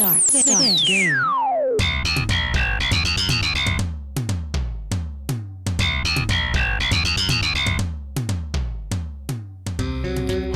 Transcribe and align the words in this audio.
Start. 0.00 0.22
Start. 0.32 0.80
Game. 0.88 1.18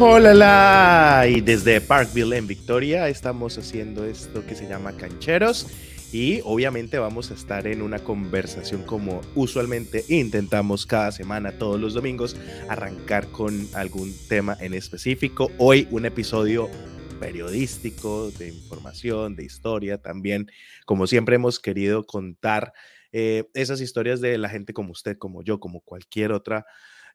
Hola, 0.01 1.27
y 1.29 1.43
desde 1.43 1.83
Parkville 1.83 2.39
en 2.39 2.47
Victoria 2.47 3.07
estamos 3.11 3.59
haciendo 3.59 4.07
esto 4.07 4.47
que 4.47 4.55
se 4.55 4.67
llama 4.67 4.93
Cancheros 4.97 5.67
y 6.11 6.41
obviamente 6.45 6.99
vamos 6.99 7.31
a 7.31 7.35
estar 7.35 7.67
en 7.67 7.83
una 7.83 7.99
conversación 7.99 8.83
como 8.85 9.21
usualmente 9.35 10.07
intentamos 10.09 10.87
cada 10.87 11.13
semana, 11.13 11.59
todos 11.59 11.79
los 11.79 11.93
domingos, 11.93 12.35
arrancar 12.71 13.27
con 13.29 13.69
algún 13.75 14.15
tema 14.27 14.57
en 14.61 14.73
específico. 14.73 15.51
Hoy 15.59 15.87
un 15.91 16.07
episodio 16.07 16.71
periodístico, 17.19 18.31
de 18.33 18.49
información, 18.49 19.37
de 19.37 19.45
historia 19.45 19.99
también. 19.99 20.51
Como 20.87 21.07
siempre 21.07 21.37
hemos 21.37 21.61
querido 21.61 22.05
contar 22.07 22.73
eh, 23.13 23.45
esas 23.55 23.81
historias 23.81 24.21
de 24.21 24.39
la 24.39 24.49
gente 24.49 24.73
como 24.73 24.93
usted, 24.93 25.17
como 25.19 25.43
yo, 25.43 25.61
como 25.61 25.81
cualquier 25.81 26.33
otra 26.33 26.67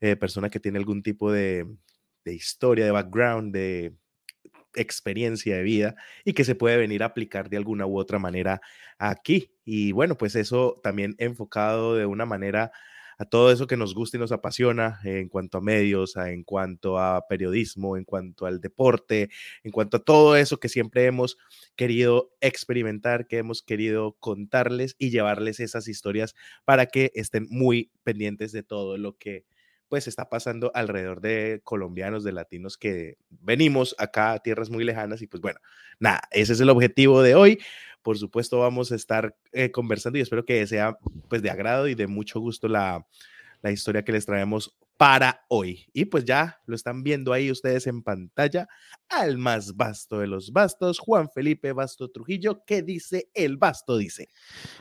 eh, 0.01 0.15
persona 0.15 0.49
que 0.49 0.59
tiene 0.59 0.77
algún 0.79 1.03
tipo 1.03 1.31
de 1.31 1.65
de 2.25 2.33
historia, 2.33 2.85
de 2.85 2.91
background, 2.91 3.53
de 3.53 3.95
experiencia 4.75 5.57
de 5.57 5.63
vida 5.63 5.95
y 6.23 6.33
que 6.33 6.43
se 6.43 6.55
puede 6.55 6.77
venir 6.77 7.01
a 7.03 7.07
aplicar 7.07 7.49
de 7.49 7.57
alguna 7.57 7.85
u 7.85 7.97
otra 7.97 8.19
manera 8.19 8.61
aquí. 8.97 9.51
Y 9.65 9.91
bueno, 9.91 10.15
pues 10.15 10.35
eso 10.35 10.79
también 10.83 11.15
enfocado 11.17 11.95
de 11.95 12.05
una 12.05 12.25
manera 12.25 12.71
a 13.19 13.25
todo 13.25 13.51
eso 13.51 13.67
que 13.67 13.77
nos 13.77 13.93
gusta 13.93 14.15
y 14.17 14.19
nos 14.19 14.31
apasiona 14.31 14.99
en 15.03 15.27
cuanto 15.27 15.57
a 15.57 15.61
medios, 15.61 16.15
en 16.15 16.43
cuanto 16.43 16.97
a 16.97 17.27
periodismo, 17.27 17.97
en 17.97 18.05
cuanto 18.05 18.45
al 18.45 18.61
deporte, 18.61 19.29
en 19.63 19.71
cuanto 19.71 19.97
a 19.97 20.03
todo 20.03 20.37
eso 20.37 20.57
que 20.59 20.69
siempre 20.69 21.05
hemos 21.05 21.37
querido 21.75 22.31
experimentar, 22.39 23.27
que 23.27 23.37
hemos 23.37 23.61
querido 23.61 24.15
contarles 24.19 24.95
y 24.97 25.09
llevarles 25.09 25.59
esas 25.59 25.89
historias 25.89 26.33
para 26.63 26.85
que 26.85 27.11
estén 27.13 27.45
muy 27.49 27.91
pendientes 28.03 28.53
de 28.53 28.63
todo 28.63 28.97
lo 28.97 29.17
que 29.17 29.45
pues 29.89 30.07
está 30.07 30.29
pasando 30.29 30.71
alrededor 30.75 31.19
de 31.19 31.61
colombianos, 31.63 32.23
de 32.23 32.31
latinos 32.31 32.77
que 32.77 33.17
venimos 33.29 33.95
acá 33.97 34.33
a 34.33 34.39
tierras 34.39 34.69
muy 34.69 34.83
lejanas 34.83 35.21
y 35.21 35.27
pues 35.27 35.41
bueno, 35.41 35.59
nada, 35.99 36.21
ese 36.31 36.53
es 36.53 36.61
el 36.61 36.69
objetivo 36.69 37.21
de 37.23 37.35
hoy. 37.35 37.59
Por 38.01 38.17
supuesto 38.17 38.59
vamos 38.59 38.91
a 38.91 38.95
estar 38.95 39.35
eh, 39.51 39.71
conversando 39.71 40.17
y 40.17 40.21
espero 40.21 40.45
que 40.45 40.65
sea 40.67 40.97
pues 41.29 41.41
de 41.41 41.49
agrado 41.49 41.87
y 41.87 41.95
de 41.95 42.07
mucho 42.07 42.39
gusto 42.39 42.67
la, 42.67 43.05
la 43.61 43.71
historia 43.71 44.03
que 44.03 44.11
les 44.11 44.25
traemos 44.25 44.77
para 44.99 45.45
hoy. 45.47 45.87
Y 45.93 46.05
pues 46.05 46.25
ya 46.25 46.59
lo 46.65 46.75
están 46.75 47.03
viendo 47.03 47.31
ahí 47.31 47.49
ustedes 47.49 47.87
en 47.87 48.03
pantalla 48.03 48.67
al 49.07 49.37
más 49.37 49.77
vasto 49.77 50.19
de 50.19 50.27
los 50.27 50.51
bastos, 50.51 50.99
Juan 50.99 51.29
Felipe 51.29 51.71
Basto 51.71 52.09
Trujillo. 52.09 52.65
¿Qué 52.65 52.81
dice 52.81 53.29
el 53.33 53.55
basto? 53.55 53.97
Dice. 53.97 54.27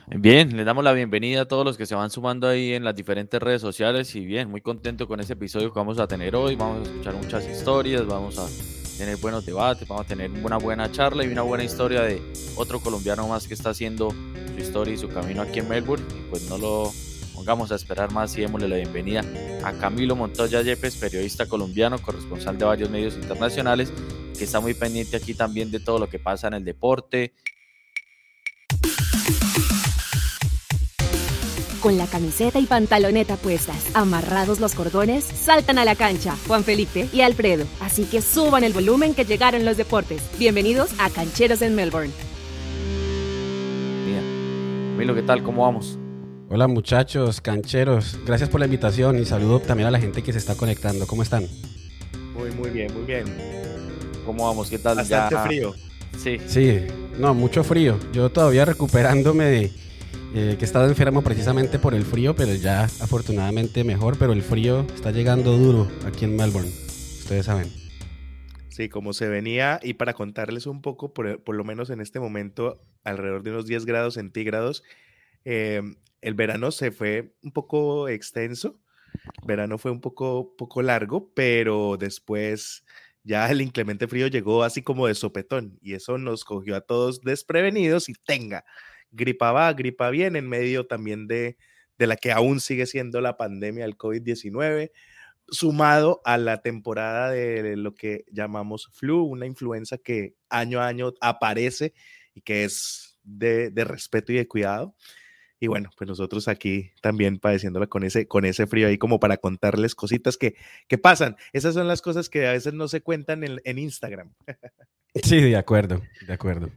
Bien, 0.07 0.57
les 0.57 0.65
damos 0.65 0.83
la 0.83 0.91
bienvenida 0.91 1.43
a 1.43 1.47
todos 1.47 1.63
los 1.63 1.77
que 1.77 1.85
se 1.85 1.95
van 1.95 2.09
sumando 2.09 2.49
ahí 2.49 2.73
en 2.73 2.83
las 2.83 2.95
diferentes 2.95 3.41
redes 3.41 3.61
sociales 3.61 4.13
y 4.13 4.25
bien, 4.25 4.49
muy 4.49 4.59
contento 4.59 5.07
con 5.07 5.21
ese 5.21 5.33
episodio 5.33 5.71
que 5.71 5.79
vamos 5.79 5.99
a 5.99 6.07
tener 6.07 6.35
hoy. 6.35 6.57
Vamos 6.57 6.85
a 6.85 6.91
escuchar 6.91 7.13
muchas 7.15 7.47
historias, 7.47 8.05
vamos 8.05 8.37
a 8.37 8.78
tener 8.99 9.15
buenos 9.15 9.45
debates, 9.45 9.87
vamos 9.87 10.05
a 10.05 10.07
tener 10.09 10.29
una 10.29 10.57
buena 10.57 10.91
charla 10.91 11.23
y 11.23 11.29
una 11.29 11.41
buena 11.41 11.63
historia 11.63 12.01
de 12.01 12.21
otro 12.57 12.81
colombiano 12.81 13.29
más 13.29 13.47
que 13.47 13.53
está 13.53 13.69
haciendo 13.69 14.09
su 14.53 14.59
historia 14.59 14.93
y 14.93 14.97
su 14.97 15.07
camino 15.07 15.41
aquí 15.41 15.59
en 15.59 15.69
Melbourne. 15.69 16.05
Y 16.17 16.29
pues 16.29 16.49
no 16.49 16.57
lo 16.57 16.91
pongamos 17.33 17.71
a 17.71 17.75
esperar 17.75 18.11
más 18.11 18.37
y 18.37 18.41
démosle 18.41 18.67
la 18.67 18.75
bienvenida 18.75 19.23
a 19.63 19.71
Camilo 19.71 20.17
Montoya 20.17 20.61
Yepes, 20.61 20.97
periodista 20.97 21.45
colombiano, 21.45 22.01
corresponsal 22.01 22.57
de 22.57 22.65
varios 22.65 22.89
medios 22.89 23.15
internacionales, 23.15 23.93
que 24.37 24.43
está 24.43 24.59
muy 24.59 24.73
pendiente 24.73 25.15
aquí 25.15 25.33
también 25.33 25.71
de 25.71 25.79
todo 25.79 25.97
lo 25.97 26.09
que 26.09 26.19
pasa 26.19 26.49
en 26.49 26.55
el 26.55 26.65
deporte. 26.65 27.31
Con 31.81 31.97
la 31.97 32.07
camiseta 32.07 32.59
y 32.59 32.65
pantaloneta 32.65 33.37
puestas, 33.37 33.95
amarrados 33.95 34.59
los 34.59 34.75
cordones, 34.75 35.23
saltan 35.23 35.77
a 35.77 35.85
la 35.85 35.95
cancha 35.95 36.35
Juan 36.45 36.65
Felipe 36.65 37.07
y 37.13 37.21
Alfredo. 37.21 37.65
Así 37.79 38.03
que 38.03 38.21
suban 38.21 38.65
el 38.65 38.73
volumen 38.73 39.15
que 39.15 39.23
llegaron 39.23 39.63
los 39.63 39.77
deportes. 39.77 40.21
Bienvenidos 40.37 40.89
a 40.99 41.09
Cancheros 41.09 41.61
en 41.61 41.75
Melbourne. 41.75 42.11
Mira, 44.05 44.19
Camilo, 44.91 45.15
¿qué 45.15 45.21
tal? 45.21 45.41
¿Cómo 45.41 45.61
vamos? 45.61 45.97
Hola 46.49 46.67
muchachos, 46.67 47.39
cancheros, 47.39 48.19
gracias 48.25 48.49
por 48.49 48.59
la 48.59 48.65
invitación 48.65 49.17
y 49.17 49.23
saludo 49.23 49.61
también 49.61 49.87
a 49.87 49.91
la 49.91 50.01
gente 50.01 50.21
que 50.21 50.33
se 50.33 50.39
está 50.39 50.55
conectando. 50.55 51.07
¿Cómo 51.07 51.23
están? 51.23 51.47
Muy, 52.33 52.51
muy 52.51 52.71
bien, 52.71 52.93
muy 52.93 53.03
bien. 53.03 53.23
¿Cómo 54.25 54.47
vamos? 54.47 54.69
¿Qué 54.69 54.79
tal? 54.79 54.97
Bastante 54.97 55.37
frío. 55.37 55.73
Sí. 56.17 56.39
Sí, 56.45 56.79
no, 57.17 57.33
mucho 57.33 57.63
frío. 57.63 57.97
Yo 58.11 58.29
todavía 58.29 58.65
recuperándome 58.65 59.45
de 59.45 59.88
eh, 60.33 60.55
que 60.57 60.63
he 60.63 60.67
estado 60.67 60.87
enfermo 60.87 61.23
precisamente 61.23 61.79
por 61.79 61.95
el 61.95 62.05
frío, 62.05 62.35
pero 62.35 62.53
ya 62.53 62.83
afortunadamente 62.83 63.83
mejor, 63.83 64.17
pero 64.17 64.31
el 64.33 64.43
frío 64.43 64.85
está 64.93 65.11
llegando 65.11 65.57
duro 65.57 65.87
aquí 66.05 66.25
en 66.25 66.35
Melbourne, 66.35 66.69
ustedes 66.69 67.47
saben. 67.47 67.71
Sí, 68.69 68.89
como 68.89 69.13
se 69.13 69.27
venía, 69.27 69.79
y 69.81 69.95
para 69.95 70.13
contarles 70.13 70.67
un 70.67 70.81
poco, 70.81 71.13
por, 71.13 71.55
lo 71.55 71.63
menos 71.63 71.89
en 71.89 71.99
este 71.99 72.19
momento, 72.19 72.81
alrededor 73.03 73.43
de 73.43 73.51
unos 73.51 73.65
10 73.65 73.85
grados 73.85 74.13
centígrados, 74.13 74.83
eh, 75.45 75.81
el 76.21 76.33
verano 76.35 76.71
se 76.71 76.91
fue 76.91 77.33
un 77.41 77.51
poco 77.51 78.07
extenso, 78.07 78.79
verano 79.45 79.77
fue 79.77 79.91
un 79.91 79.99
poco, 79.99 80.55
poco 80.55 80.81
largo, 80.81 81.33
pero 81.33 81.97
después 81.97 82.83
ya 83.23 83.49
el 83.49 83.61
inclemente 83.61 84.07
frío 84.07 84.27
llegó 84.27 84.63
así 84.63 84.81
como 84.81 85.07
de 85.07 85.15
sopetón 85.15 85.77
y 85.81 85.93
eso 85.93 86.17
nos 86.17 86.45
cogió 86.45 86.75
a 86.75 86.81
todos 86.81 87.21
desprevenidos 87.21 88.09
y 88.09 88.13
tenga, 88.13 88.63
gripa 89.11 89.51
va, 89.51 89.71
gripa 89.73 90.09
bien 90.09 90.35
en 90.35 90.47
medio 90.47 90.87
también 90.87 91.27
de, 91.27 91.57
de 91.97 92.07
la 92.07 92.15
que 92.15 92.31
aún 92.31 92.59
sigue 92.59 92.85
siendo 92.85 93.21
la 93.21 93.37
pandemia 93.37 93.85
del 93.85 93.97
COVID-19, 93.97 94.91
sumado 95.47 96.21
a 96.25 96.37
la 96.37 96.61
temporada 96.61 97.31
de 97.31 97.75
lo 97.75 97.95
que 97.95 98.25
llamamos 98.31 98.89
flu, 98.93 99.23
una 99.23 99.45
influenza 99.45 99.97
que 99.97 100.35
año 100.49 100.79
a 100.79 100.87
año 100.87 101.13
aparece 101.21 101.93
y 102.33 102.41
que 102.41 102.63
es 102.63 103.17
de, 103.23 103.69
de 103.69 103.83
respeto 103.83 104.31
y 104.31 104.35
de 104.35 104.47
cuidado. 104.47 104.95
Y 105.61 105.67
bueno, 105.67 105.89
pues 105.97 106.07
nosotros 106.07 106.47
aquí 106.47 106.91
también 107.01 107.37
padeciéndola 107.37 107.87
con 107.87 108.03
ese, 108.03 108.27
con 108.27 108.45
ese 108.45 108.65
frío 108.65 108.87
ahí 108.87 108.97
como 108.97 109.19
para 109.19 109.37
contarles 109.37 109.93
cositas 109.93 110.37
que, 110.37 110.55
que 110.87 110.97
pasan. 110.97 111.35
Esas 111.51 111.73
son 111.73 111.87
las 111.87 112.01
cosas 112.01 112.29
que 112.29 112.47
a 112.47 112.53
veces 112.53 112.73
no 112.73 112.87
se 112.87 113.01
cuentan 113.01 113.43
en, 113.43 113.59
en 113.65 113.77
Instagram. 113.77 114.33
Sí, 115.23 115.41
de 115.41 115.57
acuerdo, 115.57 116.01
de 116.27 116.33
acuerdo. 116.33 116.69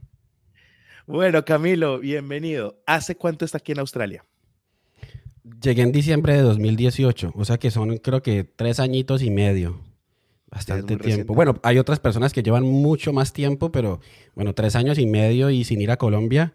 Bueno, 1.05 1.43
Camilo, 1.43 1.99
bienvenido. 1.99 2.81
¿Hace 2.85 3.15
cuánto 3.15 3.43
está 3.43 3.57
aquí 3.57 3.73
en 3.73 3.79
Australia? 3.79 4.23
Llegué 5.61 5.81
en 5.81 5.91
diciembre 5.91 6.33
de 6.33 6.41
2018, 6.41 7.33
o 7.35 7.43
sea 7.43 7.57
que 7.57 7.71
son 7.71 7.97
creo 7.97 8.21
que 8.21 8.45
tres 8.45 8.79
añitos 8.79 9.21
y 9.21 9.29
medio. 9.29 9.81
Bastante 10.49 10.87
tiempo. 10.87 11.03
reciente. 11.03 11.33
Bueno, 11.33 11.59
hay 11.63 11.77
otras 11.77 11.99
personas 11.99 12.31
que 12.31 12.41
llevan 12.41 12.63
mucho 12.63 13.11
más 13.11 13.33
tiempo, 13.33 13.71
pero 13.71 13.99
bueno, 14.33 14.53
tres 14.53 14.77
años 14.77 14.97
y 14.97 15.05
medio 15.05 15.49
y 15.49 15.65
sin 15.65 15.81
ir 15.81 15.91
a 15.91 15.97
Colombia, 15.97 16.53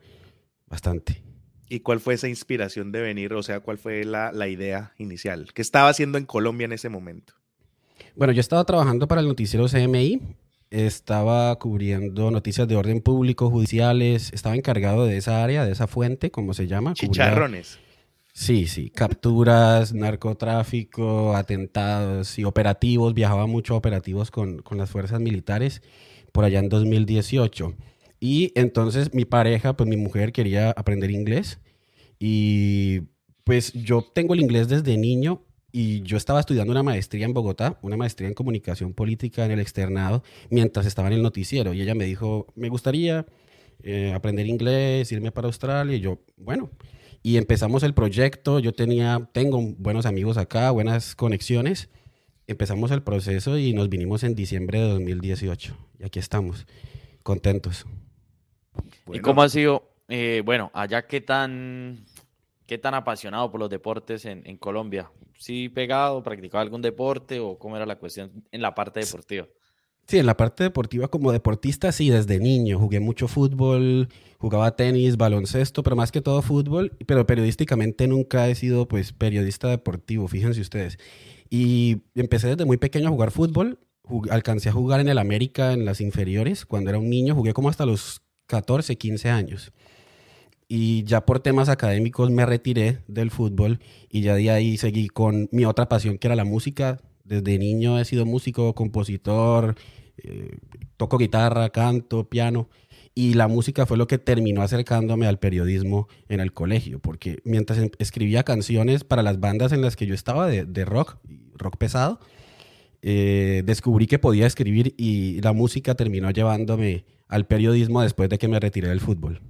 bastante. 0.66 1.22
¿Y 1.68 1.80
cuál 1.80 2.00
fue 2.00 2.14
esa 2.14 2.28
inspiración 2.28 2.90
de 2.90 3.02
venir? 3.02 3.34
O 3.34 3.42
sea, 3.42 3.60
¿cuál 3.60 3.76
fue 3.76 4.04
la, 4.04 4.32
la 4.32 4.48
idea 4.48 4.94
inicial? 4.96 5.52
¿Qué 5.52 5.60
estaba 5.60 5.90
haciendo 5.90 6.16
en 6.16 6.24
Colombia 6.24 6.64
en 6.64 6.72
ese 6.72 6.88
momento? 6.88 7.34
Bueno, 8.16 8.32
yo 8.32 8.40
estaba 8.40 8.64
trabajando 8.64 9.06
para 9.08 9.20
el 9.20 9.28
noticiero 9.28 9.66
CMI, 9.66 10.22
estaba 10.70 11.56
cubriendo 11.58 12.30
noticias 12.30 12.68
de 12.68 12.76
orden 12.76 13.00
público, 13.00 13.50
judiciales, 13.50 14.32
estaba 14.32 14.54
encargado 14.56 15.06
de 15.06 15.16
esa 15.16 15.42
área, 15.42 15.64
de 15.64 15.72
esa 15.72 15.86
fuente, 15.86 16.30
como 16.30 16.54
se 16.54 16.66
llama. 16.66 16.92
cubría- 16.92 17.08
Chicharrones. 17.10 17.78
Sí, 18.32 18.66
sí, 18.68 18.90
capturas, 18.90 19.92
narcotráfico, 19.94 21.34
atentados 21.34 22.38
y 22.38 22.44
operativos, 22.44 23.14
viajaba 23.14 23.46
mucho 23.46 23.74
a 23.74 23.78
operativos 23.78 24.30
con, 24.30 24.58
con 24.62 24.78
las 24.78 24.90
fuerzas 24.90 25.20
militares 25.20 25.82
por 26.32 26.44
allá 26.44 26.60
en 26.60 26.68
2018. 26.68 27.74
Y 28.20 28.52
entonces 28.54 29.14
mi 29.14 29.24
pareja, 29.24 29.76
pues 29.76 29.88
mi 29.88 29.96
mujer 29.96 30.32
quería 30.32 30.70
aprender 30.72 31.10
inglés 31.10 31.58
y 32.18 33.00
pues 33.44 33.72
yo 33.72 34.02
tengo 34.02 34.34
el 34.34 34.40
inglés 34.40 34.68
desde 34.68 34.96
niño 34.96 35.42
y 35.70 36.02
yo 36.02 36.16
estaba 36.16 36.40
estudiando 36.40 36.72
una 36.72 36.82
maestría 36.82 37.26
en 37.26 37.34
Bogotá, 37.34 37.78
una 37.82 37.96
maestría 37.96 38.28
en 38.28 38.34
comunicación 38.34 38.94
política 38.94 39.44
en 39.44 39.50
el 39.50 39.60
externado, 39.60 40.22
mientras 40.50 40.86
estaba 40.86 41.08
en 41.08 41.14
el 41.14 41.22
noticiero. 41.22 41.74
Y 41.74 41.82
ella 41.82 41.94
me 41.94 42.04
dijo, 42.04 42.46
me 42.54 42.68
gustaría 42.68 43.26
eh, 43.82 44.12
aprender 44.14 44.46
inglés, 44.46 45.12
irme 45.12 45.30
para 45.30 45.46
Australia. 45.46 45.96
Y 45.96 46.00
yo, 46.00 46.20
bueno, 46.36 46.70
y 47.22 47.36
empezamos 47.36 47.82
el 47.82 47.94
proyecto. 47.94 48.58
Yo 48.60 48.72
tenía, 48.72 49.28
tengo 49.32 49.60
buenos 49.78 50.06
amigos 50.06 50.38
acá, 50.38 50.70
buenas 50.70 51.14
conexiones. 51.14 51.90
Empezamos 52.46 52.90
el 52.90 53.02
proceso 53.02 53.58
y 53.58 53.74
nos 53.74 53.90
vinimos 53.90 54.22
en 54.24 54.34
diciembre 54.34 54.80
de 54.80 54.88
2018. 54.88 55.76
Y 55.98 56.04
aquí 56.04 56.18
estamos, 56.18 56.66
contentos. 57.22 57.84
¿Y 59.12 59.18
cómo 59.18 59.42
ha 59.42 59.50
sido, 59.50 59.90
eh, 60.08 60.40
bueno, 60.44 60.70
allá 60.72 61.06
qué 61.06 61.20
tan, 61.20 62.06
qué 62.68 62.78
tan 62.78 62.94
apasionado 62.94 63.50
por 63.50 63.58
los 63.58 63.70
deportes 63.70 64.26
en, 64.26 64.46
en 64.46 64.58
Colombia? 64.58 65.10
¿Sí 65.38 65.68
pegado, 65.70 66.22
practicaba 66.22 66.60
algún 66.60 66.82
deporte 66.82 67.40
o 67.40 67.58
cómo 67.58 67.76
era 67.76 67.86
la 67.86 67.98
cuestión 67.98 68.44
en 68.52 68.62
la 68.62 68.74
parte 68.74 69.00
deportiva? 69.00 69.48
Sí, 70.06 70.18
en 70.18 70.26
la 70.26 70.36
parte 70.36 70.64
deportiva 70.64 71.08
como 71.08 71.32
deportista, 71.32 71.92
sí, 71.92 72.10
desde 72.10 72.38
niño. 72.38 72.78
Jugué 72.78 73.00
mucho 73.00 73.26
fútbol, 73.26 74.08
jugaba 74.38 74.76
tenis, 74.76 75.16
baloncesto, 75.16 75.82
pero 75.82 75.96
más 75.96 76.12
que 76.12 76.20
todo 76.20 76.40
fútbol. 76.42 76.92
Pero 77.06 77.26
periodísticamente 77.26 78.06
nunca 78.06 78.48
he 78.48 78.54
sido 78.54 78.86
pues 78.86 79.12
periodista 79.12 79.68
deportivo, 79.68 80.28
fíjense 80.28 80.60
ustedes. 80.60 80.98
Y 81.50 82.02
empecé 82.14 82.48
desde 82.48 82.64
muy 82.64 82.76
pequeño 82.76 83.08
a 83.08 83.10
jugar 83.10 83.30
fútbol. 83.30 83.78
alcancé 84.30 84.68
a 84.68 84.72
jugar 84.72 85.00
en 85.00 85.08
el 85.08 85.18
América 85.18 85.72
en 85.72 85.84
las 85.84 86.00
inferiores. 86.00 86.64
Cuando 86.66 86.90
era 86.90 86.98
un 86.98 87.10
niño 87.10 87.34
jugué 87.34 87.52
como 87.52 87.68
hasta 87.68 87.86
los 87.86 88.22
14, 88.46 88.96
15 88.96 89.28
años. 89.28 89.72
Y 90.68 91.04
ya 91.04 91.24
por 91.24 91.40
temas 91.40 91.70
académicos 91.70 92.30
me 92.30 92.44
retiré 92.44 92.98
del 93.08 93.30
fútbol 93.30 93.80
y 94.10 94.20
ya 94.20 94.34
de 94.34 94.50
ahí 94.50 94.76
seguí 94.76 95.08
con 95.08 95.48
mi 95.50 95.64
otra 95.64 95.88
pasión 95.88 96.18
que 96.18 96.28
era 96.28 96.36
la 96.36 96.44
música. 96.44 97.00
Desde 97.24 97.58
niño 97.58 97.98
he 97.98 98.04
sido 98.04 98.26
músico, 98.26 98.74
compositor, 98.74 99.76
eh, 100.18 100.58
toco 100.98 101.16
guitarra, 101.16 101.70
canto, 101.70 102.28
piano. 102.28 102.68
Y 103.14 103.34
la 103.34 103.48
música 103.48 103.86
fue 103.86 103.96
lo 103.96 104.06
que 104.06 104.18
terminó 104.18 104.62
acercándome 104.62 105.26
al 105.26 105.38
periodismo 105.38 106.06
en 106.28 106.40
el 106.40 106.52
colegio, 106.52 107.00
porque 107.00 107.40
mientras 107.44 107.78
em, 107.78 107.90
escribía 107.98 108.44
canciones 108.44 109.04
para 109.04 109.22
las 109.22 109.40
bandas 109.40 109.72
en 109.72 109.80
las 109.82 109.96
que 109.96 110.06
yo 110.06 110.14
estaba 110.14 110.46
de, 110.46 110.64
de 110.66 110.84
rock, 110.84 111.16
rock 111.54 111.78
pesado, 111.78 112.20
eh, 113.02 113.62
descubrí 113.64 114.06
que 114.06 114.18
podía 114.18 114.46
escribir 114.46 114.94
y 114.96 115.40
la 115.40 115.52
música 115.52 115.94
terminó 115.94 116.30
llevándome 116.30 117.04
al 117.28 117.46
periodismo 117.46 118.02
después 118.02 118.28
de 118.28 118.38
que 118.38 118.48
me 118.48 118.60
retiré 118.60 118.88
del 118.88 119.00
fútbol. 119.00 119.40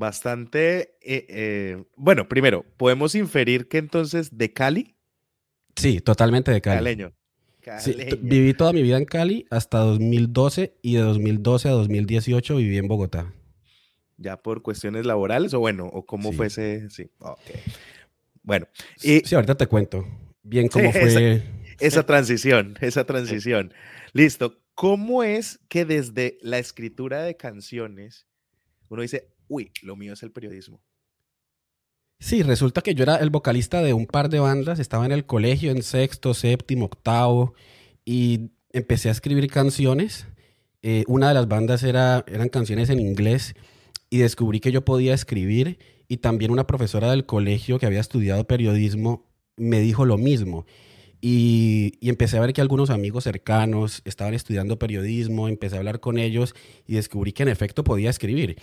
Bastante, 0.00 0.96
eh, 1.02 1.26
eh, 1.28 1.84
bueno, 1.94 2.26
primero, 2.26 2.64
¿podemos 2.78 3.14
inferir 3.14 3.68
que 3.68 3.76
entonces 3.76 4.38
de 4.38 4.50
Cali? 4.50 4.96
Sí, 5.76 6.00
totalmente 6.00 6.50
de 6.50 6.62
Cali. 6.62 6.78
Caleño. 6.78 7.12
viví 8.22 8.54
toda 8.54 8.72
mi 8.72 8.80
vida 8.82 8.96
en 8.96 9.04
Cali 9.04 9.44
hasta 9.50 9.80
2012 9.80 10.78
y 10.80 10.94
de 10.94 11.02
2012 11.02 11.68
a 11.68 11.72
2018 11.72 12.56
viví 12.56 12.78
en 12.78 12.88
Bogotá. 12.88 13.34
¿Ya 14.16 14.38
por 14.38 14.62
cuestiones 14.62 15.04
laborales 15.04 15.52
o 15.52 15.60
bueno, 15.60 15.84
o 15.92 16.06
cómo 16.06 16.32
fue 16.32 16.46
ese? 16.46 16.88
Sí, 16.88 17.10
Bueno. 18.42 18.68
Y, 19.02 19.20
sí, 19.20 19.34
ahorita 19.34 19.54
te 19.54 19.66
cuento 19.66 20.06
bien 20.42 20.68
cómo 20.68 20.92
fue. 20.92 21.42
Esa, 21.78 22.06
transición, 22.06 22.78
esa 22.80 23.04
transición. 23.06 23.74
Listo. 24.14 24.62
¿Cómo 24.72 25.24
es 25.24 25.60
que 25.68 25.84
desde 25.84 26.38
la 26.40 26.58
escritura 26.58 27.22
de 27.22 27.36
canciones 27.36 28.26
uno 28.90 29.02
dice, 29.02 29.28
uy, 29.50 29.72
lo 29.82 29.96
mío 29.96 30.14
es 30.14 30.22
el 30.22 30.30
periodismo? 30.30 30.80
Sí, 32.18 32.42
resulta 32.42 32.82
que 32.82 32.94
yo 32.94 33.02
era 33.02 33.16
el 33.16 33.30
vocalista 33.30 33.82
de 33.82 33.92
un 33.92 34.06
par 34.06 34.28
de 34.28 34.40
bandas, 34.40 34.78
estaba 34.78 35.04
en 35.04 35.12
el 35.12 35.26
colegio 35.26 35.70
en 35.70 35.82
sexto, 35.82 36.34
séptimo, 36.34 36.86
octavo 36.86 37.54
y 38.04 38.50
empecé 38.72 39.08
a 39.08 39.12
escribir 39.12 39.50
canciones. 39.50 40.26
Eh, 40.82 41.04
una 41.08 41.28
de 41.28 41.34
las 41.34 41.48
bandas 41.48 41.82
era, 41.82 42.24
eran 42.28 42.48
canciones 42.48 42.90
en 42.90 43.00
inglés 43.00 43.54
y 44.08 44.18
descubrí 44.18 44.60
que 44.60 44.72
yo 44.72 44.84
podía 44.84 45.14
escribir 45.14 45.78
y 46.08 46.18
también 46.18 46.50
una 46.50 46.66
profesora 46.66 47.10
del 47.10 47.26
colegio 47.26 47.78
que 47.78 47.86
había 47.86 48.00
estudiado 48.00 48.46
periodismo 48.46 49.30
me 49.56 49.80
dijo 49.80 50.04
lo 50.04 50.18
mismo. 50.18 50.66
Y, 51.22 51.92
empecé 52.00 52.38
a 52.38 52.40
ver 52.40 52.52
que 52.52 52.62
algunos 52.62 52.90
amigos 52.90 53.24
cercanos 53.24 54.00
estaban 54.04 54.32
estudiando 54.32 54.78
periodismo, 54.78 55.48
empecé 55.48 55.76
a 55.76 55.78
hablar 55.78 56.00
con 56.00 56.18
ellos 56.18 56.54
y 56.86 56.94
descubrí 56.94 57.32
que 57.32 57.42
en 57.42 57.50
efecto 57.50 57.84
podía 57.84 58.10
escribir. 58.10 58.56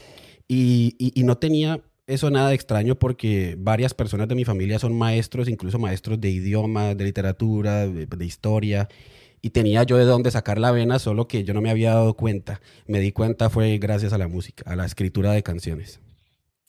Y, 0.48 1.14
no 1.24 1.38
tenía 1.38 1.82
eso 2.06 2.30
nada 2.30 2.50
de 2.50 2.56
extraño 2.56 2.96
porque 2.96 3.56
varias 3.60 3.94
personas 3.94 4.30
de 4.30 4.36
mi 4.36 4.46
familia 4.46 4.80
son 4.80 4.98
maestros, 4.98 5.50
incluso 5.50 5.78
maestros 5.78 6.22
de 6.22 6.30
idioma, 6.30 6.96
de 6.96 7.04
literatura, 7.04 7.88
de, 7.88 8.26
historia. 8.26 8.88
Y 9.42 9.52
tenía 9.52 9.84
yo 9.84 9.98
de 9.98 10.06
dónde 10.06 10.32
sacar 10.32 10.58
la 10.58 10.72
vena, 10.72 11.00
solo 11.00 11.28
que 11.28 11.44
yo 11.44 11.54
no 11.54 11.62
me 11.62 11.70
había 11.70 11.94
dado 11.94 12.14
cuenta. 12.16 12.62
Me 12.88 13.00
di 13.00 13.12
cuenta 13.12 13.50
fue 13.50 13.78
gracias 13.78 14.14
a 14.14 14.18
la 14.18 14.28
música, 14.28 14.64
a 14.72 14.76
la 14.76 14.86
escritura 14.86 15.32
de 15.32 15.44
canciones. 15.44 16.00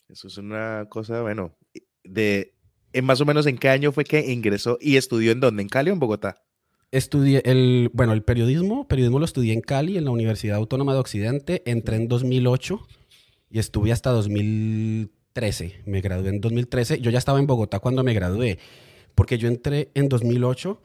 Eso 0.07 0.27
es 0.27 0.37
una 0.37 0.85
cosa, 0.89 1.21
bueno, 1.21 1.55
de 2.03 2.53
en 2.93 3.05
más 3.05 3.21
o 3.21 3.25
menos 3.25 3.45
en 3.45 3.57
qué 3.57 3.69
año 3.69 3.91
fue 3.91 4.03
que 4.03 4.31
ingresó 4.31 4.77
y 4.81 4.97
estudió 4.97 5.31
en 5.31 5.39
dónde, 5.39 5.61
en 5.61 5.69
Cali 5.69 5.89
o 5.89 5.93
en 5.93 5.99
Bogotá? 5.99 6.43
Estudié 6.91 7.43
el, 7.45 7.91
bueno, 7.93 8.13
el 8.13 8.23
periodismo, 8.23 8.87
periodismo 8.87 9.19
lo 9.19 9.25
estudié 9.25 9.53
en 9.53 9.61
Cali, 9.61 9.97
en 9.97 10.05
la 10.05 10.11
Universidad 10.11 10.57
Autónoma 10.57 10.93
de 10.93 10.99
Occidente, 10.99 11.61
entré 11.65 11.97
en 11.97 12.07
2008 12.07 12.79
y 13.49 13.59
estuve 13.59 13.91
hasta 13.91 14.11
2013, 14.11 15.81
me 15.85 16.01
gradué 16.01 16.29
en 16.29 16.41
2013, 16.41 17.01
yo 17.01 17.11
ya 17.11 17.17
estaba 17.17 17.39
en 17.39 17.47
Bogotá 17.47 17.79
cuando 17.79 18.03
me 18.03 18.13
gradué, 18.13 18.59
porque 19.15 19.37
yo 19.37 19.47
entré 19.47 19.91
en 19.93 20.09
2008 20.09 20.81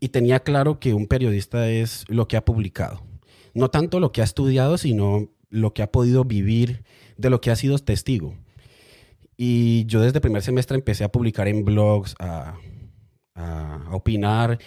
y 0.00 0.08
tenía 0.08 0.40
claro 0.40 0.80
que 0.80 0.94
un 0.94 1.06
periodista 1.06 1.70
es 1.70 2.04
lo 2.08 2.28
que 2.28 2.36
ha 2.36 2.44
publicado, 2.44 3.02
no 3.54 3.70
tanto 3.70 4.00
lo 4.00 4.12
que 4.12 4.20
ha 4.20 4.24
estudiado, 4.24 4.78
sino 4.78 5.30
lo 5.50 5.74
que 5.74 5.82
ha 5.82 5.92
podido 5.92 6.24
vivir, 6.24 6.82
de 7.16 7.30
lo 7.30 7.40
que 7.40 7.50
ha 7.50 7.56
sido 7.56 7.78
testigo. 7.78 8.34
Y 9.36 9.86
yo 9.86 10.00
desde 10.00 10.20
primer 10.20 10.42
semestre 10.42 10.76
empecé 10.76 11.04
a 11.04 11.12
publicar 11.12 11.48
en 11.48 11.64
blogs, 11.64 12.14
a, 12.18 12.58
opinar. 13.90 14.58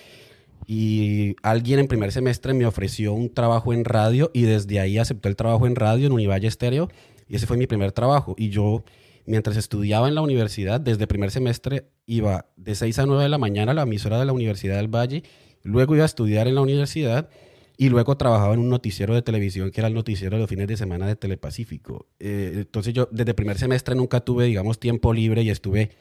Y 0.67 1.35
alguien 1.43 1.79
en 1.79 1.87
primer 1.87 2.11
semestre 2.11 2.53
me 2.53 2.65
ofreció 2.65 3.13
un 3.13 3.33
trabajo 3.33 3.73
en 3.73 3.85
radio 3.85 4.31
y 4.33 4.43
desde 4.43 4.79
ahí 4.79 4.97
acepté 4.97 5.29
el 5.29 5.35
trabajo 5.35 5.67
en 5.67 5.75
radio 5.75 6.07
en 6.07 6.13
Univalle 6.13 6.47
Estéreo. 6.47 6.89
Y 7.27 7.35
ese 7.35 7.47
fue 7.47 7.57
mi 7.57 7.67
primer 7.67 7.91
trabajo. 7.91 8.35
Y 8.37 8.49
yo, 8.49 8.83
mientras 9.25 9.57
estudiaba 9.57 10.07
en 10.07 10.15
la 10.15 10.21
universidad, 10.21 10.79
desde 10.79 11.07
primer 11.07 11.31
semestre 11.31 11.87
iba 12.05 12.47
de 12.55 12.75
6 12.75 12.99
a 12.99 13.05
9 13.05 13.23
de 13.23 13.29
la 13.29 13.37
mañana 13.37 13.71
a 13.71 13.75
la 13.75 13.83
emisora 13.83 14.19
de 14.19 14.25
la 14.25 14.33
Universidad 14.33 14.77
del 14.77 14.93
Valle. 14.93 15.23
Luego 15.63 15.95
iba 15.95 16.03
a 16.03 16.07
estudiar 16.07 16.47
en 16.47 16.55
la 16.55 16.61
universidad 16.61 17.29
y 17.77 17.89
luego 17.89 18.15
trabajaba 18.17 18.53
en 18.53 18.59
un 18.59 18.69
noticiero 18.69 19.13
de 19.15 19.21
televisión 19.21 19.71
que 19.71 19.81
era 19.81 19.87
el 19.87 19.93
noticiero 19.93 20.35
de 20.37 20.41
los 20.41 20.49
fines 20.49 20.67
de 20.67 20.77
semana 20.77 21.07
de 21.07 21.15
Telepacífico. 21.15 22.07
Eh, 22.19 22.51
entonces 22.55 22.93
yo 22.93 23.09
desde 23.11 23.33
primer 23.33 23.57
semestre 23.57 23.95
nunca 23.95 24.21
tuve, 24.21 24.45
digamos, 24.45 24.79
tiempo 24.79 25.13
libre 25.13 25.41
y 25.41 25.49
estuve 25.49 25.91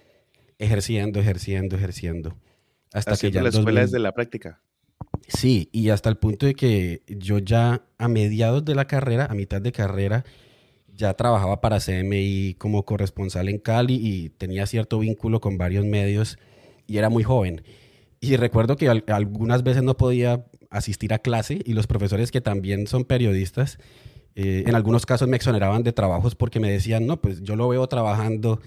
ejerciendo, 0.58 1.20
ejerciendo, 1.20 1.76
ejerciendo. 1.76 2.36
Hasta 2.92 3.16
que 3.16 3.30
ya... 3.30 3.42
la 3.42 3.48
escuela 3.48 3.82
es 3.82 3.90
de 3.90 3.98
la 3.98 4.12
práctica. 4.12 4.60
Sí, 5.28 5.68
y 5.72 5.88
hasta 5.88 6.10
el 6.10 6.16
punto 6.16 6.46
de 6.46 6.54
que 6.54 7.02
yo 7.08 7.38
ya 7.38 7.82
a 7.98 8.08
mediados 8.08 8.64
de 8.64 8.74
la 8.74 8.86
carrera, 8.86 9.26
a 9.26 9.34
mitad 9.34 9.60
de 9.60 9.72
carrera, 9.72 10.24
ya 10.96 11.14
trabajaba 11.14 11.60
para 11.60 11.80
CMI 11.80 12.54
como 12.58 12.84
corresponsal 12.84 13.48
en 13.48 13.58
Cali 13.58 13.94
y 13.94 14.30
tenía 14.30 14.66
cierto 14.66 14.98
vínculo 14.98 15.40
con 15.40 15.58
varios 15.58 15.84
medios 15.84 16.38
y 16.86 16.98
era 16.98 17.08
muy 17.08 17.24
joven. 17.24 17.62
Y 18.20 18.36
recuerdo 18.36 18.76
que 18.76 18.88
algunas 18.88 19.62
veces 19.62 19.82
no 19.82 19.96
podía 19.96 20.46
asistir 20.70 21.12
a 21.12 21.18
clase 21.18 21.60
y 21.64 21.74
los 21.74 21.86
profesores 21.86 22.30
que 22.30 22.40
también 22.40 22.86
son 22.86 23.04
periodistas, 23.04 23.78
eh, 24.36 24.64
en 24.66 24.74
algunos 24.74 25.06
casos 25.06 25.28
me 25.28 25.36
exoneraban 25.36 25.82
de 25.82 25.92
trabajos 25.92 26.34
porque 26.34 26.58
me 26.58 26.70
decían, 26.70 27.06
no, 27.06 27.20
pues 27.20 27.42
yo 27.42 27.54
lo 27.54 27.68
veo 27.68 27.86
trabajando 27.86 28.60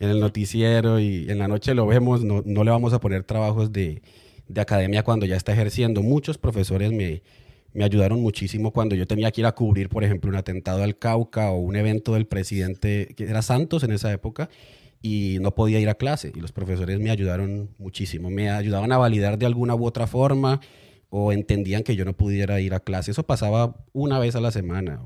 en 0.00 0.10
el 0.10 0.18
noticiero 0.18 0.98
y 0.98 1.30
en 1.30 1.38
la 1.38 1.46
noche 1.46 1.74
lo 1.74 1.86
vemos, 1.86 2.24
no, 2.24 2.42
no 2.44 2.64
le 2.64 2.70
vamos 2.72 2.92
a 2.92 3.00
poner 3.00 3.22
trabajos 3.22 3.72
de, 3.72 4.02
de, 4.48 4.60
academia 4.60 5.04
cuando 5.04 5.26
ya 5.26 5.36
está 5.36 5.52
ejerciendo. 5.52 6.02
Muchos 6.02 6.38
profesores 6.38 6.90
me, 6.90 7.22
me 7.74 7.84
ayudaron 7.84 8.20
muchísimo 8.20 8.72
cuando 8.72 8.94
yo 8.94 9.06
tenía 9.06 9.30
que 9.30 9.40
ir 9.40 9.46
a 9.46 9.52
cubrir, 9.52 9.88
por 9.88 10.04
ejemplo, 10.04 10.30
un 10.30 10.36
atentado 10.36 10.82
al 10.82 10.98
Cauca 10.98 11.50
o 11.50 11.58
un 11.58 11.76
evento 11.76 12.14
del 12.14 12.26
presidente, 12.26 13.14
que 13.16 13.24
era 13.24 13.42
Santos 13.42 13.82
en 13.82 13.92
esa 13.92 14.12
época, 14.12 14.48
y 15.00 15.38
no 15.40 15.54
podía 15.54 15.80
ir 15.80 15.88
a 15.88 15.94
clase. 15.94 16.32
Y 16.34 16.40
los 16.40 16.52
profesores 16.52 17.00
me 17.00 17.10
ayudaron 17.10 17.70
muchísimo, 17.78 18.30
me 18.30 18.50
ayudaban 18.50 18.92
a 18.92 18.98
validar 18.98 19.38
de 19.38 19.46
alguna 19.46 19.74
u 19.74 19.84
otra 19.84 20.06
forma 20.06 20.60
o 21.14 21.32
entendían 21.32 21.82
que 21.82 21.94
yo 21.94 22.06
no 22.06 22.14
pudiera 22.14 22.60
ir 22.60 22.72
a 22.72 22.80
clase. 22.80 23.10
Eso 23.10 23.24
pasaba 23.24 23.84
una 23.92 24.18
vez 24.18 24.34
a 24.34 24.40
la 24.40 24.50
semana, 24.50 25.02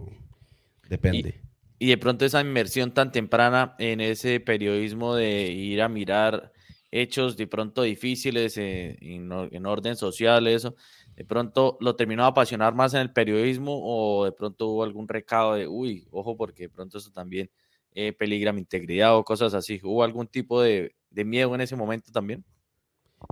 depende. 0.88 1.40
Y, 1.78 1.88
de 1.88 1.99
pronto 1.99 2.25
esa 2.25 2.40
inmersión 2.40 2.94
tan 2.94 3.11
temprana 3.11 3.75
en 3.78 4.00
ese 4.00 4.38
periodismo 4.40 5.14
de 5.14 5.50
ir 5.50 5.82
a 5.82 5.88
mirar 5.88 6.52
hechos 6.92 7.37
de 7.37 7.46
pronto 7.46 7.82
difíciles 7.82 8.56
eh, 8.56 8.96
en, 9.00 9.66
orden 9.66 9.96
social, 9.96 10.46
eso, 10.46 10.76
de 11.16 11.25
pronto 11.25 11.76
lo 11.80 11.96
terminó 11.96 12.25
a 12.25 12.28
apasionar 12.28 12.75
más 12.75 12.94
en 12.94 13.00
el 13.00 13.12
periodismo 13.12 13.80
o 13.82 14.25
de 14.25 14.32
pronto 14.32 14.68
hubo 14.68 14.85
algún 14.85 15.08
recado 15.08 15.54
de, 15.54 15.66
uy, 15.66 16.06
ojo, 16.11 16.37
porque 16.37 16.64
de 16.64 16.68
pronto 16.68 16.99
eso 16.99 17.11
también 17.11 17.50
eh, 17.92 18.12
peligra 18.12 18.52
mi 18.52 18.61
integridad 18.61 19.16
o 19.16 19.25
cosas 19.25 19.54
así. 19.54 19.80
¿Hubo 19.82 20.04
algún 20.04 20.26
tipo 20.26 20.61
de 20.61 20.92
miedo 21.11 21.54
en 21.54 21.62
ese 21.62 21.75
momento 21.75 22.12
también? 22.12 22.44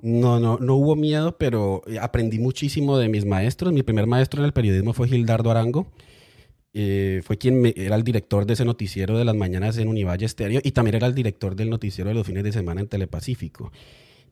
No, 0.02 0.40
no, 0.40 0.58
no 0.58 0.74
hubo 0.76 0.96
miedo, 0.96 1.36
pero 1.38 1.82
eh, 1.86 1.98
aprendí 1.98 2.38
muchísimo 2.38 2.98
de 2.98 3.08
mis 3.08 3.24
maestros. 3.24 3.72
Mi 3.72 3.82
primer 3.82 4.06
maestro 4.06 4.40
en 4.40 4.46
el 4.46 4.52
periodismo 4.52 4.92
fue 4.92 5.08
Gildardo 5.08 5.50
Arango. 5.50 5.92
Eh, 6.72 7.22
fue 7.24 7.38
quien 7.38 7.72
era 7.76 7.94
el 7.94 8.02
director 8.02 8.46
de 8.46 8.54
ese 8.54 8.64
noticiero 8.64 9.16
de 9.16 9.24
las 9.24 9.36
mañanas 9.36 9.78
en 9.78 9.86
Univalle 9.86 10.26
Estéreo 10.26 10.60
y 10.64 10.72
también 10.72 10.96
era 10.96 11.06
el 11.06 11.14
director 11.14 11.54
del 11.54 11.70
noticiero 11.70 12.08
de 12.08 12.14
los 12.14 12.26
fines 12.26 12.42
de 12.42 12.52
semana 12.52 12.80
en 12.80 12.88
Telepacífico. 12.88 13.70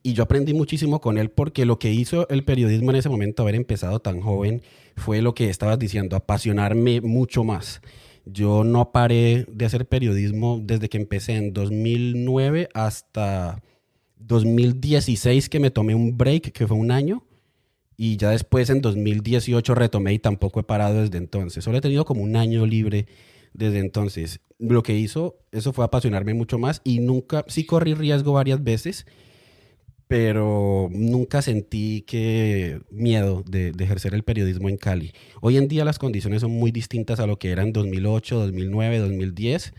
Y 0.03 0.15
yo 0.15 0.25
aprendí 0.25 0.53
muchísimo 0.53 1.01
con 1.01 1.17
él 1.17 1.31
porque 1.31 1.65
lo 1.65 1.79
que 1.79 1.93
hizo 1.93 2.29
el 2.29 2.45
periodismo 2.45 2.91
en 2.91 2.97
ese 2.97 3.09
momento, 3.09 3.43
haber 3.43 3.55
empezado 3.55 4.01
tan 4.01 4.21
joven, 4.21 4.63
fue 4.97 5.23
lo 5.23 5.35
que 5.35 5.49
estabas 5.49 5.79
diciendo, 5.79 6.17
apasionarme 6.17 7.01
mucho 7.01 7.45
más. 7.45 7.81
Yo 8.25 8.65
no 8.65 8.93
paré 8.93 9.47
de 9.49 9.65
hacer 9.65 9.87
periodismo 9.87 10.61
desde 10.63 10.89
que 10.89 10.99
empecé 10.99 11.37
en 11.37 11.53
2009 11.53 12.69
hasta 12.75 13.63
2016 14.19 15.49
que 15.49 15.61
me 15.61 15.71
tomé 15.71 15.95
un 15.95 16.17
break, 16.17 16.53
que 16.53 16.67
fue 16.67 16.77
un 16.77 16.91
año, 16.91 17.25
y 17.97 18.17
ya 18.17 18.31
después 18.31 18.71
en 18.71 18.81
2018 18.81 19.75
retomé 19.75 20.15
y 20.15 20.19
tampoco 20.19 20.61
he 20.61 20.65
parado 20.65 21.03
desde 21.03 21.19
entonces. 21.19 21.65
Solo 21.65 21.79
he 21.79 21.81
tenido 21.81 22.05
como 22.05 22.23
un 22.23 22.37
año 22.37 22.67
libre 22.67 23.07
desde 23.53 23.79
entonces. 23.79 24.41
Lo 24.59 24.83
que 24.83 24.97
hizo, 24.97 25.37
eso 25.51 25.73
fue 25.73 25.85
apasionarme 25.85 26.35
mucho 26.35 26.59
más 26.59 26.81
y 26.85 27.01
nunca, 27.01 27.45
sí 27.49 27.65
corrí 27.65 27.95
riesgo 27.95 28.33
varias 28.33 28.63
veces, 28.63 29.07
pero 30.13 30.91
nunca 30.93 31.41
sentí 31.41 32.03
que 32.03 32.83
miedo 32.91 33.43
de, 33.47 33.73
ejercer 33.79 34.13
el 34.13 34.25
periodismo 34.25 34.69
en 34.69 34.77
Cali. 34.77 35.15
Hoy 35.41 35.57
en 35.57 35.69
día 35.69 35.87
las 35.87 35.99
condiciones 35.99 36.43
son 36.43 36.51
muy 36.51 36.71
distintas 36.71 37.19
a 37.19 37.27
lo 37.27 37.39
que 37.39 37.51
eran 37.51 37.73
2008, 37.73 38.41
2009, 38.41 38.99
2010, 38.99 39.73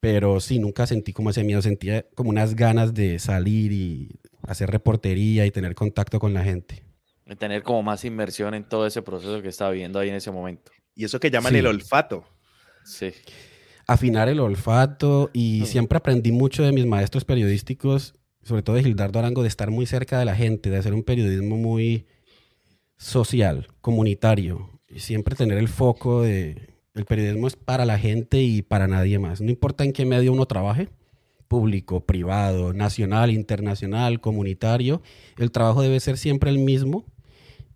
pero 0.00 0.40
sí, 0.40 0.58
nunca 0.58 0.86
sentí 0.86 1.12
como 1.12 1.28
ese 1.28 1.44
miedo, 1.44 1.60
sentía 1.60 2.06
como 2.14 2.30
unas 2.30 2.56
ganas 2.56 2.94
de 2.94 3.18
salir 3.18 3.72
y 3.72 4.18
hacer 4.40 4.70
reportería 4.70 5.44
y 5.44 5.50
tener 5.50 5.74
contacto 5.74 6.18
con 6.18 6.32
la 6.32 6.42
gente. 6.42 6.82
De 7.26 7.36
tener 7.36 7.62
como 7.62 7.82
más 7.82 8.06
inmersión 8.06 8.54
en 8.54 8.64
todo 8.66 8.86
ese 8.86 9.02
proceso 9.02 9.42
que 9.42 9.48
estaba 9.48 9.70
viviendo 9.70 9.98
ahí 9.98 10.08
en 10.08 10.14
ese 10.14 10.30
momento. 10.30 10.72
Y 10.94 11.04
eso 11.04 11.20
que 11.20 11.30
llaman 11.30 11.54
el 11.54 11.66
olfato. 11.66 12.24
Sí. 12.86 13.12
Afinar 13.86 14.30
el 14.30 14.40
olfato 14.40 15.28
y 15.34 15.60
mm. 15.62 15.66
siempre 15.66 15.98
aprendí 15.98 16.32
mucho 16.32 16.62
de 16.62 16.72
mis 16.72 16.86
maestros 16.86 17.26
periodísticos, 17.26 18.14
sobre 18.46 18.62
todo 18.62 18.76
de 18.76 18.84
Gildardo 18.84 19.18
Arango, 19.18 19.42
de 19.42 19.48
estar 19.48 19.72
muy 19.72 19.86
cerca 19.86 20.20
de 20.20 20.24
la 20.24 20.36
gente, 20.36 20.70
de 20.70 20.76
hacer 20.76 20.94
un 20.94 21.02
periodismo 21.02 21.56
muy 21.56 22.06
social, 22.96 23.66
comunitario. 23.80 24.70
Y 24.88 25.00
siempre 25.00 25.34
tener 25.34 25.58
el 25.58 25.66
foco 25.66 26.22
de 26.22 26.76
el 26.94 27.04
periodismo 27.04 27.48
es 27.48 27.56
para 27.56 27.84
la 27.84 27.98
gente 27.98 28.40
y 28.40 28.62
para 28.62 28.86
nadie 28.86 29.18
más. 29.18 29.40
No 29.40 29.50
importa 29.50 29.82
en 29.82 29.92
qué 29.92 30.06
medio 30.06 30.32
uno 30.32 30.46
trabaje, 30.46 30.88
público, 31.48 32.06
privado, 32.06 32.72
nacional, 32.72 33.32
internacional, 33.32 34.20
comunitario, 34.20 35.02
el 35.38 35.50
trabajo 35.50 35.82
debe 35.82 35.98
ser 35.98 36.16
siempre 36.16 36.48
el 36.48 36.58
mismo 36.58 37.04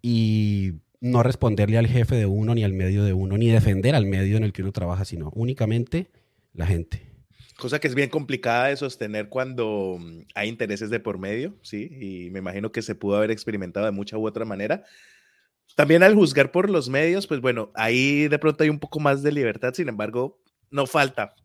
y 0.00 0.74
no 1.00 1.24
responderle 1.24 1.78
al 1.78 1.88
jefe 1.88 2.14
de 2.14 2.26
uno, 2.26 2.54
ni 2.54 2.62
al 2.62 2.74
medio 2.74 3.02
de 3.02 3.12
uno, 3.12 3.36
ni 3.36 3.48
defender 3.48 3.96
al 3.96 4.06
medio 4.06 4.36
en 4.36 4.44
el 4.44 4.52
que 4.52 4.62
uno 4.62 4.70
trabaja, 4.70 5.04
sino 5.04 5.32
únicamente 5.34 6.06
la 6.54 6.66
gente. 6.66 7.09
Cosa 7.60 7.78
que 7.78 7.88
es 7.88 7.94
bien 7.94 8.10
complicada 8.10 8.68
de 8.68 8.76
sostener 8.76 9.28
cuando 9.28 9.98
mm, 10.00 10.22
hay 10.34 10.48
intereses 10.48 10.90
de 10.90 10.98
por 10.98 11.18
medio, 11.18 11.54
¿sí? 11.62 11.90
Y 12.00 12.30
me 12.30 12.40
imagino 12.40 12.72
que 12.72 12.82
se 12.82 12.94
pudo 12.94 13.16
haber 13.16 13.30
experimentado 13.30 13.86
de 13.86 13.92
mucha 13.92 14.16
u 14.18 14.26
otra 14.26 14.44
manera. 14.44 14.84
También 15.76 16.02
al 16.02 16.14
juzgar 16.14 16.50
por 16.50 16.70
los 16.70 16.88
medios, 16.88 17.26
pues 17.26 17.40
bueno, 17.40 17.70
ahí 17.74 18.28
de 18.28 18.38
pronto 18.38 18.64
hay 18.64 18.70
un 18.70 18.80
poco 18.80 18.98
más 18.98 19.22
de 19.22 19.30
libertad, 19.30 19.74
sin 19.74 19.88
embargo, 19.88 20.40
no 20.70 20.86
falta 20.86 21.36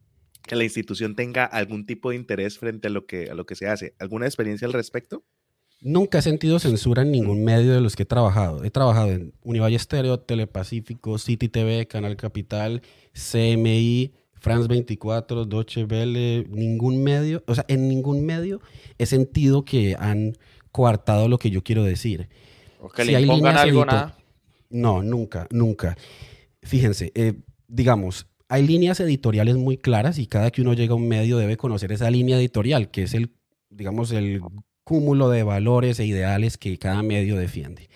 que 0.42 0.56
la 0.56 0.64
institución 0.64 1.16
tenga 1.16 1.46
algún 1.46 1.86
tipo 1.86 2.10
de 2.10 2.16
interés 2.16 2.58
frente 2.58 2.88
a 2.88 2.92
lo 2.92 3.06
que, 3.06 3.30
a 3.30 3.36
lo 3.36 3.46
que 3.46 3.56
se 3.56 3.68
hace. 3.68 3.96
¿Alguna 4.00 4.26
experiencia 4.26 4.66
al 4.66 4.74
respecto? 4.74 5.24
Nunca 5.82 6.20
he 6.20 6.22
sentido 6.22 6.60
censura 6.60 7.02
en 7.02 7.12
ningún 7.12 7.44
medio 7.44 7.74
de 7.74 7.82
los 7.82 7.96
que 7.96 8.04
he 8.04 8.06
trabajado. 8.06 8.64
He 8.64 8.72
trabajado 8.72 9.12
en 9.12 9.34
Univalle 9.44 9.76
Estéreo, 9.76 10.20
Telepacífico, 10.20 11.18
City 11.18 11.50
TV, 11.50 11.88
Canal 11.88 12.16
Capital, 12.16 12.82
CMI, 13.14 14.14
France 14.46 14.68
24, 14.68 15.46
Deutsche 15.46 15.86
Welle, 15.86 16.46
ningún 16.52 17.04
medio, 17.04 17.44
o 17.48 17.56
sea, 17.56 17.66
en 17.68 17.90
ningún 17.90 18.24
medio 18.24 18.62
he 19.00 19.08
sentido 19.08 19.66
que 19.66 19.96
han 19.98 20.38
coartado 20.72 21.28
lo 21.28 21.40
que 21.40 21.50
yo 21.50 21.64
quiero 21.64 21.84
decir. 21.84 22.30
O 22.80 22.88
que 22.90 23.06
le 23.06 23.20
impongan 23.20 23.58
algo, 23.58 23.84
nada. 23.86 24.16
No, 24.70 25.02
nunca, 25.02 25.48
nunca. 25.50 25.98
Fíjense, 26.62 27.12
eh, 27.16 27.34
digamos, 27.68 28.28
hay 28.48 28.68
líneas 28.68 29.00
editoriales 29.00 29.56
muy 29.56 29.78
claras 29.78 30.20
y 30.20 30.28
cada 30.28 30.52
que 30.52 30.62
uno 30.62 30.74
llega 30.74 30.94
a 30.94 30.98
un 30.98 31.08
medio 31.08 31.40
debe 31.40 31.58
conocer 31.58 31.92
esa 31.92 32.12
línea 32.12 32.38
editorial, 32.38 32.92
que 32.92 33.02
es 33.02 33.16
el, 33.16 33.32
digamos, 33.72 34.12
el 34.12 34.44
cúmulo 34.84 35.30
de 35.30 35.42
valores 35.42 36.00
e 36.00 36.06
ideales 36.06 36.60
que 36.60 36.78
cada 36.78 37.02
medio 37.02 37.36
defiende. 37.36 37.90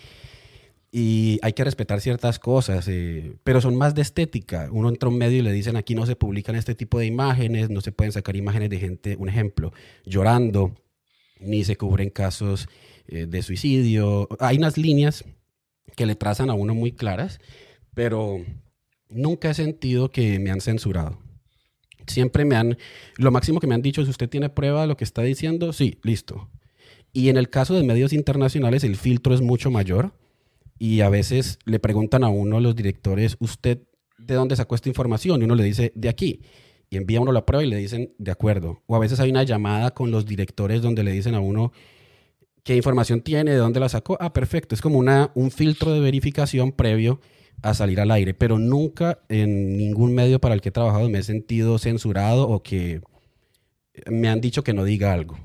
Y 0.92 1.40
hay 1.44 1.54
que 1.54 1.64
respetar 1.64 2.02
ciertas 2.02 2.40
cosas, 2.40 2.88
eh, 2.88 3.36
pero 3.44 3.62
son 3.62 3.76
más 3.76 3.94
de 3.94 4.02
estética. 4.02 4.70
Uno 4.72 4.90
entra 4.90 5.08
a 5.08 5.12
un 5.12 5.20
medio 5.20 5.38
y 5.38 5.42
le 5.44 5.52
dicen 5.52 5.76
aquí 5.76 5.94
no 5.94 6.08
se 6.08 6.16
publican 6.16 6.56
este 6.56 6.74
tipo 6.74 6.98
de 6.98 7.06
imágenes, 7.06 7.70
no 7.70 7.82
se 7.82 7.92
pueden 7.92 8.12
sacar 8.12 8.36
imágenes 8.36 8.72
de 8.72 8.80
gente, 8.80 9.16
un 9.16 9.30
ejemplo, 9.30 9.72
llorando, 10.06 10.76
ni 11.40 11.64
se 11.64 11.78
cubren 11.78 12.10
casos 12.10 12.68
eh, 13.08 13.28
de 13.28 13.42
suicidio. 13.44 14.28
Hay 14.40 14.58
unas 14.58 14.78
líneas 14.78 15.26
que 15.96 16.08
le 16.08 16.16
trazan 16.16 16.50
a 16.50 16.56
uno 16.56 16.74
muy 16.74 16.92
claras, 16.92 17.40
pero 17.94 18.44
nunca 19.10 19.52
he 19.52 19.54
sentido 19.54 20.10
que 20.10 20.40
me 20.40 20.50
han 20.50 20.62
censurado. 20.62 21.20
Siempre 22.08 22.46
me 22.46 22.56
han, 22.56 22.78
lo 23.18 23.30
máximo 23.30 23.60
que 23.60 23.68
me 23.68 23.76
han 23.76 23.84
dicho 23.84 24.02
es, 24.02 24.10
¿usted 24.10 24.28
tiene 24.28 24.50
prueba 24.50 24.82
de 24.82 24.88
lo 24.88 24.98
que 24.98 25.04
está 25.04 25.22
diciendo? 25.22 25.72
Sí, 25.72 26.00
listo. 26.02 26.50
Y 27.14 27.30
en 27.30 27.38
el 27.38 27.50
caso 27.50 27.76
de 27.76 27.84
medios 27.84 28.12
internacionales 28.14 28.84
el 28.84 28.96
filtro 28.96 29.36
es 29.36 29.42
mucho 29.42 29.70
mayor 29.70 30.14
y 30.80 31.02
a 31.02 31.10
veces 31.10 31.60
le 31.66 31.80
preguntan 31.80 32.24
a 32.24 32.30
uno 32.30 32.60
los 32.60 32.76
directores, 32.76 33.36
¿usted 33.40 33.84
de 34.18 34.34
dónde 34.34 34.56
sacó 34.56 34.76
esta 34.76 34.90
información? 34.90 35.42
Y 35.42 35.46
uno 35.46 35.56
le 35.56 35.64
dice, 35.64 35.92
de 35.94 36.10
aquí. 36.10 36.42
Y 36.90 36.98
envía 36.98 37.22
uno 37.22 37.32
la 37.32 37.46
prueba 37.46 37.64
y 37.64 37.70
le 37.70 37.76
dicen, 37.76 38.14
de 38.18 38.32
acuerdo. 38.32 38.82
O 38.88 38.96
a 38.96 39.00
veces 39.00 39.20
hay 39.20 39.30
una 39.30 39.44
llamada 39.44 39.92
con 39.92 40.10
los 40.10 40.26
directores 40.26 40.82
donde 40.82 41.04
le 41.04 41.12
dicen 41.12 41.36
a 41.36 41.42
uno, 41.42 41.74
¿qué 42.64 42.76
información 42.76 43.22
tiene? 43.22 43.52
¿De 43.52 43.58
dónde 43.58 43.80
la 43.80 43.90
sacó? 43.90 44.18
Ah, 44.20 44.34
perfecto. 44.34 44.74
Es 44.74 44.82
como 44.82 44.98
una, 44.98 45.32
un 45.36 45.52
filtro 45.52 45.94
de 45.94 46.00
verificación 46.00 46.72
previo 46.72 47.20
a 47.62 47.74
salir 47.74 48.00
al 48.00 48.10
aire, 48.10 48.34
pero 48.34 48.58
nunca 48.58 49.20
en 49.28 49.76
ningún 49.78 50.16
medio 50.16 50.40
para 50.40 50.56
el 50.56 50.62
que 50.62 50.70
he 50.70 50.72
trabajado 50.72 51.10
me 51.10 51.20
he 51.20 51.24
sentido 51.24 51.78
censurado 51.78 52.48
o 52.48 52.64
que 52.64 53.02
me 54.10 54.30
han 54.30 54.40
dicho 54.40 54.64
que 54.64 54.74
no 54.74 54.86
diga 54.86 55.12
algo 55.12 55.38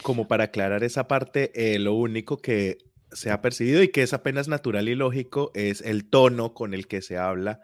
como 0.00 0.26
para 0.26 0.44
aclarar 0.44 0.84
esa 0.84 1.06
parte, 1.06 1.52
eh, 1.54 1.78
lo 1.78 1.94
único 1.94 2.38
que 2.38 2.78
se 3.12 3.30
ha 3.30 3.40
percibido 3.40 3.82
y 3.82 3.88
que 3.88 4.02
es 4.02 4.12
apenas 4.12 4.48
natural 4.48 4.88
y 4.88 4.94
lógico 4.94 5.50
es 5.54 5.80
el 5.80 6.08
tono 6.08 6.54
con 6.54 6.74
el 6.74 6.86
que 6.86 7.02
se 7.02 7.18
habla, 7.18 7.60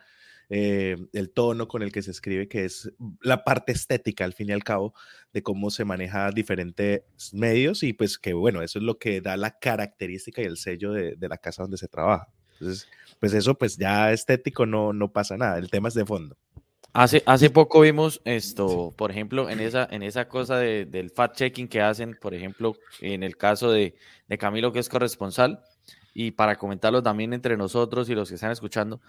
eh, 0.49 0.97
el 1.13 1.31
tono 1.31 1.69
con 1.69 1.83
el 1.83 1.93
que 1.93 2.03
se 2.03 2.11
escribe, 2.11 2.49
que 2.49 2.65
es 2.65 2.93
la 3.21 3.45
parte 3.45 3.73
estética, 3.73 4.25
al 4.25 4.33
fin 4.33 4.49
y 4.49 4.53
al 4.53 4.65
cabo, 4.65 4.95
de 5.33 5.43
cómo 5.43 5.71
se 5.71 5.85
maneja 5.85 6.31
diferentes 6.31 7.03
medios 7.33 7.83
y 7.83 7.93
pues 7.93 8.19
que 8.19 8.33
bueno, 8.33 8.63
eso 8.63 8.79
es 8.79 8.85
lo 8.85 8.99
que 8.99 9.21
da 9.21 9.37
la 9.37 9.59
característica 9.59 10.43
y 10.43 10.47
el 10.47 10.57
sello 10.57 10.93
de, 10.93 11.17
de 11.17 11.29
la 11.29 11.39
casa 11.39 11.63
donde 11.63 11.77
se 11.77 11.89
trabaja. 11.89 12.29
Entonces, 12.61 12.89
pues 13.21 13.35
eso 13.35 13.57
pues 13.57 13.77
ya 13.77 14.13
estético 14.13 14.67
no, 14.67 14.93
no 14.93 15.13
pasa 15.13 15.37
nada, 15.37 15.59
el 15.59 15.71
tema 15.71 15.89
es 15.89 15.95
de 15.95 16.05
fondo. 16.05 16.37
Hace, 16.95 17.23
hace 17.27 17.51
poco 17.51 17.83
vimos 17.83 18.21
esto, 18.25 18.95
por 18.97 19.11
ejemplo, 19.11 19.51
en 19.51 19.61
esa, 19.61 19.87
en 19.91 20.03
esa 20.03 20.27
cosa 20.29 20.59
del 20.59 21.13
fact-checking 21.13 21.69
que 21.69 21.81
hacen, 21.81 22.17
por 22.21 22.35
ejemplo, 22.35 22.75
en 23.01 23.23
el 23.23 23.37
caso 23.37 23.71
de, 23.71 23.95
Camilo, 24.39 24.73
que 24.73 24.79
es 24.79 24.89
corresponsal, 24.89 25.63
y 26.15 26.33
para 26.33 26.57
comentarlo 26.57 27.03
también 27.03 27.33
entre 27.35 27.57
nosotros 27.57 28.09
y 28.09 28.15
los 28.15 28.29
que 28.29 28.37
están 28.37 28.51
escuchando, 28.51 29.01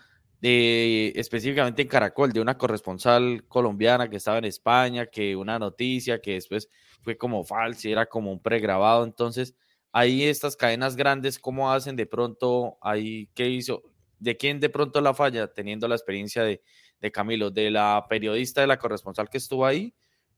específicamente 0.42 1.82
en 1.82 1.88
Caracol, 1.88 2.32
de 2.32 2.42
una 2.42 2.58
corresponsal 2.58 3.46
colombiana 3.48 4.10
que 4.10 4.18
estaba 4.18 4.38
en 4.38 4.46
España, 4.46 5.08
que 5.08 5.36
una 5.36 5.58
noticia 5.58 6.22
que 6.22 6.34
después 6.34 6.70
fue 7.02 7.18
como 7.18 7.44
falsa 7.44 7.88
y 7.88 7.94
era 7.94 8.06
como 8.06 8.32
un 8.32 8.42
pregrabado. 8.42 9.04
Entonces, 9.04 9.56
ahí 9.92 10.24
estas 10.24 10.56
cadenas 10.56 10.96
grandes, 10.96 11.40
¿cómo 11.40 11.72
hacen 11.72 11.96
de 11.96 12.06
pronto 12.06 12.78
ahí 12.82 13.30
qué 13.34 13.50
hizo? 13.50 13.82
¿De 14.20 14.38
quién 14.38 14.60
de 14.60 14.70
pronto 14.70 15.02
la 15.02 15.14
falla? 15.14 15.48
Teniendo 15.48 15.88
la 15.88 15.96
experiencia 15.96 16.44
de 16.44 16.62
de 17.00 17.12
Camilo, 17.12 17.52
de 17.52 17.72
la 17.72 18.06
periodista, 18.10 18.62
de 18.62 18.68
la 18.68 18.78
corresponsal 18.78 19.30
que 19.30 19.38
estuvo 19.38 19.66
ahí, 19.66 19.94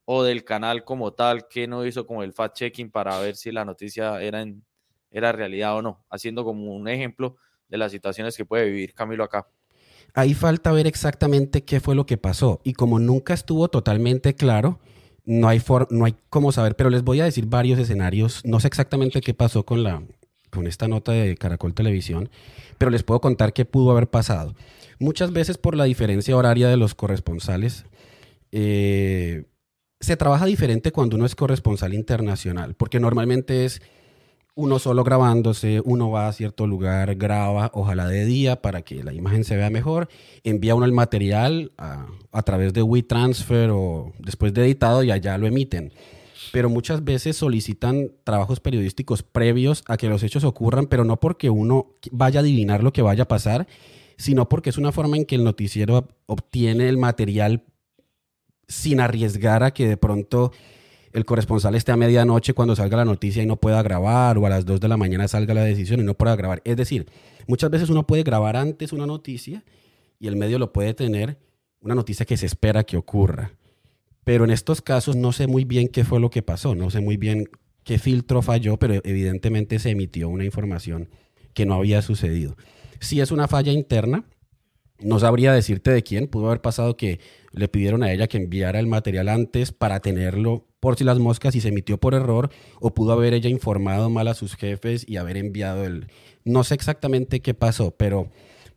o 0.05 0.23
del 0.23 0.43
canal 0.43 0.83
como 0.83 1.13
tal 1.13 1.47
que 1.47 1.67
no 1.67 1.85
hizo 1.85 2.05
como 2.05 2.23
el 2.23 2.33
fact-checking 2.33 2.91
para 2.91 3.19
ver 3.19 3.35
si 3.35 3.51
la 3.51 3.65
noticia 3.65 4.21
era, 4.21 4.41
en, 4.41 4.63
era 5.11 5.31
realidad 5.31 5.75
o 5.77 5.81
no, 5.81 6.05
haciendo 6.09 6.43
como 6.43 6.75
un 6.75 6.87
ejemplo 6.87 7.37
de 7.67 7.77
las 7.77 7.91
situaciones 7.91 8.35
que 8.35 8.45
puede 8.45 8.65
vivir 8.65 8.93
Camilo 8.93 9.23
acá. 9.23 9.47
Ahí 10.13 10.33
falta 10.33 10.71
ver 10.71 10.87
exactamente 10.87 11.63
qué 11.63 11.79
fue 11.79 11.95
lo 11.95 12.05
que 12.05 12.17
pasó 12.17 12.59
y 12.63 12.73
como 12.73 12.99
nunca 12.99 13.33
estuvo 13.33 13.69
totalmente 13.69 14.35
claro, 14.35 14.79
no 15.23 15.47
hay, 15.47 15.61
no 15.89 16.05
hay 16.05 16.15
cómo 16.29 16.51
saber, 16.51 16.75
pero 16.75 16.89
les 16.89 17.03
voy 17.03 17.21
a 17.21 17.25
decir 17.25 17.45
varios 17.45 17.79
escenarios, 17.79 18.41
no 18.43 18.59
sé 18.59 18.67
exactamente 18.67 19.21
qué 19.21 19.33
pasó 19.33 19.63
con, 19.63 19.83
la, 19.83 20.03
con 20.51 20.67
esta 20.67 20.87
nota 20.87 21.11
de 21.13 21.35
Caracol 21.35 21.73
Televisión, 21.73 22.29
pero 22.77 22.91
les 22.91 23.03
puedo 23.03 23.21
contar 23.21 23.53
qué 23.53 23.65
pudo 23.65 23.91
haber 23.91 24.09
pasado. 24.09 24.55
Muchas 24.99 25.31
veces 25.33 25.57
por 25.57 25.75
la 25.75 25.85
diferencia 25.85 26.37
horaria 26.37 26.67
de 26.67 26.77
los 26.77 26.93
corresponsales, 26.93 27.85
eh, 28.51 29.45
se 29.99 30.17
trabaja 30.17 30.45
diferente 30.45 30.91
cuando 30.91 31.15
uno 31.15 31.25
es 31.25 31.35
corresponsal 31.35 31.93
internacional, 31.93 32.75
porque 32.75 32.99
normalmente 32.99 33.65
es 33.65 33.81
uno 34.53 34.79
solo 34.79 35.03
grabándose, 35.03 35.81
uno 35.85 36.11
va 36.11 36.27
a 36.27 36.33
cierto 36.33 36.67
lugar, 36.67 37.15
graba, 37.15 37.71
ojalá 37.73 38.07
de 38.07 38.25
día 38.25 38.61
para 38.61 38.81
que 38.81 39.03
la 39.03 39.13
imagen 39.13 39.43
se 39.43 39.55
vea 39.55 39.69
mejor, 39.69 40.09
envía 40.43 40.75
uno 40.75 40.85
el 40.85 40.91
material 40.91 41.71
a, 41.77 42.07
a 42.31 42.41
través 42.43 42.73
de 42.73 42.83
WeTransfer 42.83 43.69
o 43.71 44.11
después 44.19 44.53
de 44.53 44.65
editado 44.65 45.03
y 45.03 45.11
allá 45.11 45.37
lo 45.37 45.47
emiten. 45.47 45.93
Pero 46.51 46.69
muchas 46.69 47.03
veces 47.03 47.37
solicitan 47.37 48.11
trabajos 48.23 48.59
periodísticos 48.59 49.23
previos 49.23 49.83
a 49.87 49.97
que 49.97 50.09
los 50.09 50.23
hechos 50.23 50.43
ocurran, 50.43 50.87
pero 50.87 51.05
no 51.05 51.19
porque 51.19 51.49
uno 51.49 51.93
vaya 52.11 52.39
a 52.39 52.43
adivinar 52.43 52.83
lo 52.83 52.91
que 52.93 53.01
vaya 53.01 53.23
a 53.23 53.27
pasar, 53.27 53.67
sino 54.17 54.49
porque 54.49 54.69
es 54.69 54.77
una 54.77 54.91
forma 54.91 55.17
en 55.17 55.25
que 55.25 55.35
el 55.35 55.43
noticiero 55.43 56.07
obtiene 56.25 56.89
el 56.89 56.97
material 56.97 57.63
sin 58.67 58.99
arriesgar 58.99 59.63
a 59.63 59.71
que 59.71 59.87
de 59.87 59.97
pronto 59.97 60.51
el 61.13 61.25
corresponsal 61.25 61.75
esté 61.75 61.91
a 61.91 61.97
medianoche 61.97 62.53
cuando 62.53 62.75
salga 62.75 62.97
la 62.97 63.05
noticia 63.05 63.43
y 63.43 63.45
no 63.45 63.57
pueda 63.57 63.81
grabar, 63.83 64.37
o 64.37 64.45
a 64.45 64.49
las 64.49 64.65
2 64.65 64.79
de 64.79 64.87
la 64.87 64.97
mañana 64.97 65.27
salga 65.27 65.53
la 65.53 65.63
decisión 65.63 65.99
y 65.99 66.03
no 66.03 66.13
pueda 66.13 66.35
grabar. 66.35 66.61
Es 66.63 66.77
decir, 66.77 67.07
muchas 67.47 67.69
veces 67.69 67.89
uno 67.89 68.07
puede 68.07 68.23
grabar 68.23 68.55
antes 68.55 68.93
una 68.93 69.05
noticia 69.05 69.63
y 70.19 70.27
el 70.27 70.35
medio 70.35 70.59
lo 70.59 70.71
puede 70.71 70.93
tener, 70.93 71.37
una 71.81 71.95
noticia 71.95 72.25
que 72.25 72.37
se 72.37 72.45
espera 72.45 72.83
que 72.83 72.95
ocurra. 72.95 73.51
Pero 74.23 74.43
en 74.43 74.51
estos 74.51 74.81
casos 74.81 75.15
no 75.15 75.31
sé 75.31 75.47
muy 75.47 75.65
bien 75.65 75.87
qué 75.87 76.03
fue 76.03 76.19
lo 76.19 76.29
que 76.29 76.41
pasó, 76.41 76.75
no 76.75 76.89
sé 76.89 77.01
muy 77.01 77.17
bien 77.17 77.49
qué 77.83 77.97
filtro 77.97 78.41
falló, 78.41 78.77
pero 78.77 78.95
evidentemente 79.03 79.79
se 79.79 79.89
emitió 79.91 80.29
una 80.29 80.45
información 80.45 81.09
que 81.53 81.65
no 81.65 81.73
había 81.73 82.01
sucedido. 82.01 82.55
Si 82.99 83.19
es 83.19 83.31
una 83.31 83.47
falla 83.47 83.71
interna, 83.71 84.25
no 84.99 85.19
sabría 85.19 85.53
decirte 85.53 85.91
de 85.91 86.03
quién, 86.03 86.27
pudo 86.27 86.47
haber 86.47 86.61
pasado 86.61 86.95
que 86.95 87.19
le 87.51 87.67
pidieron 87.67 88.03
a 88.03 88.11
ella 88.11 88.27
que 88.27 88.37
enviara 88.37 88.79
el 88.79 88.87
material 88.87 89.29
antes 89.29 89.71
para 89.71 89.99
tenerlo 89.99 90.67
por 90.79 90.97
si 90.97 91.03
las 91.03 91.19
moscas 91.19 91.55
y 91.55 91.61
se 91.61 91.69
emitió 91.69 91.97
por 91.99 92.13
error, 92.13 92.49
o 92.79 92.93
pudo 92.93 93.13
haber 93.13 93.33
ella 93.33 93.49
informado 93.49 94.09
mal 94.09 94.27
a 94.27 94.33
sus 94.33 94.55
jefes 94.55 95.05
y 95.07 95.17
haber 95.17 95.37
enviado 95.37 95.85
el... 95.85 96.07
No 96.43 96.63
sé 96.63 96.73
exactamente 96.73 97.41
qué 97.41 97.53
pasó, 97.53 97.91
pero 97.91 98.29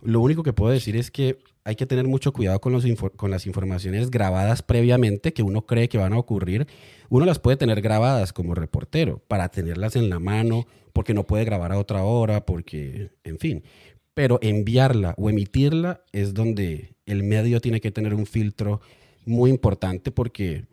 lo 0.03 0.21
único 0.21 0.43
que 0.43 0.53
puedo 0.53 0.71
decir 0.71 0.97
es 0.97 1.11
que 1.11 1.39
hay 1.64 1.76
que 1.76 1.87
tener 1.87 2.06
mucho 2.06 2.33
cuidado 2.33 2.61
con, 2.61 2.73
los 2.73 2.85
con 3.16 3.30
las 3.30 3.47
informaciones 3.47 4.11
grabadas 4.11 4.62
previamente 4.62 5.33
que 5.33 5.42
uno 5.42 5.66
cree 5.66 5.88
que 5.88 5.99
van 5.99 6.12
a 6.12 6.18
ocurrir. 6.18 6.66
Uno 7.09 7.25
las 7.25 7.38
puede 7.38 7.56
tener 7.56 7.80
grabadas 7.80 8.33
como 8.33 8.54
reportero 8.54 9.23
para 9.28 9.49
tenerlas 9.49 9.97
en 9.97 10.11
la 10.11 10.18
mano, 10.18 10.66
porque 10.92 11.14
no 11.14 11.26
puede 11.26 11.44
grabar 11.44 11.73
a 11.73 11.78
otra 11.78 12.04
hora, 12.04 12.44
porque, 12.44 13.12
en 13.25 13.38
fin. 13.38 13.64
Pero 14.12 14.38
enviarla 14.42 15.14
o 15.16 15.30
emitirla 15.30 16.02
es 16.12 16.35
donde 16.35 16.94
el 17.06 17.23
medio 17.23 17.61
tiene 17.61 17.80
que 17.80 17.90
tener 17.90 18.14
un 18.14 18.26
filtro 18.26 18.80
muy 19.25 19.50
importante 19.50 20.11
porque 20.11 20.66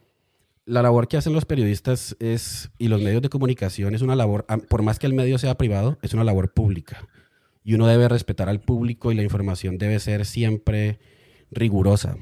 la 0.65 0.81
labor 0.81 1.07
que 1.07 1.17
hacen 1.17 1.33
los 1.33 1.45
periodistas 1.45 2.15
es, 2.19 2.69
y 2.77 2.89
los 2.89 3.01
medios 3.01 3.21
de 3.21 3.29
comunicación 3.29 3.95
es 3.95 4.01
una 4.01 4.15
labor, 4.15 4.45
por 4.69 4.83
más 4.83 4.99
que 4.99 5.07
el 5.07 5.13
medio 5.13 5.37
sea 5.37 5.57
privado, 5.57 5.97
es 6.01 6.13
una 6.13 6.23
labor 6.23 6.53
pública 6.53 7.07
y 7.63 7.73
uno 7.75 7.87
debe 7.87 8.07
respetar 8.07 8.49
al 8.49 8.61
público 8.61 9.11
y 9.11 9.15
la 9.15 9.23
información 9.23 9.77
debe 9.77 9.99
ser 9.99 10.25
siempre 10.25 10.99
rigurosa. 11.51 12.17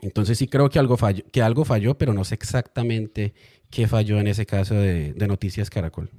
Entonces 0.00 0.38
sí 0.38 0.48
creo 0.48 0.68
que 0.68 0.78
algo 0.78 0.96
falló, 0.96 1.24
que 1.32 1.42
algo 1.42 1.64
falló 1.64 1.96
pero 1.96 2.12
no 2.12 2.24
sé 2.24 2.34
exactamente 2.34 3.34
qué 3.70 3.86
falló 3.86 4.18
en 4.18 4.26
ese 4.26 4.46
caso 4.46 4.74
de, 4.74 5.12
de 5.12 5.28
Noticias 5.28 5.70
Caracol. 5.70 6.10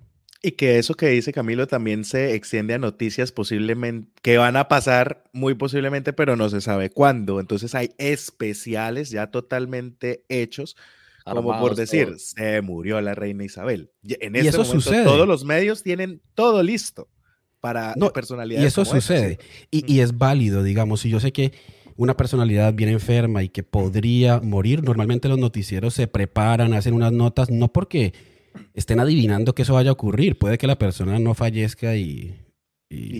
Y 0.45 0.51
que 0.51 0.77
eso 0.77 0.95
que 0.95 1.07
dice 1.07 1.31
Camilo 1.31 1.67
también 1.67 2.03
se 2.03 2.33
extiende 2.33 2.73
a 2.73 2.77
noticias 2.77 3.31
posiblemente 3.31 4.11
que 4.21 4.37
van 4.37 4.57
a 4.57 4.67
pasar 4.67 5.23
muy 5.31 5.53
posiblemente, 5.53 6.11
pero 6.11 6.35
no 6.35 6.49
se 6.49 6.59
sabe 6.59 6.89
cuándo. 6.89 7.39
Entonces 7.39 7.73
hay 7.75 7.91
especiales 7.97 9.09
ya 9.09 9.31
totalmente 9.31 10.25
hechos, 10.27 10.75
como 11.23 11.57
por 11.57 11.75
decir, 11.75 12.19
se 12.19 12.61
murió 12.61 12.99
la 12.99 13.15
reina 13.15 13.45
Isabel. 13.45 13.91
En 14.03 14.35
este 14.35 14.49
eso 14.49 14.63
momento 14.63 14.81
sucede. 14.81 15.05
todos 15.05 15.25
los 15.25 15.45
medios 15.45 15.81
tienen 15.81 16.21
todo 16.35 16.61
listo 16.61 17.07
para 17.63 17.93
no, 17.95 18.11
personalidades. 18.11 18.61
Y 18.61 18.67
eso 18.67 18.83
sucede. 18.83 19.39
y, 19.71 20.01
es 20.01 20.17
válido, 20.17 20.63
digamos. 20.63 21.05
Y 21.05 21.09
yo 21.09 21.21
sé 21.21 21.31
que 21.31 21.53
una 21.95 22.17
personalidad 22.17 22.73
bien 22.73 22.89
enferma 22.89 23.41
y 23.41 23.47
que 23.47 23.63
podría 23.63 24.41
morir, 24.41 24.83
normalmente 24.83 25.29
los 25.29 25.39
noticieros 25.39 25.93
se 25.93 26.07
preparan, 26.07 26.73
hacen 26.73 26.93
unas 26.93 27.13
notas, 27.13 27.49
no 27.49 27.71
porque 27.71 28.13
estén 28.73 28.99
adivinando 28.99 29.55
que 29.55 29.61
eso 29.61 29.75
vaya 29.75 29.91
a 29.91 29.93
ocurrir. 29.93 30.37
Puede 30.37 30.57
que 30.57 30.67
la 30.67 30.77
persona 30.77 31.17
no 31.19 31.35
fallezca 31.35 31.95
y, 31.95 32.35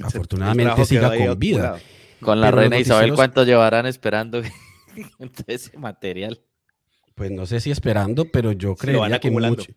afortunadamente 0.04 0.84
siga 0.84 1.16
con 1.16 1.40
vida. 1.40 1.80
Con 2.20 2.42
la 2.42 2.52
reina 2.52 2.78
Isabel, 2.78 3.14
¿cuánto 3.14 3.46
llevarán 3.46 3.86
esperando 3.86 4.42
ese 5.48 5.78
material? 5.78 6.42
Pues 7.16 7.32
no 7.32 7.46
sé 7.46 7.62
si 7.62 7.72
esperando, 7.72 8.26
pero 8.26 8.52
yo 8.52 8.76
creo 8.76 9.06
que 9.22 9.32
mucho. 9.32 9.72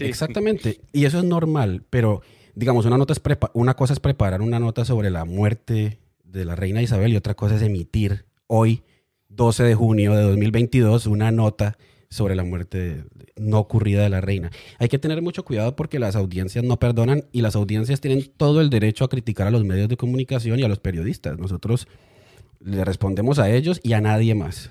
Exactamente. 0.00 0.82
Y 0.92 1.06
eso 1.06 1.16
es 1.16 1.24
normal, 1.24 1.82
pero 1.88 2.20
digamos, 2.56 2.86
una, 2.86 2.98
nota 2.98 3.12
es 3.12 3.20
una 3.52 3.74
cosa 3.74 3.92
es 3.92 4.00
preparar 4.00 4.42
una 4.42 4.58
nota 4.58 4.84
sobre 4.84 5.10
la 5.10 5.24
muerte 5.24 6.00
de 6.24 6.44
la 6.44 6.56
reina 6.56 6.82
Isabel 6.82 7.12
y 7.12 7.16
otra 7.16 7.34
cosa 7.34 7.54
es 7.54 7.62
emitir 7.62 8.24
hoy, 8.48 8.82
12 9.28 9.62
de 9.62 9.74
junio 9.74 10.14
de 10.16 10.22
2022, 10.22 11.06
una 11.06 11.30
nota 11.30 11.76
sobre 12.08 12.34
la 12.34 12.44
muerte 12.44 13.04
no 13.36 13.58
ocurrida 13.58 14.02
de 14.02 14.08
la 14.08 14.22
reina. 14.22 14.50
Hay 14.78 14.88
que 14.88 14.98
tener 14.98 15.20
mucho 15.20 15.44
cuidado 15.44 15.76
porque 15.76 15.98
las 15.98 16.16
audiencias 16.16 16.64
no 16.64 16.78
perdonan 16.78 17.24
y 17.30 17.42
las 17.42 17.56
audiencias 17.56 18.00
tienen 18.00 18.24
todo 18.36 18.62
el 18.62 18.70
derecho 18.70 19.04
a 19.04 19.10
criticar 19.10 19.46
a 19.46 19.50
los 19.50 19.64
medios 19.64 19.88
de 19.88 19.98
comunicación 19.98 20.58
y 20.58 20.62
a 20.62 20.68
los 20.68 20.78
periodistas. 20.78 21.38
Nosotros 21.38 21.86
le 22.60 22.84
respondemos 22.86 23.38
a 23.38 23.50
ellos 23.50 23.80
y 23.82 23.92
a 23.92 24.00
nadie 24.00 24.34
más. 24.34 24.70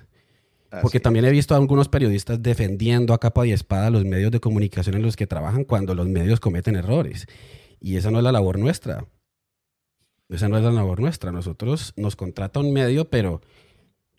Porque 0.82 1.00
también 1.00 1.24
he 1.24 1.32
visto 1.32 1.54
a 1.54 1.58
algunos 1.58 1.88
periodistas 1.88 2.42
defendiendo 2.42 3.14
a 3.14 3.20
capa 3.20 3.46
y 3.46 3.52
espada 3.52 3.90
los 3.90 4.04
medios 4.04 4.32
de 4.32 4.42
comunicación 4.42 4.96
en 4.96 5.04
los 5.04 5.16
que 5.16 5.28
trabajan 5.28 5.64
cuando 5.64 5.94
los 5.96 6.08
medios 6.08 6.40
cometen 6.40 6.76
errores. 6.76 7.28
Y 7.86 7.98
esa 7.98 8.10
no 8.10 8.18
es 8.18 8.24
la 8.24 8.32
labor 8.32 8.58
nuestra. 8.58 9.06
Esa 10.30 10.50
no 10.50 10.58
es 10.58 10.64
la 10.64 10.72
labor 10.72 11.00
nuestra. 11.00 11.32
Nosotros 11.32 11.94
nos 11.96 12.16
contrata 12.16 12.60
un 12.60 12.74
medio, 12.74 13.12
pero, 13.12 13.44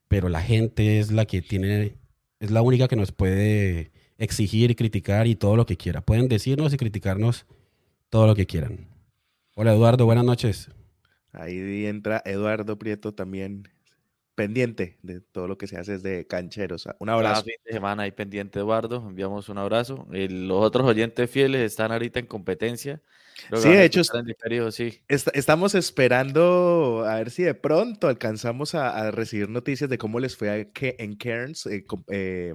pero 0.07 0.29
la 0.29 0.41
gente 0.41 1.01
es 1.01 1.11
la 1.11 1.27
que 1.27 1.43
tiene, 1.43 1.97
es 2.39 2.53
la 2.53 2.63
única 2.63 2.87
que 2.87 2.95
nos 2.95 3.11
puede 3.11 3.91
exigir 4.19 4.71
y 4.71 4.77
criticar 4.77 5.27
y 5.27 5.35
todo 5.35 5.57
lo 5.57 5.67
que 5.67 5.77
quiera. 5.77 6.01
Pueden 6.01 6.29
decirnos 6.29 6.73
y 6.75 6.77
criticarnos 6.77 7.45
todo 8.09 8.29
lo 8.29 8.37
que 8.37 8.47
quieran. 8.47 8.87
Hola 9.57 9.73
Eduardo, 9.73 10.05
buenas 10.07 10.25
noches. 10.25 10.71
Ahí 11.33 11.87
entra 11.87 12.23
Eduardo 12.25 12.79
Prieto 12.79 13.15
también 13.15 13.67
pendiente 14.37 14.99
de 15.03 15.21
todo 15.21 15.49
lo 15.49 15.59
que 15.59 15.67
se 15.67 15.77
hace 15.77 15.99
desde 15.99 16.29
Cancheros. 16.29 16.89
Un 17.01 17.09
abrazo. 17.09 17.43
fin 17.43 17.57
de 17.65 17.73
semana 17.73 18.05
ahí 18.05 18.13
pendiente, 18.13 18.61
Eduardo. 18.61 19.05
Enviamos 19.09 19.49
un 19.49 19.59
abrazo. 19.59 20.07
los 20.11 20.65
otros 20.65 20.87
oyentes 20.87 21.29
fieles 21.29 21.63
están 21.63 21.91
ahorita 21.91 22.21
en 22.21 22.27
competencia 22.27 23.03
sí, 23.55 23.69
de 23.69 23.85
hecho, 23.85 24.03
estamos 25.09 25.75
esperando 25.75 27.05
a 27.07 27.17
ver 27.17 27.31
si 27.31 27.43
de 27.43 27.55
pronto 27.55 28.09
alcanzamos 28.09 28.75
a, 28.75 29.11
recibir 29.11 29.49
noticias 29.49 29.91
de 29.91 29.99
cómo 29.99 30.21
les 30.21 30.37
fue 30.37 30.71
en 30.81 31.17
Cairns, 31.17 31.67
eh, 31.67 31.85
eh, 32.09 32.55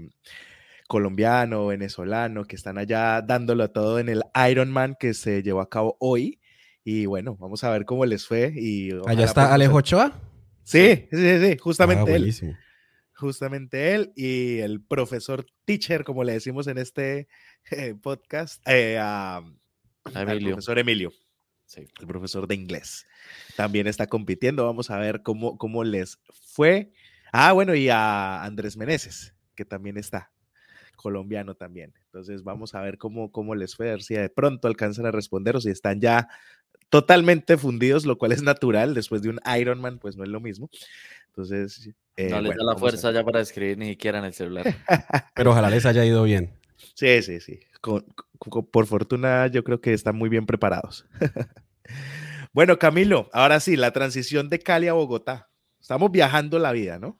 colombiano, 0.87 1.67
venezolano, 1.67 2.45
que 2.45 2.55
están 2.55 2.77
allá 2.77 3.21
dándolo 3.21 3.69
todo 3.69 3.99
en 3.99 4.09
el 4.09 4.23
Ironman 4.49 4.95
que 4.99 5.13
se 5.13 5.43
llevó 5.43 5.61
a 5.61 5.69
cabo 5.69 5.97
hoy. 5.99 6.39
Y 6.83 7.05
bueno, 7.05 7.37
vamos 7.39 7.63
a 7.63 7.69
ver 7.69 7.85
cómo 7.85 8.05
les 8.05 8.25
fue. 8.25 8.51
Y 8.55 8.89
¿Allá 9.05 9.25
está 9.25 9.53
Alejo 9.53 9.77
Ochoa? 9.77 10.30
Sí, 10.71 11.07
sí, 11.11 11.39
sí, 11.39 11.57
justamente 11.57 12.11
ah, 12.11 12.15
él. 12.15 12.57
Justamente 13.13 13.93
él 13.93 14.13
y 14.15 14.59
el 14.59 14.81
profesor 14.81 15.45
teacher, 15.65 16.03
como 16.03 16.23
le 16.23 16.33
decimos 16.33 16.67
en 16.67 16.77
este 16.77 17.27
eh, 17.71 17.93
podcast, 18.01 18.65
a 18.67 19.43
el 20.05 20.43
profesor 20.43 20.79
Emilio. 20.79 21.11
El 21.75 22.07
profesor 22.07 22.47
de 22.47 22.55
inglés. 22.55 23.05
También 23.55 23.87
está 23.87 24.07
compitiendo. 24.07 24.65
Vamos 24.65 24.89
a 24.89 24.97
ver 24.97 25.21
cómo, 25.23 25.57
cómo 25.57 25.83
les 25.83 26.19
fue. 26.31 26.91
Ah, 27.31 27.51
bueno, 27.53 27.75
y 27.75 27.89
a 27.89 28.43
Andrés 28.43 28.75
Meneses, 28.75 29.35
que 29.55 29.65
también 29.65 29.97
está. 29.97 30.31
Colombiano 30.95 31.55
también. 31.55 31.93
Entonces 32.05 32.43
vamos 32.43 32.75
a 32.75 32.81
ver 32.81 32.97
cómo, 32.97 33.31
cómo 33.31 33.55
les 33.55 33.75
fue, 33.75 33.89
a 33.89 33.93
ver 33.93 34.03
si 34.03 34.13
de 34.13 34.29
pronto 34.29 34.67
alcanzan 34.67 35.05
a 35.05 35.11
responder 35.11 35.55
o 35.55 35.61
si 35.61 35.69
están 35.69 35.99
ya 35.99 36.27
totalmente 36.91 37.57
fundidos, 37.57 38.05
lo 38.05 38.17
cual 38.17 38.33
es 38.33 38.43
natural. 38.43 38.93
Después 38.93 39.23
de 39.23 39.29
un 39.29 39.39
Ironman, 39.57 39.97
pues 39.97 40.17
no 40.17 40.23
es 40.23 40.29
lo 40.29 40.39
mismo. 40.39 40.69
Entonces. 41.27 41.89
Eh, 42.17 42.29
no 42.29 42.41
les 42.41 42.55
da 42.55 42.63
la 42.63 42.75
fuerza 42.75 43.11
ya 43.11 43.23
para 43.23 43.39
escribir 43.39 43.77
ni 43.77 43.87
siquiera 43.87 44.19
en 44.19 44.25
el 44.25 44.33
celular. 44.33 44.65
Pero 45.35 45.51
ojalá 45.51 45.69
les 45.69 45.85
haya 45.87 46.05
ido 46.05 46.21
bien. 46.23 46.53
Sí, 46.93 47.23
sí, 47.23 47.39
sí. 47.39 47.59
por 48.71 48.85
fortuna 48.85 49.47
yo 49.47 49.63
creo 49.63 49.79
que 49.79 49.93
están 49.93 50.17
muy 50.17 50.29
bien 50.29 50.45
preparados. 50.45 51.05
bueno, 52.53 52.77
Camilo, 52.77 53.29
ahora 53.31 53.61
sí, 53.61 53.77
la 53.77 53.91
transición 53.91 54.49
de 54.49 54.59
Cali 54.59 54.89
a 54.89 54.93
Bogotá. 54.93 55.49
Estamos 55.79 56.11
viajando 56.11 56.59
la 56.59 56.73
vida, 56.73 56.99
¿no? 56.99 57.17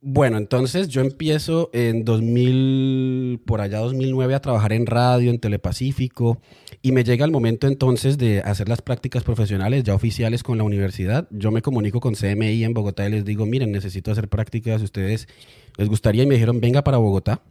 Bueno, 0.00 0.36
entonces 0.38 0.86
yo 0.86 1.00
empiezo 1.00 1.70
en 1.72 2.04
2000, 2.04 3.42
por 3.44 3.60
allá 3.60 3.78
2009 3.78 4.36
a 4.36 4.40
trabajar 4.40 4.72
en 4.72 4.86
radio, 4.86 5.30
en 5.30 5.40
Telepacífico, 5.40 6.40
y 6.80 6.92
me 6.92 7.02
llega 7.02 7.24
el 7.24 7.32
momento 7.32 7.66
entonces 7.66 8.18
de 8.18 8.40
hacer 8.40 8.68
las 8.68 8.82
prácticas 8.82 9.24
profesionales 9.24 9.82
ya 9.82 9.94
oficiales 9.94 10.42
con 10.42 10.58
la 10.58 10.64
universidad. 10.64 11.26
Yo 11.30 11.50
me 11.50 11.62
comunico 11.62 12.00
con 12.00 12.14
CMI 12.14 12.62
en 12.62 12.74
Bogotá 12.74 13.06
y 13.06 13.10
les 13.10 13.24
digo, 13.24 13.46
miren, 13.46 13.72
necesito 13.72 14.12
hacer 14.12 14.28
prácticas, 14.28 14.80
ustedes 14.82 15.28
les 15.76 15.88
gustaría, 15.88 16.22
y 16.22 16.26
me 16.26 16.34
dijeron, 16.34 16.60
venga 16.60 16.84
para 16.84 16.98
Bogotá. 16.98 17.42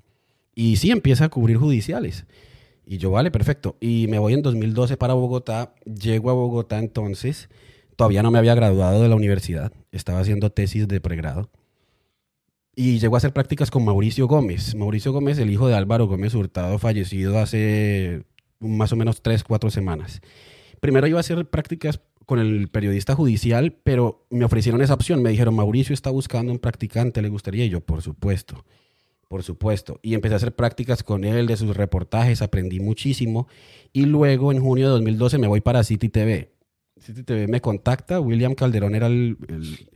Y 0.56 0.78
sí, 0.78 0.92
empieza 0.92 1.26
a 1.26 1.30
cubrir 1.30 1.58
judiciales. 1.58 2.26
Y 2.86 2.98
yo, 3.00 3.12
vale, 3.12 3.32
perfecto. 3.32 3.76
Y 3.82 4.08
me 4.08 4.18
voy 4.18 4.34
en 4.34 4.42
2012 4.42 4.96
para 4.96 5.14
Bogotá. 5.14 5.76
Llego 5.86 6.30
a 6.30 6.34
Bogotá 6.34 6.80
entonces. 6.80 7.50
Todavía 7.98 8.24
no 8.24 8.32
me 8.32 8.40
había 8.40 8.56
graduado 8.56 9.04
de 9.04 9.10
la 9.10 9.16
universidad. 9.16 9.74
Estaba 9.92 10.20
haciendo 10.20 10.52
tesis 10.52 10.88
de 10.88 11.02
pregrado. 11.02 11.50
Y 12.76 13.00
llego 13.00 13.16
a 13.16 13.18
hacer 13.18 13.34
prácticas 13.34 13.72
con 13.72 13.84
Mauricio 13.84 14.28
Gómez. 14.28 14.74
Mauricio 14.74 15.12
Gómez, 15.12 15.38
el 15.38 15.50
hijo 15.50 15.68
de 15.68 15.76
Álvaro 15.76 16.08
Gómez 16.08 16.34
Hurtado, 16.34 16.80
fallecido 16.80 17.40
hace 17.40 18.24
más 18.60 18.92
o 18.92 18.96
menos 18.96 19.22
tres, 19.22 19.44
cuatro 19.44 19.70
semanas. 19.70 20.22
Primero 20.80 21.08
iba 21.08 21.20
a 21.20 21.22
hacer 21.22 21.50
prácticas 21.50 22.00
con 22.26 22.40
el 22.40 22.68
periodista 22.68 23.16
judicial, 23.16 23.76
pero 23.84 24.26
me 24.30 24.46
ofrecieron 24.46 24.82
esa 24.82 24.94
opción. 24.94 25.22
Me 25.22 25.30
dijeron, 25.30 25.56
Mauricio 25.56 25.94
está 25.94 26.10
buscando 26.10 26.52
un 26.52 26.60
practicante, 26.60 27.22
¿le 27.22 27.30
gustaría? 27.30 27.66
Y 27.66 27.70
yo, 27.70 27.82
por 27.82 28.02
supuesto 28.02 28.66
por 29.28 29.44
supuesto. 29.44 30.00
Y 30.02 30.14
empecé 30.14 30.36
a 30.36 30.38
hacer 30.38 30.56
prácticas 30.56 31.04
con 31.04 31.24
él, 31.24 31.48
de 31.48 31.58
sus 31.58 31.76
reportajes, 31.76 32.42
aprendí 32.42 32.80
muchísimo. 32.80 33.48
Y 33.94 34.06
luego 34.06 34.52
en 34.52 34.62
junio 34.62 34.86
de 34.88 34.92
2012 34.92 35.38
me 35.38 35.48
voy 35.48 35.62
para 35.62 35.84
City 35.84 36.10
TV. 36.10 36.54
City 37.00 37.24
TV 37.24 37.48
me 37.48 37.62
contacta, 37.62 38.20
William 38.20 38.56
Calderón 38.56 38.96
era 38.96 39.08
el, 39.08 39.38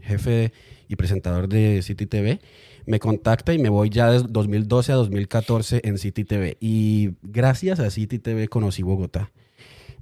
jefe 0.02 0.54
y 0.88 0.96
presentador 0.96 1.48
de 1.48 1.82
City 1.82 2.06
TV. 2.06 2.42
Me 2.86 3.00
contacta 3.00 3.54
y 3.54 3.60
me 3.60 3.70
voy 3.70 3.90
ya 3.90 4.12
de 4.12 4.24
2012 4.28 4.92
a 4.92 4.96
2014 4.96 5.82
en 5.84 5.98
City 5.98 6.24
TV. 6.24 6.58
Y 6.60 7.12
gracias 7.22 7.80
a 7.80 7.90
City 7.90 8.20
TV 8.20 8.48
conocí 8.48 8.84
Bogotá 8.84 9.32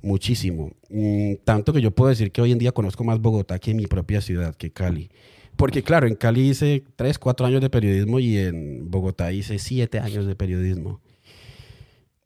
muchísimo. 0.01 0.71
Mm, 0.89 1.35
tanto 1.43 1.73
que 1.73 1.81
yo 1.81 1.91
puedo 1.91 2.09
decir 2.09 2.31
que 2.31 2.41
hoy 2.41 2.51
en 2.51 2.59
día 2.59 2.71
conozco 2.71 3.03
más 3.03 3.19
Bogotá 3.19 3.59
que 3.59 3.73
mi 3.73 3.85
propia 3.87 4.21
ciudad, 4.21 4.55
que 4.55 4.71
Cali. 4.71 5.09
Porque 5.55 5.83
claro, 5.83 6.07
en 6.07 6.15
Cali 6.15 6.49
hice 6.49 6.83
3, 6.95 7.19
4 7.19 7.45
años 7.45 7.61
de 7.61 7.69
periodismo 7.69 8.19
y 8.19 8.37
en 8.37 8.89
Bogotá 8.89 9.31
hice 9.31 9.59
7 9.59 9.99
años 9.99 10.25
de 10.25 10.35
periodismo. 10.35 11.01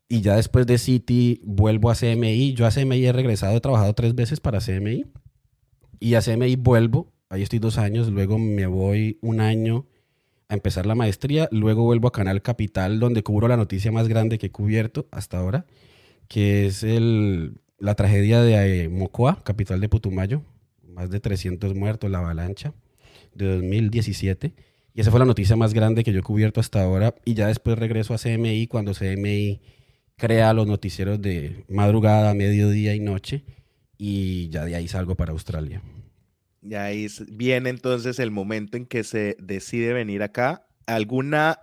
Y 0.07 0.21
ya 0.21 0.35
después 0.35 0.67
de 0.67 0.77
City 0.77 1.41
vuelvo 1.43 1.89
a 1.89 1.95
CMI. 1.95 2.53
Yo 2.53 2.67
a 2.67 2.71
CMI 2.71 3.05
he 3.05 3.11
regresado, 3.11 3.57
he 3.57 3.61
trabajado 3.61 3.93
tres 3.93 4.13
veces 4.13 4.39
para 4.39 4.59
CMI. 4.59 5.05
Y 5.99 6.13
a 6.13 6.21
CMI 6.21 6.55
vuelvo, 6.57 7.11
ahí 7.29 7.41
estoy 7.41 7.59
dos 7.59 7.77
años, 7.77 8.09
luego 8.09 8.37
me 8.37 8.67
voy 8.67 9.17
un 9.21 9.39
año 9.39 9.87
a 10.53 10.55
empezar 10.55 10.85
la 10.85 10.93
maestría, 10.93 11.49
luego 11.51 11.83
vuelvo 11.83 12.07
a 12.07 12.11
Canal 12.11 12.43
Capital, 12.43 12.99
donde 12.99 13.23
cubro 13.23 13.47
la 13.47 13.57
noticia 13.57 13.91
más 13.91 14.07
grande 14.07 14.37
que 14.37 14.47
he 14.47 14.51
cubierto 14.51 15.07
hasta 15.11 15.39
ahora, 15.39 15.65
que 16.27 16.67
es 16.67 16.83
el, 16.83 17.59
la 17.79 17.95
tragedia 17.95 18.39
de 18.41 18.83
eh, 18.83 18.89
Mocoa, 18.89 19.43
capital 19.43 19.81
de 19.81 19.89
Putumayo, 19.89 20.43
más 20.87 21.09
de 21.09 21.19
300 21.19 21.73
muertos, 21.73 22.11
la 22.11 22.19
avalancha 22.19 22.73
de 23.33 23.55
2017. 23.55 24.53
Y 24.93 25.01
esa 25.01 25.09
fue 25.09 25.19
la 25.19 25.25
noticia 25.25 25.55
más 25.55 25.73
grande 25.73 26.03
que 26.03 26.13
yo 26.13 26.19
he 26.19 26.23
cubierto 26.23 26.59
hasta 26.59 26.83
ahora. 26.83 27.15
Y 27.25 27.33
ya 27.33 27.47
después 27.47 27.79
regreso 27.79 28.13
a 28.13 28.19
CMI 28.19 28.67
cuando 28.67 28.93
CMI 28.93 29.59
crea 30.17 30.53
los 30.53 30.67
noticieros 30.67 31.19
de 31.19 31.65
madrugada, 31.67 32.35
mediodía 32.35 32.93
y 32.93 32.99
noche. 32.99 33.43
Y 33.97 34.49
ya 34.49 34.65
de 34.65 34.75
ahí 34.75 34.87
salgo 34.87 35.15
para 35.15 35.31
Australia. 35.31 35.81
Y 36.63 36.75
ahí 36.75 37.07
viene 37.27 37.69
entonces 37.69 38.19
el 38.19 38.31
momento 38.31 38.77
en 38.77 38.85
que 38.85 39.03
se 39.03 39.35
decide 39.39 39.93
venir 39.93 40.23
acá. 40.23 40.65
¿Alguna 40.87 41.59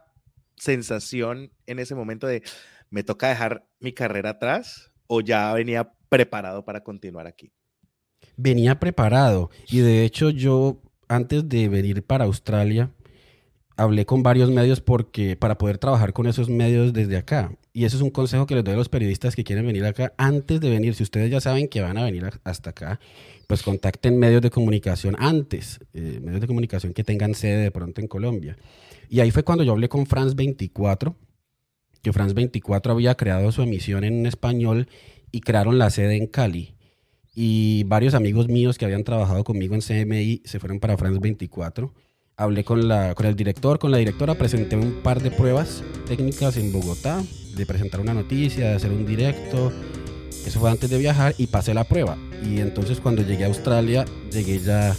sensación 0.56 1.50
en 1.66 1.78
ese 1.78 1.94
momento 1.94 2.26
de 2.26 2.42
me 2.90 3.02
toca 3.02 3.28
dejar 3.28 3.66
mi 3.78 3.92
carrera 3.92 4.30
atrás 4.30 4.92
o 5.06 5.22
ya 5.22 5.52
venía 5.54 5.92
preparado 6.08 6.64
para 6.64 6.82
continuar 6.84 7.26
aquí? 7.26 7.52
Venía 8.36 8.78
preparado 8.78 9.50
y 9.70 9.80
de 9.80 10.04
hecho 10.04 10.30
yo 10.30 10.82
antes 11.08 11.48
de 11.48 11.68
venir 11.68 12.04
para 12.04 12.24
Australia, 12.24 12.90
hablé 13.80 14.06
con 14.06 14.22
varios 14.22 14.50
medios 14.50 14.80
porque 14.80 15.36
para 15.36 15.56
poder 15.56 15.78
trabajar 15.78 16.12
con 16.12 16.26
esos 16.26 16.48
medios 16.48 16.92
desde 16.92 17.16
acá. 17.16 17.52
Y 17.72 17.84
eso 17.84 17.96
es 17.96 18.02
un 18.02 18.10
consejo 18.10 18.46
que 18.46 18.54
les 18.54 18.64
doy 18.64 18.74
a 18.74 18.76
los 18.76 18.88
periodistas 18.88 19.34
que 19.34 19.44
quieren 19.44 19.66
venir 19.66 19.84
acá 19.84 20.12
antes 20.18 20.60
de 20.60 20.70
venir. 20.70 20.94
Si 20.94 21.02
ustedes 21.02 21.30
ya 21.30 21.40
saben 21.40 21.68
que 21.68 21.80
van 21.80 21.96
a 21.96 22.04
venir 22.04 22.28
hasta 22.44 22.70
acá, 22.70 23.00
pues 23.46 23.62
contacten 23.62 24.18
medios 24.18 24.42
de 24.42 24.50
comunicación 24.50 25.16
antes, 25.18 25.80
eh, 25.94 26.20
medios 26.22 26.40
de 26.40 26.46
comunicación 26.46 26.92
que 26.92 27.04
tengan 27.04 27.34
sede 27.34 27.62
de 27.62 27.70
pronto 27.70 28.00
en 28.00 28.06
Colombia. 28.06 28.56
Y 29.08 29.20
ahí 29.20 29.30
fue 29.30 29.42
cuando 29.42 29.64
yo 29.64 29.72
hablé 29.72 29.88
con 29.88 30.06
France 30.06 30.34
24, 30.36 31.16
que 32.02 32.12
France 32.12 32.34
24 32.34 32.92
había 32.92 33.14
creado 33.16 33.50
su 33.52 33.62
emisión 33.62 34.04
en 34.04 34.26
español 34.26 34.88
y 35.32 35.40
crearon 35.40 35.78
la 35.78 35.90
sede 35.90 36.16
en 36.16 36.26
Cali 36.26 36.74
y 37.34 37.84
varios 37.84 38.14
amigos 38.14 38.48
míos 38.48 38.76
que 38.76 38.84
habían 38.84 39.04
trabajado 39.04 39.44
conmigo 39.44 39.74
en 39.74 39.80
CMI 39.80 40.42
se 40.44 40.58
fueron 40.58 40.80
para 40.80 40.96
France 40.96 41.20
24. 41.20 41.92
Hablé 42.40 42.64
con, 42.64 42.88
la, 42.88 43.14
con 43.14 43.26
el 43.26 43.36
director, 43.36 43.78
con 43.78 43.90
la 43.90 43.98
directora, 43.98 44.34
presenté 44.34 44.74
un 44.74 45.02
par 45.02 45.22
de 45.22 45.30
pruebas 45.30 45.84
técnicas 46.06 46.56
en 46.56 46.72
Bogotá, 46.72 47.22
de 47.54 47.66
presentar 47.66 48.00
una 48.00 48.14
noticia, 48.14 48.70
de 48.70 48.76
hacer 48.76 48.92
un 48.92 49.04
directo. 49.04 49.70
Eso 50.46 50.58
fue 50.58 50.70
antes 50.70 50.88
de 50.88 50.96
viajar 50.96 51.34
y 51.36 51.48
pasé 51.48 51.74
la 51.74 51.84
prueba. 51.84 52.16
Y 52.42 52.60
entonces 52.60 52.98
cuando 52.98 53.20
llegué 53.20 53.44
a 53.44 53.48
Australia, 53.48 54.06
llegué 54.32 54.58
ya 54.58 54.96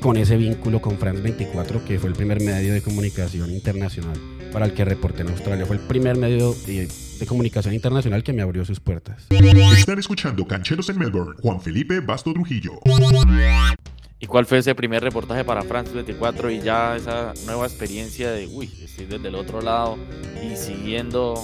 con 0.00 0.16
ese 0.16 0.38
vínculo 0.38 0.80
con 0.80 0.96
France 0.96 1.20
24, 1.20 1.84
que 1.84 1.98
fue 1.98 2.08
el 2.08 2.16
primer 2.16 2.40
medio 2.40 2.72
de 2.72 2.80
comunicación 2.80 3.50
internacional 3.50 4.18
para 4.50 4.64
el 4.64 4.72
que 4.72 4.86
reporté 4.86 5.24
en 5.24 5.28
Australia. 5.28 5.66
Fue 5.66 5.76
el 5.76 5.82
primer 5.82 6.16
medio 6.16 6.54
de, 6.66 6.88
comunicación 7.26 7.74
internacional 7.74 8.22
que 8.22 8.32
me 8.32 8.40
abrió 8.40 8.64
sus 8.64 8.80
puertas. 8.80 9.26
Están 9.76 9.98
escuchando 9.98 10.46
Cancheros 10.46 10.88
en 10.88 10.98
Melbourne, 10.98 11.34
Juan 11.42 11.60
Felipe 11.60 12.00
Basto 12.00 12.32
Trujillo. 12.32 12.80
¿Y 14.20 14.26
cuál 14.26 14.46
fue 14.46 14.58
ese 14.58 14.74
primer 14.74 15.02
reportaje 15.02 15.44
para 15.44 15.62
France 15.62 15.92
24 15.92 16.50
y 16.50 16.60
ya 16.60 16.96
esa 16.96 17.34
nueva 17.46 17.66
experiencia 17.66 18.32
de, 18.32 18.48
uy, 18.48 18.68
estoy 18.82 19.06
desde 19.06 19.28
el 19.28 19.36
otro 19.36 19.60
lado 19.60 19.96
y 20.42 20.56
siguiendo 20.56 21.34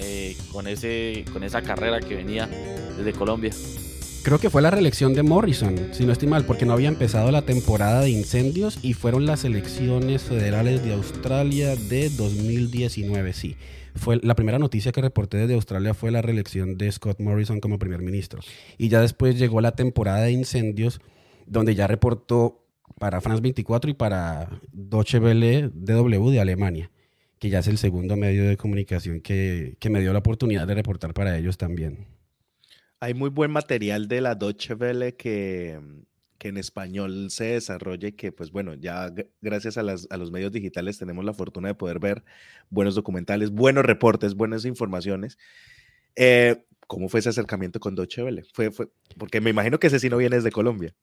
eh, 0.00 0.36
con, 0.50 0.66
ese, 0.66 1.24
con 1.32 1.44
esa 1.44 1.62
carrera 1.62 2.00
que 2.00 2.16
venía 2.16 2.48
desde 2.96 3.12
Colombia? 3.12 3.52
Creo 4.24 4.40
que 4.40 4.50
fue 4.50 4.62
la 4.62 4.72
reelección 4.72 5.14
de 5.14 5.22
Morrison, 5.22 5.76
si 5.92 6.06
no 6.06 6.12
estoy 6.12 6.26
mal, 6.26 6.44
porque 6.44 6.64
no 6.64 6.72
había 6.72 6.88
empezado 6.88 7.30
la 7.30 7.42
temporada 7.42 8.00
de 8.00 8.10
incendios 8.10 8.78
y 8.82 8.94
fueron 8.94 9.26
las 9.26 9.44
elecciones 9.44 10.22
federales 10.22 10.82
de 10.82 10.94
Australia 10.94 11.76
de 11.76 12.08
2019, 12.08 13.32
sí. 13.32 13.56
Fue 13.94 14.18
la 14.22 14.34
primera 14.34 14.58
noticia 14.58 14.90
que 14.90 15.02
reporté 15.02 15.36
desde 15.36 15.54
Australia 15.54 15.94
fue 15.94 16.10
la 16.10 16.20
reelección 16.20 16.76
de 16.78 16.90
Scott 16.90 17.20
Morrison 17.20 17.60
como 17.60 17.78
primer 17.78 18.02
ministro. 18.02 18.40
Y 18.76 18.88
ya 18.88 19.00
después 19.00 19.38
llegó 19.38 19.60
la 19.60 19.76
temporada 19.76 20.22
de 20.22 20.32
incendios, 20.32 21.00
donde 21.46 21.74
ya 21.74 21.86
reportó 21.86 22.66
para 22.98 23.20
France 23.20 23.42
24 23.42 23.90
y 23.90 23.94
para 23.94 24.60
Deutsche 24.72 25.18
Welle 25.18 25.70
DW 25.72 26.30
de 26.30 26.40
Alemania, 26.40 26.90
que 27.38 27.50
ya 27.50 27.58
es 27.60 27.68
el 27.68 27.78
segundo 27.78 28.16
medio 28.16 28.48
de 28.48 28.56
comunicación 28.56 29.20
que, 29.20 29.76
que 29.78 29.90
me 29.90 30.00
dio 30.00 30.12
la 30.12 30.20
oportunidad 30.20 30.66
de 30.66 30.74
reportar 30.74 31.14
para 31.14 31.36
ellos 31.36 31.58
también. 31.58 32.06
Hay 33.00 33.14
muy 33.14 33.30
buen 33.30 33.50
material 33.50 34.08
de 34.08 34.20
la 34.20 34.34
Deutsche 34.34 34.74
Welle 34.74 35.14
que, 35.16 35.78
que 36.38 36.48
en 36.48 36.56
español 36.56 37.30
se 37.30 37.44
desarrolle, 37.44 38.14
que 38.14 38.32
pues 38.32 38.50
bueno, 38.50 38.74
ya 38.74 39.12
gracias 39.40 39.78
a, 39.78 39.82
los 39.82 40.30
medios 40.30 40.52
digitales 40.52 40.98
tenemos 40.98 41.24
la 41.24 41.32
fortuna 41.32 41.68
de 41.68 41.74
poder 41.74 41.98
ver 41.98 42.24
buenos 42.70 42.94
documentales, 42.94 43.50
buenos 43.50 43.84
reportes, 43.84 44.34
buenas 44.34 44.64
informaciones. 44.64 45.38
Eh, 46.16 46.64
¿Cómo 46.86 47.08
fue 47.08 47.20
ese 47.20 47.30
acercamiento 47.30 47.80
con 47.80 47.94
Deutsche 47.94 48.22
Welle? 48.22 48.44
Fue, 48.52 48.70
fue, 48.70 48.88
porque 49.18 49.40
me 49.40 49.50
imagino 49.50 49.78
que 49.78 49.86
ese 49.86 49.98
sí 49.98 50.08
no 50.08 50.16
viene 50.16 50.36
desde 50.36 50.50
Colombia. 50.50 50.94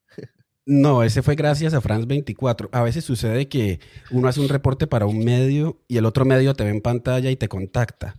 No, 0.65 1.01
ese 1.01 1.23
fue 1.23 1.35
gracias 1.35 1.73
a 1.73 1.81
France 1.81 2.05
24. 2.05 2.69
A 2.71 2.83
veces 2.83 3.03
sucede 3.03 3.47
que 3.47 3.79
uno 4.11 4.27
hace 4.27 4.39
un 4.39 4.47
reporte 4.47 4.85
para 4.85 5.07
un 5.07 5.23
medio 5.23 5.79
y 5.87 5.97
el 5.97 6.05
otro 6.05 6.23
medio 6.23 6.53
te 6.53 6.63
ve 6.63 6.69
en 6.69 6.81
pantalla 6.81 7.31
y 7.31 7.35
te 7.35 7.47
contacta. 7.47 8.15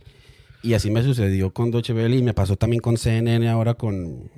Y 0.61 0.73
así 0.73 0.91
me 0.91 1.03
sucedió 1.03 1.53
con 1.53 1.71
Deutsche 1.71 1.93
Welle 1.93 2.17
y 2.17 2.21
me 2.21 2.33
pasó 2.33 2.57
también 2.57 2.81
con 2.81 2.97
CNN 2.97 3.47
ahora 3.49 3.75
con, 3.75 4.29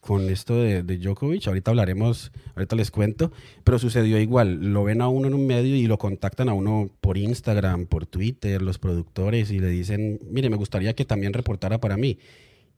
con 0.00 0.28
esto 0.30 0.60
de, 0.60 0.82
de, 0.84 0.98
Djokovic. 0.98 1.46
Ahorita 1.48 1.72
hablaremos, 1.72 2.30
ahorita 2.54 2.76
les 2.76 2.90
cuento, 2.90 3.32
pero 3.64 3.78
sucedió 3.78 4.18
igual. 4.18 4.72
Lo 4.72 4.84
ven 4.84 5.00
a 5.00 5.08
uno 5.08 5.26
en 5.28 5.34
un 5.34 5.46
medio 5.46 5.74
y 5.74 5.86
lo 5.86 5.98
contactan 5.98 6.48
a 6.48 6.54
uno 6.54 6.90
por 7.00 7.18
Instagram, 7.18 7.86
por 7.86 8.06
Twitter, 8.06 8.62
los 8.62 8.78
productores, 8.78 9.50
y 9.50 9.58
le 9.58 9.68
dicen, 9.68 10.20
mire, 10.30 10.50
me 10.50 10.56
gustaría 10.56 10.94
que 10.94 11.04
también 11.04 11.32
reportara 11.32 11.78
para 11.78 11.96
mí. 11.96 12.18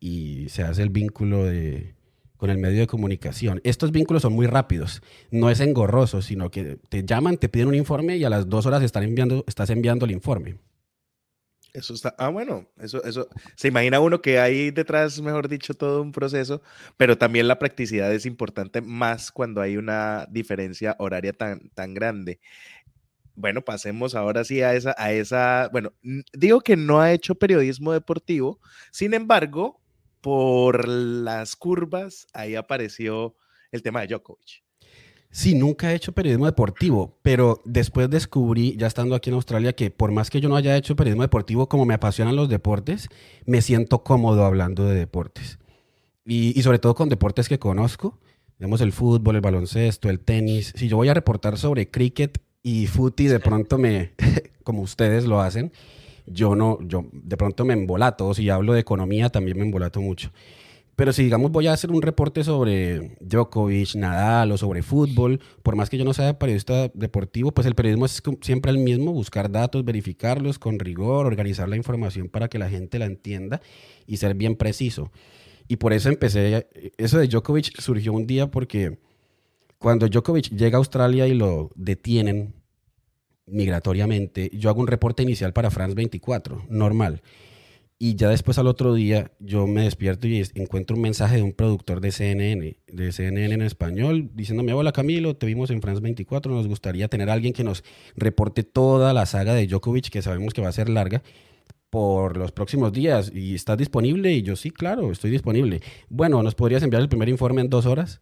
Y 0.05 0.49
se 0.49 0.65
hace 0.65 0.83
el 0.83 0.91
vínculo 0.91 1.45
de, 1.45 1.95
con 2.43 2.51
el 2.51 2.59
medio 2.59 2.81
de 2.81 2.89
comunicación. 2.89 3.61
Estos 3.63 3.93
vínculos 3.93 4.23
son 4.23 4.33
muy 4.33 4.49
rápidos, 4.49 5.01
no 5.31 5.49
es 5.49 5.61
engorroso, 5.61 6.23
sino 6.23 6.51
que 6.51 6.77
te 6.89 7.05
llaman, 7.05 7.37
te 7.37 7.49
piden 7.49 7.69
un 7.69 7.77
informe 7.77 8.17
y 8.17 8.25
a 8.25 8.31
las 8.31 8.49
dos 8.49 8.67
horas 8.67 8.83
están 8.83 9.05
enviando, 9.05 9.45
estás 9.47 9.71
enviando 9.71 10.07
el 10.07 10.11
informe. 10.11 10.59
Eso 11.73 11.95
está, 11.95 12.17
ah, 12.19 12.31
bueno, 12.31 12.67
eso, 12.81 13.05
eso, 13.05 13.29
se 13.55 13.69
imagina 13.69 14.01
uno 14.01 14.21
que 14.21 14.41
hay 14.41 14.73
detrás, 14.73 15.21
mejor 15.21 15.47
dicho, 15.47 15.73
todo 15.75 16.03
un 16.03 16.11
proceso, 16.11 16.63
pero 16.97 17.17
también 17.17 17.47
la 17.47 17.61
practicidad 17.61 18.13
es 18.13 18.27
importante 18.27 18.81
más 18.81 19.31
cuando 19.31 19.61
hay 19.61 19.77
una 19.77 20.27
diferencia 20.29 20.97
horaria 20.99 21.33
tan, 21.33 21.71
tan 21.75 21.95
grande. 21.95 22.41
Bueno, 23.37 23.63
pasemos 23.63 24.17
ahora 24.17 24.43
sí 24.43 24.63
a 24.63 24.75
esa, 24.75 24.97
a 24.99 25.13
esa, 25.13 25.69
bueno, 25.71 25.93
digo 26.33 26.61
que 26.61 26.77
no 26.77 27.01
ha 27.01 27.13
hecho 27.13 27.37
periodismo 27.37 27.93
deportivo, 27.93 28.59
sin 28.91 29.15
embargo, 29.15 29.82
por 30.23 30.89
las 30.89 31.57
curvas, 31.57 32.27
ahí 32.33 32.55
apareció 32.55 33.37
el 33.73 33.83
tema 33.83 34.01
de 34.01 34.07
Djokovic. 34.07 34.63
Sí, 35.31 35.55
nunca 35.55 35.91
he 35.91 35.95
hecho 35.95 36.13
periodismo 36.13 36.45
deportivo, 36.45 37.19
pero 37.23 37.63
después 37.65 38.09
descubrí, 38.11 38.77
ya 38.77 38.87
estando 38.87 39.15
aquí 39.15 39.31
en 39.31 39.35
Australia, 39.35 39.73
que 39.73 39.91
por 39.91 40.13
más 40.13 40.29
que 40.29 40.43
yo 40.43 40.49
no 40.51 40.57
haya 40.57 40.77
hecho 40.77 40.95
periodismo 40.95 41.23
deportivo, 41.23 41.71
como 41.71 41.87
me 41.87 41.95
apasionan 41.95 42.37
los 42.37 42.51
deportes, 42.51 43.09
me 43.47 43.63
siento 43.63 44.05
cómodo 44.05 44.45
hablando 44.45 44.85
de 44.85 44.95
deportes. 44.95 45.59
Y, 46.25 46.63
sobre 46.63 46.79
todo 46.79 46.95
con 46.95 47.09
deportes 47.09 47.49
que 47.49 47.59
conozco, 47.59 48.19
digamos 48.59 48.83
el 48.83 48.93
fútbol, 48.93 49.37
el 49.37 49.41
baloncesto, 49.41 50.11
el 50.11 50.21
tenis. 50.21 50.73
Si 50.77 50.89
yo 50.89 50.99
voy 50.99 51.09
a 51.09 51.15
reportar 51.15 51.57
sobre 51.57 51.91
cricket 51.91 52.39
y 52.63 52.87
fútbol, 52.87 53.29
de 53.29 53.41
pronto 53.41 53.79
me, 53.79 54.13
como 54.63 54.83
ustedes 54.83 55.25
lo 55.25 55.41
hacen, 55.41 55.73
yo 56.27 56.55
no, 56.55 56.79
yo 56.83 57.07
de 57.13 57.37
pronto 57.37 57.65
me 57.65 57.75
embolato. 57.75 58.33
Si 58.35 58.49
hablo 58.51 58.73
de 58.73 58.81
economía, 58.81 59.29
también 59.31 59.59
me 59.59 59.65
embolato 59.65 60.01
mucho 60.01 60.31
Pero 60.97 61.13
si, 61.13 61.25
digamos, 61.25 61.51
voy 61.51 61.67
a 61.67 61.73
hacer 61.73 61.91
un 61.91 62.03
reporte 62.03 62.45
sobre 62.45 63.17
Djokovic, 63.21 63.95
Nadal 63.97 64.53
o 64.53 64.59
sobre 64.59 64.83
fútbol, 64.83 65.41
por 65.63 65.77
más 65.77 65.91
que 65.91 65.99
yo 65.99 66.05
no 66.05 66.13
sea 66.13 66.39
periodista 66.39 66.89
deportivo, 66.95 67.53
pues 67.53 67.67
el 67.67 67.75
periodismo 67.75 68.07
es 68.07 68.23
siempre 68.43 68.71
el 68.71 68.79
mismo, 68.79 69.13
buscar 69.13 69.51
datos, 69.51 69.85
verificarlos 69.85 70.59
con 70.59 70.79
rigor, 70.79 71.27
organizar 71.27 71.69
la 71.69 71.77
información 71.77 72.29
para 72.29 72.49
que 72.49 72.59
la 72.59 72.69
gente 72.69 72.99
la 72.99 73.07
entienda 73.07 73.61
y 74.07 74.19
ser 74.19 74.35
bien 74.35 74.57
preciso. 74.57 75.11
Y 75.69 75.77
por 75.77 75.93
eso 75.93 76.09
empecé, 76.09 76.69
eso 76.99 77.19
de 77.19 77.29
Djokovic 77.29 77.81
surgió 77.81 78.13
un 78.13 78.27
día 78.27 78.51
porque 78.51 78.99
cuando 79.79 80.07
Djokovic 80.07 80.51
llega 80.51 80.77
a 80.77 80.81
Australia 80.81 81.27
y 81.27 81.35
lo 81.35 81.71
detienen 81.75 82.55
migratoriamente, 83.47 84.51
yo 84.53 84.71
hago 84.71 84.81
un 84.81 84.87
reporte 84.87 85.23
inicial 85.23 85.53
para 85.53 85.71
France 85.71 85.95
24, 85.95 86.67
normal. 86.69 87.23
Y 87.99 88.17
ya 88.17 88.29
después 88.29 88.59
al 88.59 88.67
otro 88.67 88.95
día 88.95 89.31
yo 89.39 89.69
me 89.69 89.83
despierto 89.83 90.27
y 90.27 90.43
encuentro 90.55 90.97
un 90.97 91.03
mensaje 91.03 91.37
de 91.37 91.43
un 91.43 91.53
productor 91.53 92.01
de 92.01 92.11
CNN, 92.11 92.79
de 92.89 93.13
CNN 93.13 93.55
en 93.55 93.63
español, 93.63 94.29
diciéndome, 94.35 94.73
hola 94.73 94.91
Camilo, 94.91 95.37
te 95.37 95.47
vimos 95.47 95.71
en 95.71 95.81
France 95.81 96.01
24, 96.01 96.53
nos 96.53 96.67
gustaría 96.67 97.07
tener 97.07 97.31
a 97.31 97.35
alguien 97.35 97.53
que 97.53 97.63
nos 97.63 97.85
reporte 98.17 98.65
toda 98.65 99.13
la 99.13 99.25
saga 99.25 99.55
de 99.55 99.69
Djokovic, 99.69 100.09
que 100.09 100.21
sabemos 100.21 100.53
que 100.53 100.61
va 100.61 100.69
a 100.69 100.73
ser 100.73 100.89
larga, 100.89 101.23
por 101.91 102.39
los 102.39 102.53
próximos 102.53 102.93
días. 102.93 103.31
¿Y 103.33 103.55
estás 103.55 103.77
disponible? 103.77 104.33
Y 104.33 104.43
yo, 104.43 104.57
sí, 104.57 104.71
claro, 104.71 105.13
estoy 105.13 105.31
disponible. 105.31 105.83
Bueno, 106.09 106.43
¿nos 106.43 106.55
podrías 106.55 106.83
enviar 106.83 107.03
el 107.03 107.09
primer 107.09 107.29
informe 107.29 107.61
en 107.61 107.69
dos 107.69 107.85
horas? 107.85 108.21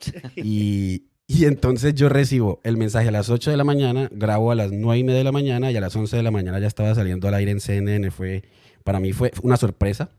y, 0.36 1.02
y 1.30 1.44
entonces 1.44 1.94
yo 1.94 2.08
recibo 2.08 2.60
el 2.64 2.78
mensaje 2.78 3.08
a 3.08 3.12
las 3.12 3.28
8 3.28 3.50
de 3.50 3.58
la 3.58 3.64
mañana, 3.64 4.08
grabo 4.10 4.50
a 4.50 4.54
las 4.54 4.72
9 4.72 4.98
y 4.98 5.04
media 5.04 5.18
de 5.18 5.24
la 5.24 5.32
mañana 5.32 5.70
y 5.70 5.76
a 5.76 5.80
las 5.80 5.94
11 5.94 6.16
de 6.16 6.22
la 6.22 6.30
mañana 6.30 6.58
ya 6.58 6.66
estaba 6.66 6.94
saliendo 6.94 7.28
al 7.28 7.34
aire 7.34 7.50
en 7.50 7.60
CNN. 7.60 8.10
Fue 8.10 8.42
para 8.82 8.98
mí 8.98 9.12
fue 9.12 9.30
una 9.42 9.58
sorpresa 9.58 10.10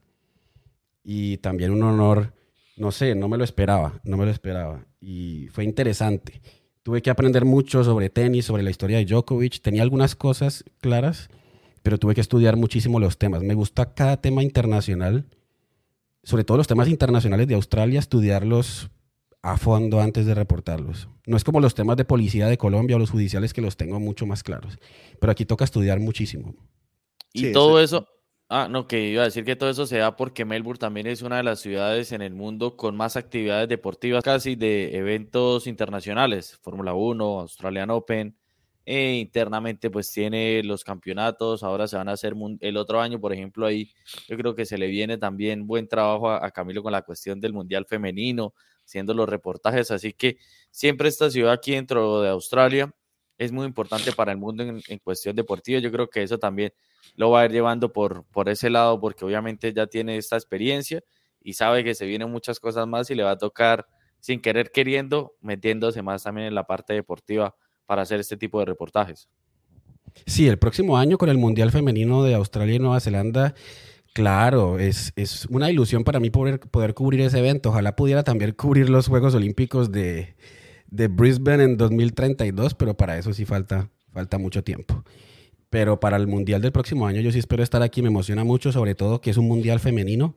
y 1.04 1.38
también 1.38 1.72
un 1.72 1.82
honor, 1.82 2.34
no 2.78 2.92
sé, 2.92 3.16
no 3.16 3.28
me 3.28 3.38
lo 3.38 3.44
esperaba, 3.44 4.00
no 4.04 4.16
me 4.16 4.26
lo 4.26 4.32
esperaba. 4.32 4.86
Y 5.02 5.48
fue 5.52 5.64
interesante. 5.64 6.40
Tuve 6.84 7.02
que 7.02 7.10
aprender 7.10 7.46
mucho 7.46 7.84
sobre 7.84 8.12
tenis, 8.12 8.46
sobre 8.46 8.62
la 8.62 8.70
historia 8.70 8.98
de 8.98 9.06
Djokovic. 9.06 9.62
Tenía 9.64 9.82
algunas 9.82 10.16
cosas 10.16 10.64
claras, 10.80 11.30
pero 11.82 11.98
tuve 11.98 12.14
que 12.14 12.22
estudiar 12.22 12.58
muchísimo 12.58 13.00
los 13.00 13.18
temas. 13.18 13.42
Me 13.42 13.56
gusta 13.56 13.96
cada 13.96 14.18
tema 14.22 14.44
internacional, 14.44 15.26
sobre 16.22 16.44
todo 16.44 16.58
los 16.58 16.68
temas 16.68 16.88
internacionales 16.88 17.48
de 17.48 17.56
Australia, 17.56 18.00
estudiarlos 18.00 18.92
a 19.42 19.58
fondo 19.58 20.02
antes 20.02 20.26
de 20.26 20.36
reportarlos. 20.36 21.10
No 21.26 21.38
es 21.38 21.44
como 21.44 21.60
los 21.60 21.76
temas 21.76 21.98
de 21.98 22.06
policía 22.06 22.48
de 22.48 22.58
Colombia 22.58 22.96
o 22.96 23.00
los 23.00 23.12
judiciales 23.12 23.54
que 23.54 23.62
los 23.62 23.78
tengo 23.78 24.00
mucho 24.00 24.26
más 24.26 24.44
claros, 24.44 24.80
pero 25.20 25.32
aquí 25.32 25.46
toca 25.46 25.64
estudiar 25.64 26.00
muchísimo. 26.00 26.56
Y 27.34 27.52
todo 27.52 27.80
eso, 27.80 28.08
Ah, 28.52 28.68
no, 28.68 28.88
que 28.88 29.10
iba 29.10 29.22
a 29.22 29.26
decir 29.26 29.46
que 29.46 29.56
todo 29.56 29.70
eso 29.70 29.86
se 29.86 30.00
da 30.00 30.16
porque 30.16 30.44
Melbourne 30.44 30.80
también 30.80 31.06
es 31.06 31.22
una 31.22 31.38
de 31.38 31.44
las 31.44 31.60
ciudades 31.60 32.12
en 32.14 32.24
el 32.24 32.34
mundo 32.34 32.76
con 32.76 32.98
más 32.98 33.16
actividades 33.16 33.70
deportivas, 33.70 34.24
casi 34.24 34.56
de 34.56 34.98
eventos 34.98 35.68
internacionales, 35.68 36.58
Fórmula 36.64 36.96
1, 36.96 37.42
Australian 37.42 37.92
Open, 37.92 38.36
e 38.86 39.18
internamente 39.18 39.92
pues 39.92 40.12
tiene 40.12 40.64
los 40.64 40.84
campeonatos, 40.84 41.62
ahora 41.62 41.88
se 41.88 41.98
van 41.98 42.10
a 42.10 42.14
hacer 42.14 42.34
el 42.62 42.78
otro 42.78 43.00
año, 43.00 43.22
por 43.22 43.34
ejemplo, 43.34 43.68
ahí 43.68 43.92
yo 44.28 44.36
creo 44.36 44.56
que 44.56 44.66
se 44.66 44.80
le 44.80 44.88
viene 44.88 45.20
también 45.20 45.68
buen 45.68 45.88
trabajo 45.88 46.32
a, 46.32 46.50
Camilo 46.50 46.82
con 46.82 46.92
la 46.92 47.04
cuestión 47.04 47.40
del 47.40 47.54
Mundial 47.54 47.86
Femenino, 47.86 48.56
haciendo 48.90 49.14
los 49.14 49.30
reportajes, 49.30 49.92
así 49.92 50.14
que 50.14 50.38
siempre 50.72 51.10
esta 51.10 51.30
ciudad 51.30 51.54
aquí 51.54 51.74
dentro 51.74 52.22
de 52.22 52.30
Australia 52.30 52.92
es 53.38 53.52
muy 53.52 53.68
importante 53.68 54.12
para 54.12 54.32
el 54.32 54.40
mundo 54.40 54.64
en, 54.64 54.82
en 54.88 55.00
cuestión 55.00 55.36
deportiva, 55.36 55.80
yo 55.80 55.92
creo 55.92 56.10
que 56.10 56.24
eso 56.24 56.40
también 56.40 56.74
lo 57.16 57.30
va 57.30 57.42
a 57.42 57.46
ir 57.46 57.52
llevando 57.52 57.94
por, 57.94 58.26
por 58.26 58.50
ese 58.50 58.70
lado 58.70 59.00
porque 59.00 59.26
obviamente 59.26 59.72
ya 59.74 59.86
tiene 59.86 60.18
esta 60.18 60.36
experiencia 60.36 61.04
y 61.40 61.54
sabe 61.54 61.84
que 61.84 61.94
se 61.94 62.06
vienen 62.06 62.32
muchas 62.32 62.60
cosas 62.60 62.88
más 62.88 63.10
y 63.12 63.16
le 63.16 63.24
va 63.24 63.32
a 63.32 63.38
tocar 63.38 63.86
sin 64.20 64.42
querer 64.42 64.72
queriendo 64.72 65.36
metiéndose 65.40 66.02
más 66.02 66.24
también 66.24 66.48
en 66.48 66.56
la 66.56 66.64
parte 66.64 66.94
deportiva 66.94 67.56
para 67.86 68.02
hacer 68.02 68.20
este 68.20 68.38
tipo 68.38 68.60
de 68.60 68.66
reportajes. 68.66 69.30
Sí, 70.26 70.48
el 70.48 70.58
próximo 70.58 70.98
año 70.98 71.18
con 71.18 71.30
el 71.30 71.38
Mundial 71.38 71.72
Femenino 71.72 72.24
de 72.24 72.34
Australia 72.34 72.76
y 72.76 72.80
Nueva 72.80 73.00
Zelanda, 73.00 73.54
claro, 74.14 74.80
es, 74.80 75.14
es 75.16 75.46
una 75.46 75.70
ilusión 75.72 76.04
para 76.04 76.20
mí 76.20 76.30
poder, 76.30 76.60
poder 76.60 76.94
cubrir 76.94 77.22
ese 77.22 77.40
evento. 77.40 77.70
Ojalá 77.70 77.96
pudiera 77.96 78.24
también 78.24 78.52
cubrir 78.52 78.90
los 78.90 79.08
Juegos 79.08 79.36
Olímpicos 79.36 79.92
de, 79.92 80.36
de 80.88 81.08
Brisbane 81.08 81.64
en 81.64 81.78
2032, 81.78 82.74
pero 82.74 82.96
para 82.96 83.18
eso 83.18 83.34
sí 83.34 83.46
falta, 83.46 83.90
falta 84.12 84.38
mucho 84.38 84.64
tiempo. 84.64 85.04
Pero 85.70 86.00
para 86.00 86.18
el 86.18 86.28
Mundial 86.28 86.62
del 86.62 86.72
próximo 86.72 87.06
año 87.06 87.22
yo 87.22 87.32
sí 87.32 87.40
espero 87.40 87.62
estar 87.62 87.82
aquí, 87.82 88.02
me 88.02 88.08
emociona 88.08 88.44
mucho, 88.44 88.72
sobre 88.72 88.96
todo 88.96 89.22
que 89.22 89.30
es 89.30 89.38
un 89.38 89.48
Mundial 89.48 89.80
femenino. 89.80 90.36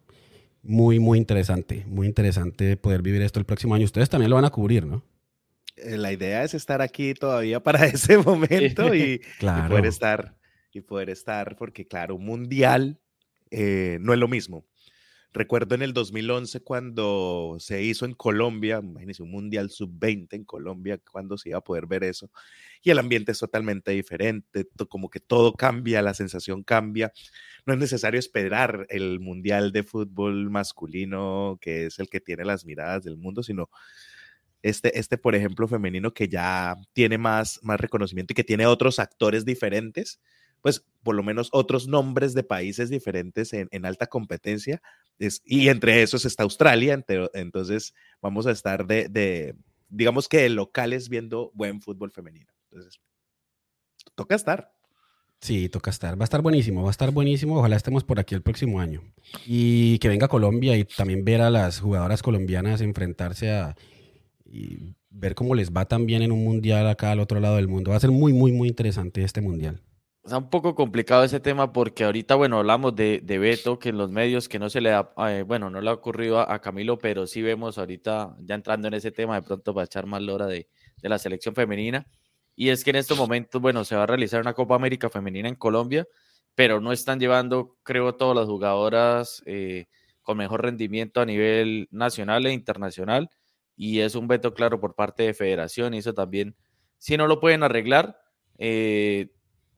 Muy, 0.64 1.00
muy 1.00 1.18
interesante, 1.18 1.84
muy 1.88 2.06
interesante 2.06 2.76
poder 2.76 3.02
vivir 3.02 3.22
esto 3.22 3.40
el 3.40 3.46
próximo 3.46 3.74
año. 3.74 3.84
Ustedes 3.84 4.08
también 4.08 4.30
lo 4.30 4.36
van 4.36 4.44
a 4.44 4.50
cubrir, 4.50 4.86
¿no? 4.86 5.02
Eh, 5.76 5.96
la 5.96 6.12
idea 6.12 6.44
es 6.44 6.54
estar 6.54 6.82
aquí 6.82 7.14
todavía 7.14 7.60
para 7.60 7.86
ese 7.86 8.18
momento 8.18 8.94
y, 8.94 9.20
poder 9.40 9.86
estar, 9.86 10.36
y 10.72 10.80
poder 10.82 11.10
estar, 11.10 11.56
porque 11.56 11.86
claro, 11.86 12.16
un 12.16 12.24
mundial 12.24 13.00
eh, 13.52 13.98
no 14.00 14.12
es 14.12 14.18
lo 14.18 14.28
mismo. 14.28 14.66
Recuerdo 15.34 15.74
en 15.74 15.82
el 15.82 15.94
2011 15.94 16.60
cuando 16.60 17.56
se 17.58 17.82
hizo 17.82 18.04
en 18.04 18.12
Colombia, 18.12 18.80
imagínense 18.82 19.22
un 19.22 19.30
Mundial 19.30 19.70
Sub-20 19.70 20.34
en 20.34 20.44
Colombia, 20.44 20.98
cuando 21.10 21.38
se 21.38 21.50
iba 21.50 21.58
a 21.58 21.64
poder 21.64 21.86
ver 21.86 22.04
eso. 22.04 22.30
Y 22.82 22.90
el 22.90 22.98
ambiente 22.98 23.32
es 23.32 23.38
totalmente 23.38 23.92
diferente, 23.92 24.68
como 24.90 25.08
que 25.08 25.20
todo 25.20 25.54
cambia, 25.54 26.02
la 26.02 26.12
sensación 26.12 26.62
cambia. 26.62 27.12
No 27.64 27.72
es 27.72 27.78
necesario 27.78 28.20
esperar 28.20 28.86
el 28.90 29.20
Mundial 29.20 29.72
de 29.72 29.84
Fútbol 29.84 30.50
masculino, 30.50 31.58
que 31.62 31.86
es 31.86 31.98
el 31.98 32.08
que 32.10 32.20
tiene 32.20 32.44
las 32.44 32.66
miradas 32.66 33.04
del 33.04 33.16
mundo, 33.16 33.42
sino 33.42 33.70
este, 34.62 34.98
este 34.98 35.18
por 35.18 35.34
ejemplo, 35.34 35.66
femenino 35.66 36.12
que 36.12 36.28
ya 36.28 36.76
tiene 36.92 37.16
más, 37.18 37.58
más 37.62 37.80
reconocimiento 37.80 38.32
y 38.32 38.36
que 38.36 38.44
tiene 38.44 38.66
otros 38.66 38.98
actores 38.98 39.44
diferentes 39.46 40.20
pues 40.62 40.84
por 41.02 41.14
lo 41.14 41.22
menos 41.22 41.48
otros 41.52 41.88
nombres 41.88 42.32
de 42.34 42.44
países 42.44 42.88
diferentes 42.88 43.52
en, 43.52 43.84
alta 43.84 44.06
competencia, 44.06 44.80
es, 45.18 45.42
y 45.44 45.68
entre 45.68 46.02
esos 46.02 46.24
está 46.24 46.44
Australia, 46.44 47.04
entonces 47.34 47.94
vamos 48.22 48.46
a 48.46 48.52
estar 48.52 48.86
de, 48.86 49.54
digamos 49.88 50.28
que 50.28 50.38
de 50.38 50.48
locales 50.48 51.08
viendo 51.08 51.50
buen 51.54 51.82
fútbol 51.82 52.10
femenino. 52.12 52.50
Entonces, 52.70 53.00
toca 54.14 54.34
estar. 54.34 54.72
Sí, 55.40 55.68
toca 55.68 55.90
estar. 55.90 56.16
Va 56.18 56.22
a 56.22 56.24
estar 56.24 56.40
buenísimo, 56.40 56.84
va 56.84 56.88
a 56.88 56.92
estar 56.92 57.10
buenísimo. 57.10 57.58
Ojalá 57.58 57.74
estemos 57.74 58.04
por 58.04 58.20
aquí 58.20 58.36
el 58.36 58.42
próximo 58.42 58.80
año. 58.80 59.02
Y 59.44 59.98
que 59.98 60.08
venga 60.08 60.28
Colombia 60.28 60.76
y 60.76 60.84
también 60.84 61.24
ver 61.24 61.40
a 61.40 61.50
las 61.50 61.80
jugadoras 61.80 62.22
colombianas 62.22 62.80
enfrentarse 62.80 63.50
a 63.50 63.76
y 64.44 64.94
ver 65.10 65.34
cómo 65.34 65.54
les 65.54 65.72
va 65.72 65.86
también 65.86 66.22
en 66.22 66.30
un 66.30 66.44
mundial 66.44 66.86
acá 66.86 67.10
al 67.10 67.20
otro 67.20 67.40
lado 67.40 67.56
del 67.56 67.68
mundo. 67.68 67.90
Va 67.90 67.96
a 67.96 68.00
ser 68.00 68.12
muy, 68.12 68.32
muy, 68.32 68.52
muy 68.52 68.68
interesante 68.68 69.24
este 69.24 69.40
mundial. 69.40 69.80
Está 70.24 70.38
un 70.38 70.50
poco 70.50 70.76
complicado 70.76 71.24
ese 71.24 71.40
tema 71.40 71.72
porque 71.72 72.04
ahorita, 72.04 72.36
bueno, 72.36 72.58
hablamos 72.58 72.94
de, 72.94 73.20
de 73.24 73.38
Beto, 73.38 73.80
que 73.80 73.88
en 73.88 73.98
los 73.98 74.08
medios 74.08 74.48
que 74.48 74.60
no 74.60 74.70
se 74.70 74.80
le 74.80 74.90
da, 74.90 75.12
eh, 75.28 75.42
bueno, 75.42 75.68
no 75.68 75.80
le 75.80 75.90
ha 75.90 75.92
ocurrido 75.92 76.38
a, 76.38 76.60
Camilo, 76.60 76.96
pero 76.96 77.26
sí 77.26 77.42
vemos 77.42 77.76
ahorita, 77.76 78.36
ya 78.38 78.54
entrando 78.54 78.86
en 78.86 78.94
ese 78.94 79.10
tema, 79.10 79.34
de 79.34 79.42
pronto 79.42 79.74
va 79.74 79.82
a 79.82 79.84
echar 79.86 80.06
más 80.06 80.22
lora 80.22 80.46
de, 80.46 80.68
de 80.98 81.08
la 81.08 81.18
selección 81.18 81.56
femenina. 81.56 82.06
Y 82.54 82.68
es 82.68 82.84
que 82.84 82.90
en 82.90 82.96
estos 82.96 83.18
momentos, 83.18 83.60
bueno, 83.60 83.84
se 83.84 83.96
va 83.96 84.04
a 84.04 84.06
realizar 84.06 84.40
una 84.40 84.54
Copa 84.54 84.76
América 84.76 85.10
femenina 85.10 85.48
en 85.48 85.56
Colombia, 85.56 86.06
pero 86.54 86.80
no 86.80 86.92
están 86.92 87.18
llevando, 87.18 87.78
creo, 87.82 88.14
todas 88.14 88.36
las 88.36 88.46
jugadoras 88.46 89.42
eh, 89.46 89.86
con 90.22 90.36
mejor 90.38 90.62
rendimiento 90.62 91.20
a 91.20 91.26
nivel 91.26 91.88
nacional 91.90 92.46
e 92.46 92.52
internacional. 92.52 93.28
Y 93.76 94.00
es 94.00 94.14
un 94.14 94.28
veto 94.28 94.54
claro 94.54 94.78
por 94.80 94.94
parte 94.94 95.24
de 95.24 95.34
Federación 95.34 95.94
y 95.94 95.98
eso 95.98 96.14
también, 96.14 96.54
si 96.98 97.16
no 97.16 97.26
lo 97.26 97.40
pueden 97.40 97.64
arreglar, 97.64 98.20
eh, 98.58 99.30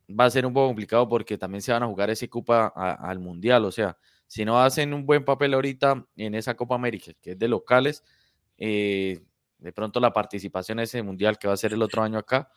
va 0.08 0.26
a 0.26 0.30
ser 0.30 0.46
un 0.46 0.52
poco 0.52 0.68
complicado 0.68 1.08
porque 1.08 1.38
también 1.38 1.62
se 1.62 1.72
van 1.72 1.82
a 1.82 1.86
jugar 1.86 2.10
ese 2.10 2.28
Copa 2.28 2.66
al 2.66 3.18
Mundial. 3.18 3.64
O 3.64 3.72
sea, 3.72 3.96
si 4.26 4.44
no 4.44 4.60
hacen 4.60 4.92
un 4.94 5.06
buen 5.06 5.24
papel 5.24 5.54
ahorita 5.54 6.06
en 6.16 6.34
esa 6.34 6.54
Copa 6.54 6.74
América, 6.74 7.12
que 7.20 7.32
es 7.32 7.38
de 7.38 7.48
locales, 7.48 8.04
eh, 8.58 9.20
de 9.58 9.72
pronto 9.72 10.00
la 10.00 10.12
participación 10.12 10.78
en 10.78 10.84
ese 10.84 11.02
Mundial 11.02 11.38
que 11.38 11.48
va 11.48 11.54
a 11.54 11.56
ser 11.56 11.72
el 11.72 11.82
otro 11.82 12.02
año 12.02 12.18
acá 12.18 12.50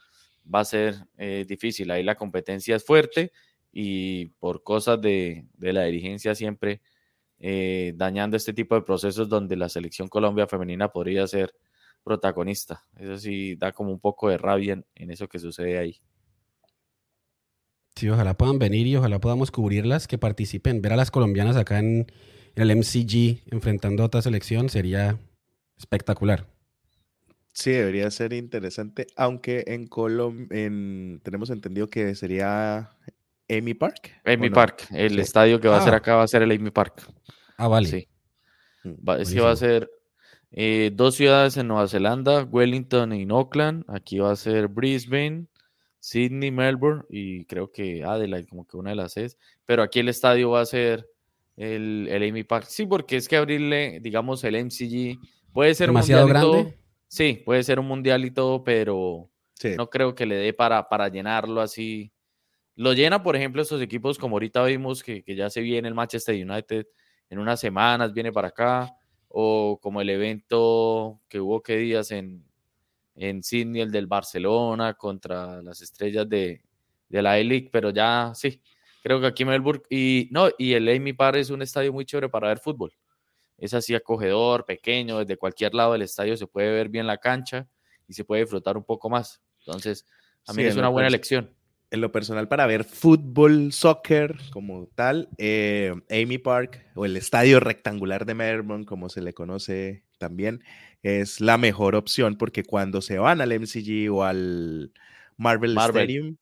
va 0.54 0.62
a 0.62 0.66
ser 0.66 0.96
eh, 1.18 1.46
difícil. 1.48 1.92
Ahí 1.92 2.04
la 2.04 2.16
competencia 2.16 2.76
es 2.76 2.86
fuerte 2.86 3.32
y 3.72 4.28
por 4.40 4.64
cosas 4.64 5.02
de, 5.02 5.46
la 5.60 5.84
dirigencia 5.84 6.36
siempre 6.36 6.82
eh, 7.40 7.94
dañando 7.96 8.38
este 8.38 8.54
tipo 8.54 8.76
de 8.76 8.82
procesos 8.82 9.30
donde 9.30 9.56
la 9.56 9.70
selección 9.70 10.08
Colombia 10.08 10.48
femenina 10.48 10.90
podría 10.90 11.28
ser 11.28 11.54
protagonista. 12.04 12.84
Eso 12.98 13.18
sí 13.18 13.56
da 13.56 13.72
como 13.72 13.92
un 13.92 14.00
poco 14.00 14.30
de 14.30 14.38
rabia 14.38 14.82
en 14.96 15.12
eso 15.12 15.28
que 15.28 15.40
sucede 15.40 15.78
ahí. 15.78 16.00
Sí, 17.98 18.08
ojalá 18.10 18.38
puedan 18.38 18.60
venir 18.60 18.86
y 18.86 18.96
ojalá 18.96 19.18
podamos 19.18 19.50
cubrirlas, 19.50 20.08
que 20.08 20.20
participen. 20.20 20.84
Ver 20.84 20.94
a 20.94 20.96
las 20.98 21.10
colombianas 21.10 21.58
acá 21.58 21.80
en, 21.80 22.06
el 22.54 22.70
MCG 22.70 23.42
enfrentando 23.52 24.04
a 24.04 24.06
otra 24.06 24.22
selección 24.22 24.70
sería 24.70 25.18
espectacular. 25.80 26.46
Sí, 27.54 27.72
debería 27.72 28.12
ser 28.12 28.34
interesante, 28.34 29.08
aunque 29.16 29.64
en 29.66 29.88
Colombia 29.88 30.48
tenemos 31.24 31.50
entendido 31.50 31.90
que 31.90 32.14
sería 32.14 32.92
Amy 33.50 33.74
Park. 33.74 34.22
Amy 34.26 34.52
Park, 34.52 34.86
el 34.92 35.18
estadio 35.18 35.60
que 35.60 35.68
va 35.68 35.78
a 35.78 35.84
ser 35.84 35.96
ah. 35.96 35.98
acá 35.98 36.18
va 36.18 36.24
a 36.24 36.28
ser 36.28 36.44
el 36.44 36.52
Amy 36.52 36.70
Park. 36.70 37.02
Ah, 37.58 37.68
vale. 37.68 37.88
Sí. 37.88 38.08
Va- 38.86 39.18
es 39.18 39.34
que 39.34 39.42
va 39.42 39.50
a 39.50 39.56
ser 39.56 39.90
eh, 40.52 40.92
dos 40.94 41.16
ciudades 41.16 41.58
en 41.58 41.68
Nueva 41.68 41.88
Zelanda, 41.88 42.44
Wellington 42.44 43.12
y 43.14 43.28
Auckland. 43.28 43.86
Aquí 43.88 44.20
va 44.20 44.32
a 44.32 44.36
ser 44.36 44.68
Brisbane, 44.68 45.48
Sydney, 46.10 46.52
Melbourne 46.52 47.04
y 47.10 47.44
creo 47.46 47.70
que 47.72 48.04
Adelaide, 48.04 48.48
como 48.48 48.66
que 48.66 48.78
una 48.78 48.92
de 48.92 48.96
las 48.96 49.18
es. 49.18 49.38
Pero 49.66 49.84
aquí 49.84 50.00
el 50.00 50.08
estadio 50.08 50.52
va 50.52 50.62
a 50.62 50.66
ser 50.66 51.06
el, 51.58 52.08
el 52.10 52.30
Amy 52.30 52.44
Park. 52.44 52.66
Sí, 52.70 52.86
porque 52.86 53.18
es 53.18 53.28
que 53.28 53.36
abrirle, 53.36 54.00
digamos, 54.02 54.42
el 54.46 54.56
MCG 54.56 55.20
puede 55.52 55.76
ser 55.76 55.88
Demasiado 55.88 56.26
un 56.26 56.32
mundial 56.32 56.44
y 56.44 56.46
todo. 56.48 56.64
grande. 56.64 56.80
Sí, 57.10 57.42
puede 57.46 57.64
ser 57.64 57.80
un 57.80 57.88
mundial 57.88 58.24
y 58.24 58.32
todo, 58.32 58.64
pero 58.64 59.30
Sí. 59.54 59.70
no 59.76 59.90
creo 59.90 60.14
que 60.16 60.26
le 60.26 60.36
dé 60.36 60.54
para, 60.54 60.88
para 60.88 61.10
llenarlo 61.10 61.60
así. 61.62 62.12
Lo 62.76 62.94
llena, 62.94 63.22
por 63.24 63.36
ejemplo, 63.36 63.62
estos 63.62 63.82
equipos 63.82 64.18
como 64.18 64.36
ahorita 64.36 64.64
vimos 64.64 65.04
que, 65.04 65.24
que 65.24 65.36
ya 65.36 65.50
se 65.50 65.62
viene 65.62 65.88
el 65.88 65.96
Manchester 65.96 66.36
United 66.36 66.86
en 67.30 67.40
unas 67.40 67.60
semanas, 67.60 68.14
viene 68.14 68.32
para 68.32 68.50
acá, 68.50 68.94
o 69.28 69.78
como 69.82 70.00
el 70.00 70.10
evento 70.10 71.20
que 71.28 71.40
hubo 71.42 71.62
que 71.64 71.76
días 71.78 72.12
en, 72.12 72.46
en 73.18 73.44
Sydney, 73.44 73.82
el 73.82 73.92
del 73.92 74.08
Barcelona 74.08 74.94
contra 74.94 75.62
las 75.62 75.82
estrellas 75.82 76.30
de, 76.30 76.62
de 77.10 77.22
la 77.22 77.38
E-League, 77.40 77.70
pero 77.72 77.90
ya 77.90 78.32
sí, 78.36 78.62
creo 79.04 79.20
que 79.20 79.28
aquí 79.28 79.44
en 79.44 79.50
Melbourne, 79.50 79.82
y 79.90 80.30
no, 80.32 80.50
y 80.58 80.74
el 80.74 80.88
Amy 80.88 81.14
Park 81.14 81.38
es 81.38 81.50
un 81.50 81.62
estadio 81.62 81.92
muy 81.92 82.06
chévere 82.06 82.30
para 82.30 82.48
ver 82.50 82.60
fútbol. 82.60 82.94
Es 83.58 83.74
así 83.74 83.96
acogedor, 83.96 84.66
pequeño, 84.66 85.20
desde 85.20 85.36
cualquier 85.36 85.74
lado 85.74 85.94
del 85.94 86.04
estadio 86.04 86.38
se 86.38 86.46
puede 86.46 86.72
ver 86.72 86.90
bien 86.90 87.08
la 87.08 87.18
cancha 87.18 87.68
y 88.08 88.14
se 88.14 88.24
puede 88.24 88.44
disfrutar 88.44 88.78
un 88.78 88.84
poco 88.84 89.10
más. 89.10 89.42
Entonces, 89.66 90.06
a 90.46 90.54
mí 90.54 90.62
Sí, 90.62 90.68
es 90.70 90.78
una 90.78 90.90
buena 90.90 91.08
pers- 91.08 91.12
elección. 91.12 91.57
En 91.90 92.02
lo 92.02 92.12
personal, 92.12 92.50
para 92.50 92.68
ver 92.68 92.84
fútbol, 92.84 93.72
soccer 93.72 94.36
como 94.52 94.90
tal, 94.96 95.30
eh, 95.38 95.94
Amy 96.10 96.38
Park 96.38 96.86
o 96.96 97.06
el 97.06 97.16
estadio 97.16 97.62
rectangular 97.62 98.26
de 98.26 98.34
Melbourne, 98.34 98.86
como 98.86 99.08
se 99.08 99.22
le 99.22 99.34
conoce 99.34 100.04
también, 100.18 100.64
es 101.02 101.40
la 101.40 101.58
mejor 101.58 101.96
opción 101.96 102.38
porque 102.38 102.64
cuando 102.64 103.02
se 103.02 103.20
van 103.20 103.40
al 103.40 103.54
MCG 103.58 104.12
o 104.12 104.24
al 104.24 104.92
Marvel, 105.38 105.76
Marvel. 105.76 106.04
Stadium 106.04 106.38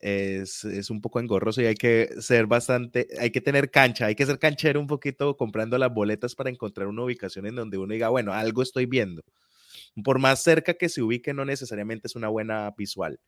es, 0.00 0.64
es 0.64 0.90
un 0.90 1.00
poco 1.00 1.20
engorroso 1.20 1.60
y 1.60 1.66
hay 1.66 1.74
que 1.74 2.08
ser 2.20 2.46
bastante, 2.46 3.08
hay 3.20 3.30
que 3.30 3.40
tener 3.40 3.70
cancha, 3.70 4.06
hay 4.06 4.14
que 4.14 4.26
ser 4.26 4.38
canchero 4.38 4.80
un 4.80 4.86
poquito 4.86 5.36
comprando 5.36 5.76
las 5.78 5.92
boletas 5.92 6.34
para 6.34 6.50
encontrar 6.50 6.88
una 6.88 7.02
ubicación 7.02 7.46
en 7.46 7.56
donde 7.56 7.78
uno 7.78 7.92
diga, 7.92 8.08
bueno, 8.08 8.32
algo 8.32 8.62
estoy 8.62 8.86
viendo. 8.86 9.22
Por 10.04 10.18
más 10.18 10.42
cerca 10.42 10.74
que 10.74 10.88
se 10.88 11.02
ubique, 11.02 11.34
no 11.34 11.44
necesariamente 11.44 12.06
es 12.06 12.16
una 12.16 12.28
buena 12.28 12.72
visual. 12.76 13.18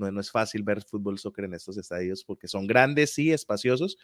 No, 0.00 0.10
no 0.10 0.20
es 0.20 0.30
fácil 0.30 0.62
ver 0.62 0.82
fútbol, 0.82 1.18
soccer 1.18 1.44
en 1.44 1.54
estos 1.54 1.76
estadios 1.76 2.24
porque 2.24 2.48
son 2.48 2.66
grandes, 2.66 3.12
sí, 3.14 3.30
espaciosos, 3.32 3.98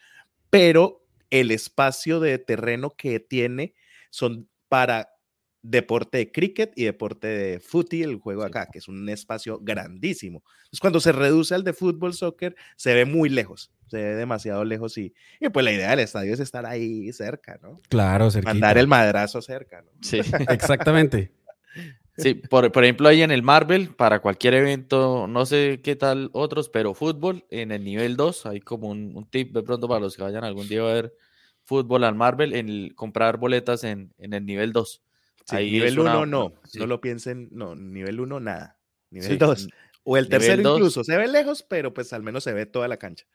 pero 0.51 1.05
el 1.31 1.51
espacio 1.51 2.21
de 2.21 2.39
terreno 2.39 2.91
que 2.97 3.19
tiene 3.19 3.75
son 4.11 4.49
para 4.69 5.11
deporte 5.63 6.19
de 6.19 6.31
cricket 6.31 6.73
y 6.77 6.85
deporte 6.85 7.27
de 7.27 7.61
footy, 7.61 8.03
el 8.05 8.17
juego 8.17 8.43
Sí. 8.43 8.49
acá, 8.49 8.69
que 8.71 8.79
es 8.79 8.87
un 8.87 9.09
espacio 9.09 9.59
grandísimo. 9.61 10.45
Entonces, 10.59 10.81
cuando 10.81 11.01
se 11.01 11.11
reduce 11.11 11.55
al 11.55 11.65
de 11.65 11.73
fútbol, 11.73 12.15
soccer, 12.15 12.55
se 12.77 12.95
ve 12.95 13.05
muy 13.05 13.29
lejos, 13.29 13.73
se 13.89 13.97
ve 13.97 14.15
demasiado 14.15 14.65
lejos 14.65 14.97
y, 14.97 15.13
y 15.41 15.49
pues 15.49 15.65
la 15.65 15.73
idea 15.73 15.91
del 15.91 16.01
estadio 16.01 16.33
es 16.35 16.41
estar 16.41 16.67
ahí 16.67 17.13
cerca, 17.13 17.59
¿no? 17.63 17.81
Claro, 17.89 18.31
cerquita. 18.31 18.53
Mandar 18.53 18.79
el 18.79 18.87
madrazo 18.87 19.43
cerca, 19.43 19.83
¿no? 19.83 19.91
Sí. 20.03 20.21
Exactamente. 20.49 21.33
Sí, 22.19 22.35
por, 22.35 22.73
por 22.73 22.85
ejemplo, 22.85 23.09
ahí 23.09 23.23
en 23.23 23.31
el 23.31 23.43
Marvel, 23.43 23.95
para 23.95 24.21
cualquier 24.21 24.55
evento, 24.55 25.27
no 25.29 25.45
sé 25.45 25.81
qué 25.83 25.97
tal 25.97 26.31
otros, 26.33 26.69
pero 26.71 26.95
fútbol 26.95 27.45
en 27.51 27.73
el 27.73 27.85
nivel 27.85 28.17
2, 28.17 28.47
hay 28.47 28.61
como 28.61 28.89
un, 28.89 29.13
un 29.15 29.27
tip 29.29 29.53
de 29.55 29.63
pronto 29.63 29.87
para 29.87 30.01
los 30.01 30.17
que 30.17 30.23
vayan 30.23 30.45
algún 30.45 30.67
día 30.69 30.81
a 30.81 30.93
ver 30.95 31.15
fútbol 31.65 32.05
al 32.05 32.15
Marvel, 32.15 32.55
en 32.55 32.69
el- 32.69 32.95
comprar 32.95 33.37
boletas 33.39 33.85
en, 33.85 34.15
en 34.19 34.33
el 34.33 34.47
nivel 34.47 34.73
2. 34.73 35.03
Sí, 35.45 35.57
Ahí 35.57 35.71
nivel 35.73 35.89
es 35.89 35.97
una- 35.99 36.19
1 36.21 36.27
no, 36.27 36.55
sí. 36.65 36.79
no 36.79 36.87
lo 36.87 37.01
piensen, 37.01 37.49
no, 37.53 37.75
nivel 37.75 38.21
1 38.21 38.41
nada. 38.41 38.79
Nivel 39.11 39.29
Sí, 39.33 39.37
2 39.37 39.69
o 40.05 40.17
el 40.17 40.25
nivel 40.25 40.39
tercero 40.41 40.63
dos. 40.63 40.79
incluso, 40.79 41.05
se 41.05 41.17
ve 41.17 41.29
lejos, 41.29 41.63
pero 41.63 41.93
pues 41.93 42.13
al 42.13 42.23
menos 42.23 42.45
se 42.45 42.53
ve 42.53 42.67
toda 42.67 42.89
la 42.89 42.97
cancha. 42.97 43.27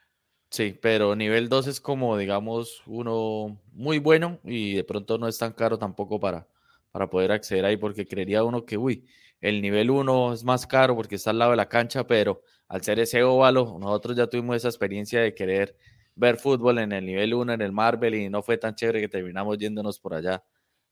Sí, 0.49 0.77
pero 0.81 1.15
nivel 1.15 1.47
2 1.49 1.67
es 1.67 1.79
como, 1.79 2.17
digamos, 2.17 2.81
uno 2.85 3.57
muy 3.73 3.99
bueno 3.99 4.39
y 4.43 4.73
de 4.75 4.83
pronto 4.83 5.17
no 5.17 5.27
es 5.29 5.37
tan 5.37 5.53
caro 5.53 5.77
tampoco 5.79 6.19
para, 6.19 6.45
para 6.91 7.09
poder 7.09 7.31
acceder 7.31 7.65
ahí, 7.65 7.77
porque 7.77 8.07
creería 8.07 8.43
uno 8.43 8.65
que, 8.65 8.77
uy, 8.77 9.05
el 9.39 9.61
nivel 9.61 9.89
1 9.89 10.33
es 10.33 10.43
más 10.43 10.67
caro 10.67 10.95
porque 10.95 11.15
está 11.15 11.31
al 11.31 11.39
lado 11.39 11.51
de 11.51 11.57
la 11.57 11.69
cancha, 11.69 12.05
pero 12.05 12.41
al 12.67 12.83
ser 12.83 12.99
ese 12.99 13.23
óvalo, 13.23 13.77
nosotros 13.79 14.15
ya 14.15 14.27
tuvimos 14.27 14.55
esa 14.57 14.67
experiencia 14.67 15.21
de 15.21 15.33
querer 15.33 15.75
ver 16.15 16.37
fútbol 16.37 16.79
en 16.79 16.91
el 16.91 17.05
nivel 17.05 17.33
1, 17.33 17.53
en 17.53 17.61
el 17.61 17.71
Marvel, 17.71 18.15
y 18.15 18.29
no 18.29 18.43
fue 18.43 18.57
tan 18.57 18.75
chévere 18.75 19.01
que 19.01 19.07
terminamos 19.07 19.57
yéndonos 19.57 19.99
por 19.99 20.13
allá 20.13 20.43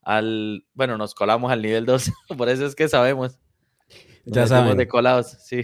al, 0.02 0.64
bueno, 0.74 0.96
nos 0.96 1.14
colamos 1.14 1.52
al 1.52 1.62
nivel 1.62 1.86
2, 1.86 2.10
por 2.36 2.48
eso 2.48 2.66
es 2.66 2.74
que 2.74 2.88
sabemos. 2.88 3.38
Ya 4.24 4.46
saben. 4.46 4.76
de 4.76 4.86
colados, 4.86 5.38
sí. 5.44 5.62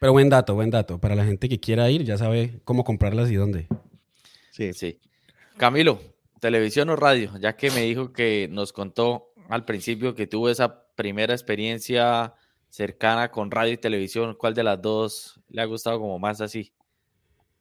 Pero 0.00 0.12
buen 0.12 0.28
dato, 0.28 0.54
buen 0.54 0.70
dato. 0.70 0.98
Para 0.98 1.14
la 1.14 1.24
gente 1.24 1.48
que 1.48 1.60
quiera 1.60 1.90
ir, 1.90 2.04
ya 2.04 2.18
sabe 2.18 2.60
cómo 2.64 2.84
comprarlas 2.84 3.30
y 3.30 3.36
dónde. 3.36 3.68
Sí, 4.50 4.72
Sí. 4.72 5.00
Camilo, 5.56 6.00
televisión 6.40 6.90
o 6.90 6.96
radio, 6.96 7.30
ya 7.38 7.56
que 7.56 7.70
me 7.70 7.82
dijo 7.82 8.12
que 8.12 8.48
nos 8.50 8.72
contó 8.72 9.32
al 9.48 9.64
principio 9.64 10.14
que 10.14 10.26
tuvo 10.26 10.48
esa 10.48 10.86
primera 10.94 11.34
experiencia 11.34 12.34
cercana 12.68 13.30
con 13.30 13.50
radio 13.50 13.72
y 13.72 13.76
televisión, 13.76 14.36
¿cuál 14.38 14.54
de 14.54 14.64
las 14.64 14.82
dos 14.82 15.40
le 15.48 15.62
ha 15.62 15.64
gustado 15.64 16.00
como 16.00 16.18
más 16.18 16.40
así? 16.40 16.72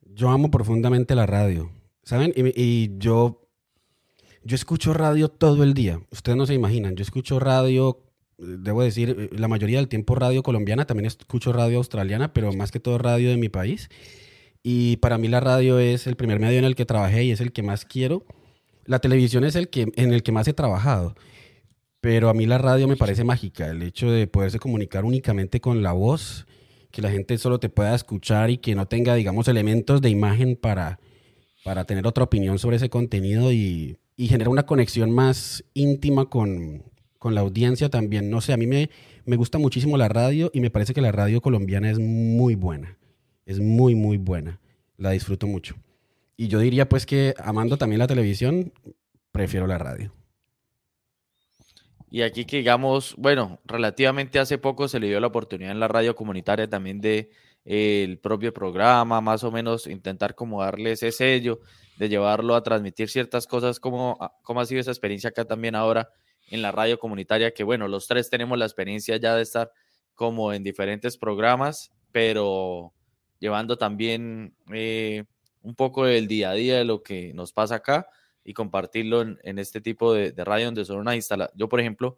Yo 0.02 0.30
amo 0.30 0.50
profundamente 0.50 1.16
la 1.16 1.26
radio, 1.26 1.72
¿saben? 2.04 2.34
Y, 2.36 2.98
yo, 2.98 3.48
yo 4.44 4.56
escucho 4.56 4.94
radio 4.94 5.30
todo 5.30 5.64
el 5.64 5.74
día. 5.74 6.02
Ustedes 6.12 6.38
no 6.38 6.46
se 6.46 6.54
imaginan. 6.54 6.96
Yo 6.96 7.04
escucho 7.04 7.40
radio, 7.40 8.04
debo 8.38 8.82
decir, 8.82 9.30
la 9.32 9.48
mayoría 9.48 9.78
del 9.78 9.88
tiempo 9.88 10.16
radio 10.16 10.44
colombiana, 10.44 10.86
también 10.86 11.06
escucho 11.06 11.54
radio 11.54 11.78
australiana, 11.78 12.34
pero 12.34 12.52
más 12.52 12.72
que 12.72 12.80
todo 12.80 12.98
radio 12.98 13.30
de 13.30 13.38
mi 13.38 13.50
país. 13.50 13.90
Y 14.64 14.98
para 14.98 15.18
mí 15.18 15.28
la 15.28 15.42
radio 15.42 15.78
es 15.78 16.08
el 16.08 16.16
primer 16.16 16.40
medio 16.40 16.58
en 16.58 16.66
el 16.66 16.76
que 16.76 16.86
trabajé 16.86 17.24
y 17.26 17.32
es 17.32 17.40
el 17.40 17.52
que 17.52 17.64
más 17.64 17.86
quiero. 17.86 18.26
La 18.86 19.00
televisión 19.00 19.44
es 19.44 19.56
el 19.56 19.70
que, 19.70 19.92
en 19.96 20.14
el 20.14 20.24
que 20.24 20.32
más 20.32 20.48
he 20.48 20.54
trabajado. 20.54 21.16
Pero 22.04 22.28
a 22.28 22.34
mí 22.34 22.46
la 22.46 22.58
radio 22.58 22.86
me 22.90 22.98
parece 22.98 23.24
mágica. 23.24 23.70
El 23.70 23.82
hecho 23.82 24.12
de 24.12 24.28
poderse 24.28 24.60
comunicar 24.60 25.06
únicamente 25.06 25.62
con 25.62 25.82
la 25.82 25.94
voz, 25.94 26.46
que 26.92 27.02
la 27.02 27.10
gente 27.10 27.38
solo 27.38 27.62
te 27.62 27.70
pueda 27.70 27.96
escuchar 27.96 28.50
y 28.50 28.58
que 28.58 28.76
no 28.76 28.90
tenga, 28.90 29.16
digamos, 29.16 29.48
elementos 29.48 30.02
de 30.02 30.10
imagen 30.10 30.58
para, 30.58 31.00
para 31.64 31.86
tener 31.86 32.06
otra 32.06 32.26
opinión 32.26 32.60
sobre 32.60 32.76
ese 32.76 32.90
contenido 32.90 33.54
y, 33.54 34.00
y 34.18 34.28
generar 34.28 34.50
una 34.50 34.66
conexión 34.66 35.12
más 35.12 35.64
íntima 35.74 36.26
con, 36.26 36.84
con 37.20 37.36
la 37.36 37.40
audiencia 37.40 37.88
también. 37.88 38.30
No 38.30 38.42
sé, 38.42 38.52
a 38.52 38.58
mí 38.58 38.68
me, 38.68 38.90
me 39.24 39.38
gusta 39.38 39.58
muchísimo 39.58 39.96
la 39.96 40.10
radio 40.10 40.52
y 40.54 40.60
me 40.60 40.70
parece 40.70 40.94
que 40.94 41.00
la 41.00 41.14
radio 41.14 41.40
colombiana 41.40 41.90
es 41.90 42.00
muy 42.00 42.56
buena. 42.56 42.98
Es 43.46 43.62
muy, 43.62 43.96
muy 43.96 44.18
buena. 44.18 44.60
La 44.98 45.12
disfruto 45.12 45.48
mucho. 45.48 45.76
Y 46.36 46.50
yo 46.50 46.60
diría 46.60 46.90
pues 46.90 47.06
que 47.06 47.34
amando 47.38 47.78
también 47.78 48.00
la 48.00 48.08
televisión, 48.08 48.74
prefiero 49.32 49.68
la 49.68 49.78
radio. 49.78 50.12
Y 52.14 52.22
aquí 52.22 52.46
que 52.46 52.58
digamos, 52.58 53.16
bueno, 53.18 53.60
relativamente 53.66 54.38
hace 54.38 54.60
poco 54.60 54.88
se 54.88 55.00
le 55.00 55.08
dio 55.08 55.20
la 55.20 55.26
oportunidad 55.26 55.72
en 55.72 55.80
la 55.80 55.88
radio 55.88 56.16
comunitaria 56.16 56.70
también 56.70 57.02
de 57.02 57.32
eh, 57.66 58.04
el 58.04 58.20
propio 58.20 58.54
programa, 58.54 59.20
más 59.20 59.44
o 59.44 59.50
menos 59.52 59.88
intentar 59.88 60.36
como 60.36 60.62
darle 60.62 60.92
ese 60.92 61.12
sello, 61.12 61.62
de 61.98 62.10
llevarlo 62.10 62.54
a 62.54 62.62
transmitir 62.62 63.10
ciertas 63.10 63.48
cosas, 63.48 63.80
como 63.80 64.20
cómo 64.44 64.62
ha 64.62 64.66
sido 64.68 64.80
esa 64.80 64.92
experiencia 64.92 65.32
acá 65.32 65.46
también 65.46 65.74
ahora 65.74 66.08
en 66.52 66.62
la 66.62 66.72
radio 66.72 67.00
comunitaria, 67.00 67.52
que 67.52 67.64
bueno, 67.64 67.88
los 67.88 68.06
tres 68.06 68.30
tenemos 68.30 68.60
la 68.60 68.66
experiencia 68.66 69.18
ya 69.18 69.36
de 69.36 69.42
estar 69.42 69.72
como 70.14 70.54
en 70.54 70.62
diferentes 70.62 71.18
programas, 71.18 71.92
pero 72.12 72.94
llevando 73.40 73.76
también 73.80 74.54
eh, 74.72 75.24
un 75.64 75.74
poco 75.74 76.06
del 76.06 76.28
día 76.28 76.52
a 76.52 76.54
día 76.54 76.78
de 76.78 76.86
lo 76.86 77.02
que 77.02 77.34
nos 77.34 77.54
pasa 77.54 77.74
acá 77.74 78.08
y 78.44 78.54
compartirlo 78.54 79.22
en, 79.22 79.60
este 79.60 79.82
tipo 79.82 80.14
de, 80.14 80.34
radio 80.38 80.66
donde 80.66 80.86
son 80.86 80.98
una 80.98 81.16
instalación. 81.16 81.58
Yo, 81.58 81.70
por 81.70 81.80
ejemplo, 81.80 82.18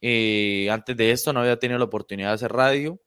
eh, 0.00 0.68
antes 0.70 0.96
de 0.96 1.10
esto 1.10 1.32
no 1.32 1.40
había 1.40 1.58
tenido 1.58 1.78
la 1.78 1.86
oportunidad 1.86 2.28
de 2.28 2.34
hacer 2.34 2.52
radio 2.52 3.00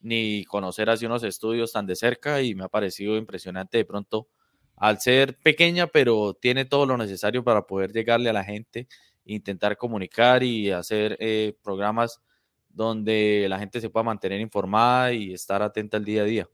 ni 0.00 0.44
conocer 0.44 0.90
así 0.90 1.06
unos 1.06 1.24
estudios 1.24 1.72
tan 1.72 1.86
de 1.86 1.96
cerca 1.96 2.42
y 2.42 2.54
me 2.54 2.64
ha 2.64 2.68
parecido 2.68 3.16
impresionante 3.16 3.78
de 3.78 3.84
pronto 3.86 4.28
al 4.76 5.00
ser 5.00 5.38
pequeña, 5.38 5.86
pero 5.86 6.34
tiene 6.34 6.66
todo 6.66 6.84
lo 6.84 6.96
necesario 6.98 7.42
para 7.42 7.66
poder 7.66 7.92
llegarle 7.92 8.28
a 8.28 8.34
la 8.34 8.44
gente, 8.44 8.86
intentar 9.24 9.76
comunicar 9.78 10.42
y 10.42 10.70
hacer 10.70 11.16
eh, 11.20 11.56
programas 11.62 12.20
donde 12.68 13.46
la 13.48 13.58
gente 13.58 13.80
se 13.80 13.88
pueda 13.88 14.04
mantener 14.04 14.40
informada 14.40 15.12
y 15.12 15.32
estar 15.32 15.62
atenta 15.62 15.96
al 15.96 16.04
día 16.04 16.22
a 16.22 16.26
día. 16.26 16.48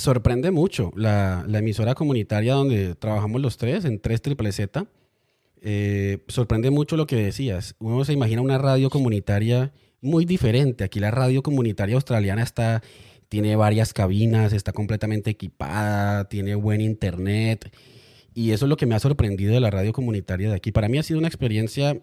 Sorprende 0.00 0.50
mucho 0.50 0.92
la, 0.96 1.44
la 1.46 1.58
emisora 1.58 1.94
comunitaria 1.94 2.54
donde 2.54 2.94
trabajamos 2.94 3.38
los 3.42 3.58
tres, 3.58 3.84
en 3.84 4.00
3 4.00 4.22
Triple 4.22 4.50
Z. 4.50 4.86
Eh, 5.60 6.24
sorprende 6.28 6.70
mucho 6.70 6.96
lo 6.96 7.06
que 7.06 7.16
decías. 7.16 7.74
Uno 7.78 8.02
se 8.06 8.14
imagina 8.14 8.40
una 8.40 8.56
radio 8.56 8.88
comunitaria 8.88 9.74
muy 10.00 10.24
diferente. 10.24 10.84
Aquí 10.84 11.00
la 11.00 11.10
radio 11.10 11.42
comunitaria 11.42 11.96
australiana 11.96 12.42
está, 12.42 12.82
tiene 13.28 13.56
varias 13.56 13.92
cabinas, 13.92 14.54
está 14.54 14.72
completamente 14.72 15.28
equipada, 15.28 16.30
tiene 16.30 16.54
buen 16.54 16.80
internet. 16.80 17.70
Y 18.32 18.52
eso 18.52 18.64
es 18.64 18.70
lo 18.70 18.78
que 18.78 18.86
me 18.86 18.94
ha 18.94 19.00
sorprendido 19.00 19.52
de 19.52 19.60
la 19.60 19.70
radio 19.70 19.92
comunitaria 19.92 20.48
de 20.48 20.56
aquí. 20.56 20.72
Para 20.72 20.88
mí 20.88 20.96
ha 20.96 21.02
sido 21.02 21.18
una 21.18 21.28
experiencia 21.28 22.00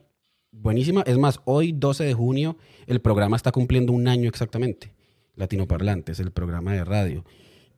buenísima. 0.51 1.01
Es 1.07 1.17
más, 1.17 1.39
hoy, 1.45 1.71
12 1.71 2.03
de 2.03 2.13
junio, 2.13 2.57
el 2.85 3.01
programa 3.01 3.37
está 3.37 3.51
cumpliendo 3.51 3.91
un 3.91 4.07
año 4.07 4.29
exactamente. 4.29 4.93
Latinoparlantes, 5.35 6.19
el 6.19 6.29
programa 6.29 6.73
de 6.73 6.83
radio. 6.83 7.25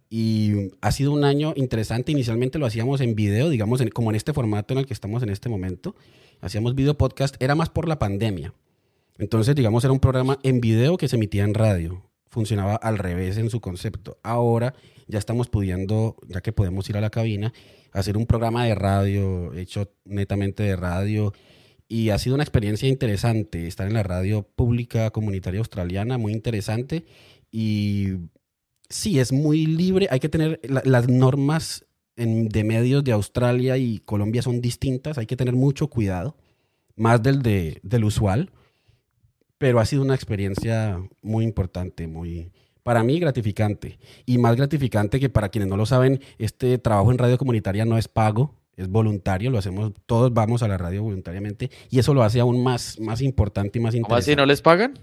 Y 0.10 0.72
ha 0.82 0.92
sido 0.92 1.12
un 1.12 1.24
año 1.24 1.54
interesante. 1.56 2.12
Inicialmente 2.12 2.58
lo 2.58 2.66
hacíamos 2.66 3.00
en 3.02 3.14
video, 3.14 3.50
digamos, 3.50 3.82
como 3.94 4.10
en 4.10 4.16
este 4.16 4.34
formato 4.34 4.74
en 4.74 4.80
el 4.80 4.86
que 4.88 4.94
estamos 4.94 5.22
en 5.22 5.30
este 5.30 5.50
momento. 5.50 5.96
Hacíamos 6.42 6.74
video 6.74 6.98
podcast, 6.98 7.36
era 7.40 7.54
más 7.54 7.70
por 7.70 7.88
la 7.88 8.00
pandemia. 8.00 8.54
Entonces, 9.20 9.56
digamos, 9.56 9.84
era 9.84 9.94
un 9.94 10.00
programa 10.00 10.40
en 10.44 10.62
video 10.62 10.98
que 10.98 11.08
se 11.08 11.18
emitía 11.18 11.44
en 11.44 11.54
radio. 11.54 12.04
Funcionaba 12.30 12.76
al 12.76 12.98
revés 12.98 13.38
en 13.38 13.50
su 13.50 13.60
concepto. 13.60 14.18
Ahora 14.24 14.74
ya 15.08 15.20
estamos 15.20 15.50
pudiendo, 15.50 16.16
ya 16.28 16.42
que 16.42 16.54
podemos 16.54 16.90
ir 16.90 16.98
a 16.98 17.02
la 17.02 17.10
cabina, 17.10 17.54
hacer 17.92 18.18
un 18.18 18.26
programa 18.26 18.66
de 18.66 18.76
radio, 18.76 19.54
hecho 19.54 19.92
netamente 20.06 20.64
de 20.64 20.76
radio. 20.76 21.34
Y 21.88 22.10
ha 22.10 22.18
sido 22.18 22.36
una 22.36 22.44
experiencia 22.44 22.88
interesante 22.88 23.68
estar 23.68 23.88
en 23.88 23.94
la 23.94 24.04
radio 24.04 24.44
pública 24.44 25.12
comunitaria 25.12 25.60
australiana, 25.60 26.18
muy 26.18 26.34
interesante. 26.34 27.06
Y 27.52 28.14
sí, 28.90 29.20
es 29.20 29.32
muy 29.32 29.66
libre. 29.66 30.08
Hay 30.10 30.20
que 30.20 30.30
tener 30.30 30.60
las 30.64 31.08
normas 31.08 31.86
de 32.16 32.64
medios 32.64 33.04
de 33.04 33.14
Australia 33.14 33.78
y 33.78 34.00
Colombia 34.00 34.42
son 34.42 34.62
distintas. 34.62 35.18
Hay 35.18 35.26
que 35.26 35.38
tener 35.38 35.56
mucho 35.56 35.88
cuidado, 35.88 36.36
más 36.96 37.24
del, 37.24 37.42
de, 37.42 37.80
del 37.84 38.04
usual 38.04 38.52
pero 39.60 39.80
ha 39.80 39.86
sido 39.86 40.02
una 40.02 40.16
experiencia 40.16 41.00
muy 41.22 41.44
importante, 41.44 42.08
muy, 42.08 42.50
para 42.82 43.04
mí 43.04 43.20
gratificante. 43.20 44.00
Y 44.26 44.40
más 44.40 44.56
gratificante 44.56 45.20
que 45.20 45.30
para 45.30 45.50
quienes 45.50 45.70
no 45.70 45.78
lo 45.78 45.86
saben, 45.86 46.22
este 46.40 46.80
trabajo 46.80 47.12
en 47.12 47.20
radio 47.20 47.38
comunitaria 47.38 47.86
no 47.86 47.98
es 47.98 48.08
pago, 48.08 48.56
es 48.78 48.88
voluntario, 48.88 49.52
lo 49.52 49.58
hacemos, 49.58 49.92
todos 50.06 50.34
vamos 50.34 50.64
a 50.64 50.70
la 50.70 50.78
radio 50.78 51.04
voluntariamente 51.04 51.70
y 51.90 52.00
eso 52.00 52.14
lo 52.14 52.24
hace 52.24 52.40
aún 52.40 52.64
más, 52.64 52.98
más 53.02 53.22
importante 53.22 53.78
y 53.78 53.82
más 53.82 53.94
interesante. 53.94 54.32
así 54.32 54.36
no 54.38 54.46
les 54.46 54.62
pagan? 54.62 54.94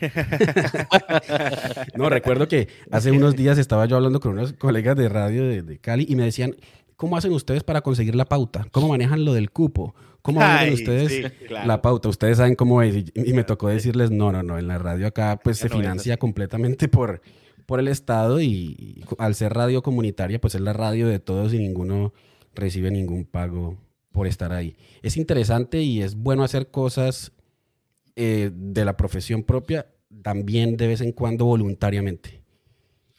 no, 1.94 2.08
recuerdo 2.08 2.48
que 2.48 2.68
hace 2.90 3.10
unos 3.10 3.36
días 3.36 3.58
estaba 3.58 3.86
yo 3.86 3.96
hablando 3.96 4.20
con 4.20 4.32
unos 4.32 4.52
colegas 4.54 4.96
de 4.96 5.08
radio 5.08 5.44
de, 5.44 5.62
de 5.62 5.78
Cali 5.78 6.06
y 6.08 6.16
me 6.16 6.24
decían, 6.24 6.54
¿cómo 6.96 7.16
hacen 7.16 7.32
ustedes 7.32 7.62
para 7.62 7.80
conseguir 7.80 8.14
la 8.14 8.26
pauta? 8.26 8.66
¿Cómo 8.72 8.88
manejan 8.88 9.24
lo 9.24 9.32
del 9.32 9.50
cupo? 9.50 9.94
¿Cómo 10.20 10.40
Ay, 10.42 10.74
ustedes 10.74 11.32
la 11.48 11.80
pauta? 11.80 12.08
Ustedes 12.08 12.36
saben 12.36 12.54
cómo 12.54 12.82
es. 12.82 13.04
Y, 13.14 13.32
me 13.32 13.44
tocó 13.44 13.68
decirles, 13.68 14.10
no, 14.10 14.32
no, 14.32 14.42
no, 14.42 14.58
en 14.58 14.66
la 14.66 14.78
radio 14.78 15.06
acá 15.06 15.40
pues 15.42 15.58
se 15.58 15.68
financia 15.68 16.16
completamente 16.18 16.88
por, 16.88 17.22
por 17.66 17.80
el 17.80 17.88
Estado 17.88 18.40
y, 18.40 19.04
al 19.18 19.34
ser 19.34 19.54
radio 19.54 19.82
comunitaria, 19.82 20.40
pues 20.40 20.54
es 20.54 20.60
la 20.60 20.72
radio 20.72 21.08
de 21.08 21.20
todos 21.20 21.54
y 21.54 21.58
ninguno 21.58 22.12
recibe 22.54 22.90
ningún 22.90 23.24
pago 23.24 23.78
por 24.10 24.26
estar 24.26 24.52
ahí. 24.52 24.76
Es 25.02 25.16
interesante 25.16 25.80
y 25.82 26.02
es 26.02 26.16
bueno 26.16 26.42
hacer 26.42 26.70
cosas 26.70 27.32
eh, 28.20 28.50
de 28.52 28.84
la 28.84 28.96
profesión 28.96 29.44
propia 29.44 29.86
también 30.22 30.76
de 30.76 30.88
vez 30.88 31.00
en 31.00 31.12
cuando 31.12 31.44
voluntariamente. 31.44 32.42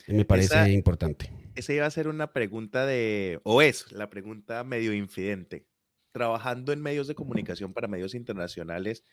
Me 0.07 0.25
parece 0.25 0.71
importante. 0.71 1.31
Esa 1.55 1.73
iba 1.73 1.85
a 1.85 1.91
ser 1.91 2.07
una 2.07 2.33
pregunta 2.33 2.85
de, 2.85 3.39
o 3.43 3.61
es 3.61 3.91
la 3.91 4.09
pregunta 4.09 4.63
medio 4.63 4.93
infidente 4.93 5.65
trabajando 6.11 6.73
en 6.73 6.81
medios 6.81 7.07
de 7.07 7.15
comunicación 7.15 7.73
para 7.73 7.87
medios 7.87 8.13
internacionales 8.13 9.03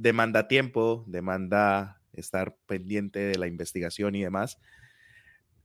demanda 0.00 0.48
tiempo, 0.48 1.04
demanda 1.06 2.02
estar 2.12 2.56
pendiente 2.66 3.20
de 3.20 3.38
la 3.38 3.46
investigación 3.46 4.14
y 4.14 4.22
demás. 4.22 4.58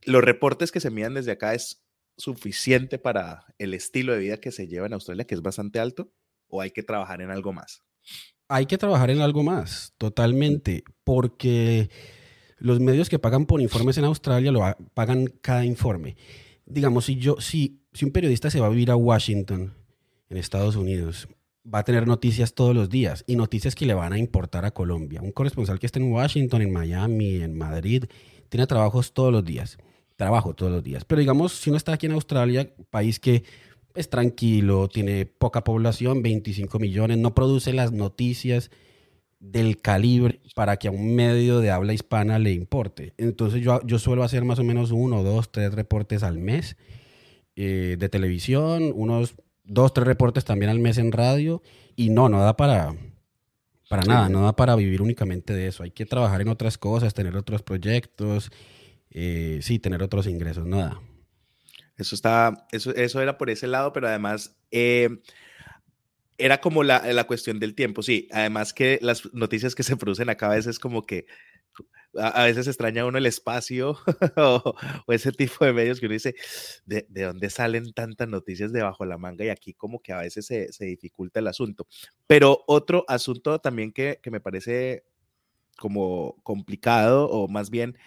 Los 0.04 0.22
reportes 0.22 0.70
que 0.70 0.80
se 0.80 0.88
envían 0.88 1.14
desde 1.14 1.32
acá 1.32 1.54
es 1.54 1.84
suficiente 2.18 2.98
para 2.98 3.46
el 3.58 3.74
estilo 3.74 4.12
de 4.12 4.20
vida 4.20 4.36
que 4.36 4.52
se 4.52 4.68
lleva 4.68 4.86
en 4.86 4.92
Australia, 4.92 5.26
que 5.26 5.34
es 5.34 5.42
bastante 5.42 5.80
alto, 5.80 6.12
o 6.48 6.60
hay 6.60 6.70
que 6.70 6.82
trabajar 6.82 7.22
en 7.22 7.30
algo 7.30 7.52
más? 7.52 7.82
Hay 8.48 8.66
que 8.66 8.78
trabajar 8.78 9.10
en 9.10 9.20
algo 9.20 9.42
más, 9.42 9.94
totalmente, 9.98 10.84
porque 11.04 11.90
los 12.58 12.80
medios 12.80 13.08
que 13.08 13.18
pagan 13.18 13.46
por 13.46 13.60
informes 13.60 13.98
en 13.98 14.04
Australia 14.04 14.52
lo 14.52 14.62
pagan 14.94 15.26
cada 15.40 15.64
informe. 15.64 16.16
Digamos, 16.64 17.06
si 17.06 17.16
yo, 17.16 17.36
si, 17.40 17.80
si 17.92 18.04
un 18.04 18.12
periodista 18.12 18.50
se 18.50 18.60
va 18.60 18.66
a 18.66 18.70
vivir 18.70 18.90
a 18.90 18.96
Washington 18.96 19.74
en 20.28 20.36
Estados 20.36 20.76
Unidos 20.76 21.28
va 21.72 21.80
a 21.80 21.84
tener 21.84 22.06
noticias 22.06 22.54
todos 22.54 22.74
los 22.74 22.88
días 22.88 23.24
y 23.26 23.36
noticias 23.36 23.74
que 23.74 23.86
le 23.86 23.94
van 23.94 24.12
a 24.12 24.18
importar 24.18 24.64
a 24.64 24.70
Colombia. 24.70 25.20
Un 25.20 25.32
corresponsal 25.32 25.78
que 25.78 25.86
esté 25.86 25.98
en 25.98 26.12
Washington, 26.12 26.62
en 26.62 26.72
Miami, 26.72 27.36
en 27.36 27.56
Madrid, 27.56 28.04
tiene 28.48 28.66
trabajos 28.66 29.12
todos 29.12 29.32
los 29.32 29.44
días. 29.44 29.78
Trabajo 30.16 30.54
todos 30.54 30.72
los 30.72 30.82
días. 30.82 31.04
Pero 31.04 31.20
digamos, 31.20 31.52
si 31.52 31.70
uno 31.70 31.76
está 31.76 31.92
aquí 31.92 32.06
en 32.06 32.12
Australia, 32.12 32.70
país 32.90 33.18
que 33.18 33.44
es 33.96 34.10
tranquilo, 34.10 34.88
tiene 34.88 35.26
poca 35.26 35.64
población, 35.64 36.22
25 36.22 36.78
millones, 36.78 37.18
no 37.18 37.34
produce 37.34 37.72
las 37.72 37.92
noticias 37.92 38.70
del 39.40 39.80
calibre 39.80 40.40
para 40.54 40.76
que 40.76 40.88
a 40.88 40.90
un 40.90 41.14
medio 41.14 41.60
de 41.60 41.70
habla 41.70 41.92
hispana 41.92 42.38
le 42.38 42.52
importe. 42.52 43.14
Entonces 43.16 43.62
yo, 43.62 43.80
yo 43.84 43.98
suelo 43.98 44.22
hacer 44.22 44.44
más 44.44 44.58
o 44.58 44.64
menos 44.64 44.90
uno, 44.90 45.22
dos, 45.22 45.50
tres 45.50 45.74
reportes 45.74 46.22
al 46.22 46.38
mes 46.38 46.76
eh, 47.54 47.96
de 47.98 48.08
televisión, 48.08 48.92
unos 48.94 49.34
dos, 49.64 49.92
tres 49.92 50.06
reportes 50.06 50.44
también 50.44 50.70
al 50.70 50.78
mes 50.78 50.98
en 50.98 51.12
radio 51.12 51.62
y 51.96 52.10
no, 52.10 52.28
no 52.28 52.40
da 52.40 52.56
para, 52.56 52.94
para 53.88 54.02
nada, 54.02 54.28
no 54.28 54.42
da 54.42 54.54
para 54.54 54.76
vivir 54.76 55.02
únicamente 55.02 55.52
de 55.52 55.68
eso. 55.68 55.82
Hay 55.82 55.90
que 55.90 56.06
trabajar 56.06 56.40
en 56.40 56.48
otras 56.48 56.78
cosas, 56.78 57.14
tener 57.14 57.36
otros 57.36 57.62
proyectos, 57.62 58.50
eh, 59.10 59.58
sí, 59.62 59.78
tener 59.78 60.02
otros 60.02 60.26
ingresos, 60.26 60.66
nada. 60.66 61.00
Eso 61.96 62.14
está, 62.14 62.66
eso, 62.72 62.94
eso 62.94 63.20
era 63.22 63.38
por 63.38 63.50
ese 63.50 63.66
lado, 63.66 63.92
pero 63.92 64.08
además 64.08 64.56
eh, 64.70 65.08
era 66.38 66.60
como 66.60 66.82
la, 66.82 67.00
la, 67.12 67.24
cuestión 67.24 67.58
del 67.58 67.74
tiempo, 67.74 68.02
sí. 68.02 68.28
Además 68.32 68.72
que 68.74 68.98
las 69.02 69.32
noticias 69.32 69.74
que 69.74 69.82
se 69.82 69.96
producen 69.96 70.28
acá 70.28 70.46
a 70.46 70.56
veces 70.56 70.78
como 70.78 71.06
que 71.06 71.26
a, 72.18 72.44
veces 72.44 72.66
extraña 72.66 73.04
uno 73.04 73.18
el 73.18 73.26
espacio 73.26 73.96
o, 74.36 74.74
ese 75.08 75.32
tipo 75.32 75.64
de 75.64 75.72
medios 75.72 76.00
que 76.00 76.06
uno 76.06 76.14
dice, 76.14 76.34
¿de, 76.84 77.06
dónde 77.08 77.50
salen 77.50 77.92
tantas 77.92 78.28
noticias 78.28 78.72
debajo 78.72 79.04
la 79.04 79.18
manga? 79.18 79.44
Y 79.44 79.48
aquí 79.48 79.74
como 79.74 80.00
que 80.00 80.12
a 80.12 80.18
veces 80.18 80.46
se, 80.46 80.84
dificulta 80.84 81.40
el 81.40 81.48
asunto. 81.48 81.86
Pero 82.26 82.64
otro 82.66 83.04
asunto 83.08 83.58
también 83.60 83.92
que, 83.92 84.20
que 84.22 84.30
me 84.30 84.40
parece 84.40 85.04
como 85.78 86.40
complicado 86.42 87.28
o 87.28 87.48
más 87.48 87.70
bien 87.70 87.98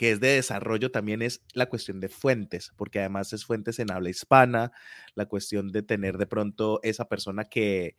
que 0.00 0.12
es 0.12 0.20
de 0.20 0.28
desarrollo 0.28 0.90
también 0.90 1.20
es 1.20 1.42
la 1.52 1.66
cuestión 1.66 2.00
de 2.00 2.08
fuentes, 2.08 2.72
porque 2.78 3.00
además 3.00 3.34
es 3.34 3.44
fuentes 3.44 3.78
en 3.80 3.90
habla 3.90 4.08
hispana, 4.08 4.72
la 5.14 5.26
cuestión 5.26 5.72
de 5.72 5.82
tener 5.82 6.16
de 6.16 6.26
pronto 6.26 6.80
esa 6.82 7.06
persona 7.06 7.44
que, 7.44 7.96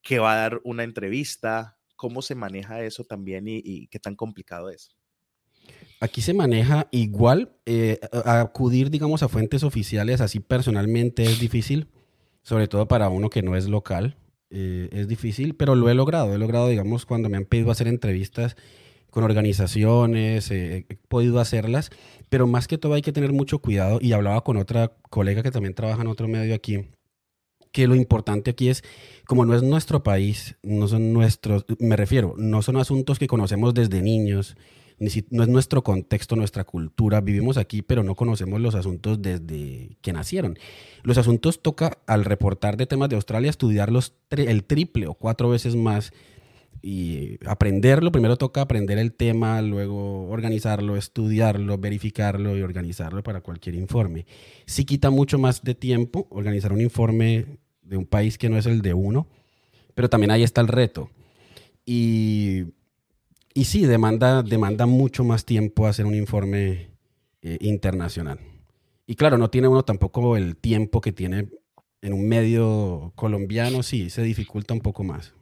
que 0.00 0.20
va 0.20 0.34
a 0.34 0.36
dar 0.36 0.60
una 0.62 0.84
entrevista, 0.84 1.76
cómo 1.96 2.22
se 2.22 2.36
maneja 2.36 2.84
eso 2.84 3.02
también 3.02 3.46
y, 3.48 3.88
qué 3.88 3.98
tan 3.98 4.14
complicado 4.14 4.70
es. 4.70 4.94
Aquí 5.98 6.22
se 6.22 6.34
maneja 6.34 6.86
igual, 6.92 7.56
eh, 7.66 7.98
acudir, 8.24 8.88
digamos, 8.88 9.24
a 9.24 9.28
fuentes 9.28 9.64
oficiales 9.64 10.20
así 10.20 10.38
personalmente 10.38 11.24
es 11.24 11.40
difícil, 11.40 11.88
sobre 12.42 12.68
todo 12.68 12.86
para 12.86 13.08
uno 13.08 13.28
que 13.28 13.42
no 13.42 13.56
es 13.56 13.66
local, 13.66 14.18
eh, 14.50 14.88
es 14.92 15.08
difícil, 15.08 15.56
pero 15.56 15.74
lo 15.74 15.90
he 15.90 15.94
logrado, 15.94 16.32
he 16.32 16.38
logrado, 16.38 16.68
digamos, 16.68 17.06
cuando 17.06 17.28
me 17.28 17.38
han 17.38 17.44
pedido 17.44 17.72
hacer 17.72 17.88
entrevistas 17.88 18.54
con 19.14 19.22
organizaciones, 19.22 20.50
eh, 20.50 20.86
he 20.88 20.96
podido 20.96 21.38
hacerlas, 21.38 21.90
pero 22.30 22.48
más 22.48 22.66
que 22.66 22.78
todo 22.78 22.94
hay 22.94 23.02
que 23.02 23.12
tener 23.12 23.32
mucho 23.32 23.60
cuidado 23.60 24.00
y 24.02 24.12
hablaba 24.12 24.42
con 24.42 24.56
otra 24.56 24.92
colega 25.08 25.44
que 25.44 25.52
también 25.52 25.72
trabaja 25.72 26.02
en 26.02 26.08
otro 26.08 26.26
medio 26.26 26.52
aquí, 26.52 26.88
que 27.70 27.86
lo 27.86 27.94
importante 27.94 28.50
aquí 28.50 28.70
es, 28.70 28.82
como 29.24 29.46
no 29.46 29.54
es 29.54 29.62
nuestro 29.62 30.02
país, 30.02 30.56
no 30.64 30.88
son 30.88 31.12
nuestros, 31.12 31.64
me 31.78 31.94
refiero, 31.94 32.34
no 32.36 32.60
son 32.60 32.76
asuntos 32.76 33.20
que 33.20 33.28
conocemos 33.28 33.72
desde 33.72 34.02
niños, 34.02 34.56
ni 34.98 35.10
si, 35.10 35.24
no 35.30 35.44
es 35.44 35.48
nuestro 35.48 35.84
contexto, 35.84 36.34
nuestra 36.34 36.64
cultura, 36.64 37.20
vivimos 37.20 37.56
aquí, 37.56 37.82
pero 37.82 38.02
no 38.02 38.16
conocemos 38.16 38.60
los 38.60 38.74
asuntos 38.74 39.22
desde 39.22 39.96
que 40.02 40.12
nacieron. 40.12 40.58
Los 41.04 41.18
asuntos 41.18 41.62
toca, 41.62 41.98
al 42.08 42.24
reportar 42.24 42.76
de 42.76 42.86
temas 42.86 43.10
de 43.10 43.16
Australia, 43.16 43.50
estudiarlos 43.50 44.14
el 44.30 44.64
triple 44.64 45.06
o 45.06 45.14
cuatro 45.14 45.50
veces 45.50 45.76
más 45.76 46.12
y 46.86 47.38
aprenderlo. 47.46 48.12
Primero 48.12 48.36
toca 48.36 48.60
aprender 48.60 48.98
el 48.98 49.14
tema, 49.14 49.62
luego 49.62 50.28
organizarlo, 50.28 50.98
estudiarlo, 50.98 51.78
verificarlo 51.78 52.58
y 52.58 52.62
organizarlo 52.62 53.22
para 53.22 53.40
cualquier 53.40 53.74
informe. 53.74 54.26
Sí 54.66 54.84
quita 54.84 55.08
mucho 55.08 55.38
más 55.38 55.64
de 55.64 55.74
tiempo 55.74 56.26
organizar 56.28 56.74
un 56.74 56.82
informe 56.82 57.46
de 57.80 57.96
un 57.96 58.04
país 58.04 58.36
que 58.36 58.50
no 58.50 58.58
es 58.58 58.66
el 58.66 58.82
de 58.82 58.92
uno, 58.92 59.26
pero 59.94 60.10
también 60.10 60.30
ahí 60.30 60.42
está 60.42 60.60
el 60.60 60.68
reto. 60.68 61.08
Y, 61.86 62.64
y 63.54 63.64
sí, 63.64 63.86
demanda, 63.86 64.42
demanda 64.42 64.84
mucho 64.84 65.24
más 65.24 65.46
tiempo 65.46 65.86
hacer 65.86 66.04
un 66.04 66.14
informe 66.14 66.90
eh, 67.40 67.56
internacional. 67.62 68.40
Y 69.06 69.14
claro, 69.14 69.38
no 69.38 69.48
tiene 69.48 69.68
uno 69.68 69.86
tampoco 69.86 70.36
el 70.36 70.54
tiempo 70.54 71.00
que 71.00 71.12
tiene 71.12 71.48
en 72.02 72.12
un 72.12 72.28
medio 72.28 73.12
colombiano, 73.14 73.82
sí, 73.82 74.10
se 74.10 74.20
dificulta 74.22 74.74
un 74.74 74.80
poco 74.80 75.02
más. 75.02 75.32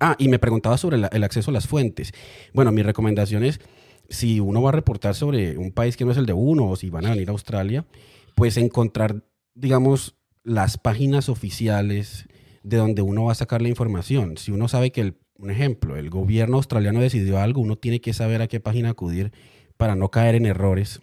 Ah, 0.00 0.16
y 0.18 0.28
me 0.28 0.38
preguntaba 0.38 0.76
sobre 0.78 0.96
el 0.96 1.24
acceso 1.24 1.50
a 1.50 1.54
las 1.54 1.66
fuentes. 1.66 2.12
Bueno, 2.52 2.72
mi 2.72 2.82
recomendación 2.82 3.44
es, 3.44 3.60
si 4.08 4.40
uno 4.40 4.62
va 4.62 4.70
a 4.70 4.72
reportar 4.72 5.14
sobre 5.14 5.56
un 5.58 5.72
país 5.72 5.96
que 5.96 6.04
no 6.04 6.12
es 6.12 6.18
el 6.18 6.26
de 6.26 6.32
uno 6.32 6.68
o 6.68 6.76
si 6.76 6.90
van 6.90 7.06
a 7.06 7.10
venir 7.10 7.28
a 7.28 7.32
Australia, 7.32 7.86
pues 8.34 8.56
encontrar, 8.56 9.24
digamos, 9.54 10.16
las 10.44 10.78
páginas 10.78 11.28
oficiales 11.28 12.26
de 12.62 12.76
donde 12.76 13.02
uno 13.02 13.24
va 13.24 13.32
a 13.32 13.36
sacar 13.36 13.62
la 13.62 13.68
información. 13.68 14.36
Si 14.36 14.52
uno 14.52 14.68
sabe 14.68 14.92
que, 14.92 15.14
un 15.38 15.50
ejemplo, 15.50 15.96
el 15.96 16.10
gobierno 16.10 16.56
australiano 16.56 17.00
decidió 17.00 17.38
algo, 17.38 17.60
uno 17.60 17.76
tiene 17.76 18.00
que 18.00 18.12
saber 18.12 18.42
a 18.42 18.48
qué 18.48 18.60
página 18.60 18.90
acudir 18.90 19.32
para 19.76 19.94
no 19.94 20.10
caer 20.10 20.34
en 20.34 20.46
errores 20.46 21.00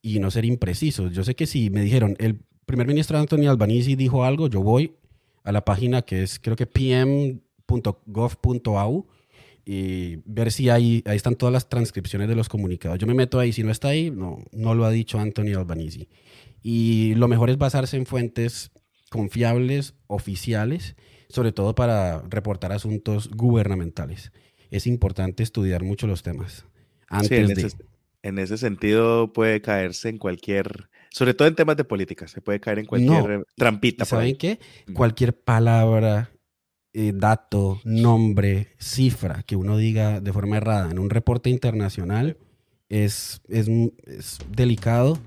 y 0.00 0.18
no 0.18 0.30
ser 0.30 0.44
imprecisos. 0.44 1.12
Yo 1.12 1.24
sé 1.24 1.34
que 1.34 1.46
si 1.46 1.70
me 1.70 1.82
dijeron, 1.82 2.16
el 2.18 2.40
primer 2.66 2.86
ministro 2.86 3.18
Anthony 3.18 3.48
Albanese 3.48 3.96
dijo 3.96 4.24
algo, 4.24 4.48
yo 4.48 4.62
voy 4.62 4.94
a 5.44 5.52
la 5.52 5.64
página 5.64 6.02
que 6.02 6.22
es 6.22 6.38
creo 6.38 6.56
que 6.56 6.66
pm.gov.au 7.80 9.06
y 9.64 10.16
ver 10.24 10.50
si 10.50 10.68
ahí, 10.68 11.02
ahí 11.06 11.16
están 11.16 11.36
todas 11.36 11.52
las 11.52 11.68
transcripciones 11.68 12.28
de 12.28 12.34
los 12.34 12.48
comunicados. 12.48 12.98
Yo 12.98 13.06
me 13.06 13.14
meto 13.14 13.38
ahí, 13.38 13.52
si 13.52 13.62
no 13.62 13.70
está 13.70 13.88
ahí, 13.88 14.10
no, 14.10 14.38
no 14.52 14.74
lo 14.74 14.84
ha 14.84 14.90
dicho 14.90 15.18
Anthony 15.18 15.56
Albanese. 15.56 16.08
Y 16.62 17.14
lo 17.14 17.28
mejor 17.28 17.50
es 17.50 17.58
basarse 17.58 17.96
en 17.96 18.06
fuentes 18.06 18.72
confiables, 19.10 19.94
oficiales, 20.06 20.96
sobre 21.28 21.52
todo 21.52 21.74
para 21.74 22.22
reportar 22.28 22.72
asuntos 22.72 23.30
gubernamentales. 23.30 24.32
Es 24.70 24.86
importante 24.86 25.42
estudiar 25.42 25.84
mucho 25.84 26.06
los 26.06 26.22
temas. 26.22 26.64
Antes 27.08 27.28
Sí, 27.28 27.34
en, 27.36 27.46
de... 27.46 27.66
ese, 27.66 27.76
en 28.22 28.38
ese 28.38 28.58
sentido 28.58 29.32
puede 29.32 29.60
caerse 29.60 30.08
en 30.08 30.18
cualquier, 30.18 30.88
sobre 31.10 31.34
todo 31.34 31.46
en 31.46 31.54
temas 31.54 31.76
de 31.76 31.84
política, 31.84 32.26
se 32.26 32.40
puede 32.40 32.58
caer 32.58 32.80
en 32.80 32.86
cualquier 32.86 33.44
trampita. 33.56 34.04
¿Y 34.04 34.08
por 34.08 34.18
ahí. 34.18 34.30
¿Saben 34.30 34.36
qué? 34.36 34.58
Cualquier 34.94 35.36
palabra, 35.36 36.30
eh, 36.94 37.12
dato, 37.14 37.80
nombre, 37.84 38.68
cifra 38.78 39.42
que 39.44 39.56
uno 39.56 39.76
diga 39.76 40.20
de 40.20 40.32
forma 40.32 40.58
errada 40.58 40.90
en 40.90 40.98
un 40.98 41.10
reporte 41.10 41.48
internacional 41.50 42.36
es, 42.88 43.40
es, 43.48 43.68
es 44.06 44.38
delicado. 44.50 45.18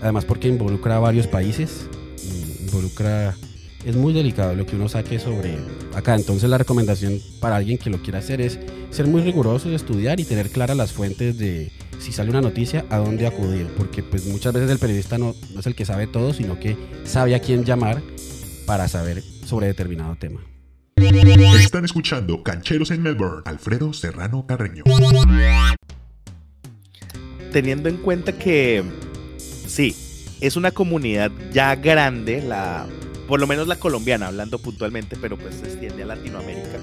Además 0.00 0.24
porque 0.24 0.48
involucra 0.48 0.96
a 0.96 1.00
varios 1.00 1.26
países. 1.26 1.86
Involucra... 2.60 3.36
Es 3.84 3.96
muy 3.96 4.12
delicado 4.12 4.54
lo 4.54 4.66
que 4.66 4.76
uno 4.76 4.88
saque 4.88 5.18
sobre 5.18 5.56
acá. 5.94 6.14
Entonces 6.14 6.48
la 6.50 6.58
recomendación 6.58 7.18
para 7.40 7.56
alguien 7.56 7.78
que 7.78 7.90
lo 7.90 8.02
quiera 8.02 8.18
hacer 8.18 8.40
es 8.40 8.58
ser 8.90 9.06
muy 9.06 9.22
riguroso 9.22 9.70
estudiar 9.70 10.20
y 10.20 10.24
tener 10.24 10.50
claras 10.50 10.76
las 10.76 10.92
fuentes 10.92 11.38
de 11.38 11.72
si 11.98 12.12
sale 12.12 12.30
una 12.30 12.40
noticia, 12.40 12.84
a 12.90 12.98
dónde 12.98 13.26
acudir. 13.26 13.68
Porque 13.76 14.02
pues 14.02 14.26
muchas 14.26 14.52
veces 14.52 14.70
el 14.70 14.78
periodista 14.78 15.18
no, 15.18 15.34
no 15.52 15.60
es 15.60 15.66
el 15.66 15.74
que 15.74 15.84
sabe 15.84 16.06
todo, 16.06 16.32
sino 16.32 16.58
que 16.58 16.76
sabe 17.04 17.34
a 17.34 17.40
quién 17.40 17.64
llamar 17.64 18.02
para 18.66 18.88
saber 18.88 19.22
sobre 19.44 19.66
determinado 19.66 20.14
tema. 20.16 20.40
Están 21.00 21.84
escuchando 21.86 22.42
Cancheros 22.42 22.90
en 22.90 23.02
Melbourne. 23.02 23.42
Alfredo 23.46 23.92
Serrano 23.94 24.46
Carreño. 24.46 24.84
Teniendo 27.52 27.88
en 27.88 27.96
cuenta 27.96 28.32
que 28.32 28.84
sí, 29.38 29.96
es 30.40 30.56
una 30.56 30.72
comunidad 30.72 31.30
ya 31.52 31.74
grande, 31.74 32.42
la, 32.42 32.86
por 33.26 33.40
lo 33.40 33.46
menos 33.46 33.66
la 33.66 33.76
colombiana, 33.76 34.26
hablando 34.26 34.58
puntualmente, 34.58 35.16
pero 35.20 35.38
pues 35.38 35.54
se 35.54 35.66
extiende 35.66 36.02
a 36.02 36.06
Latinoamérica, 36.06 36.78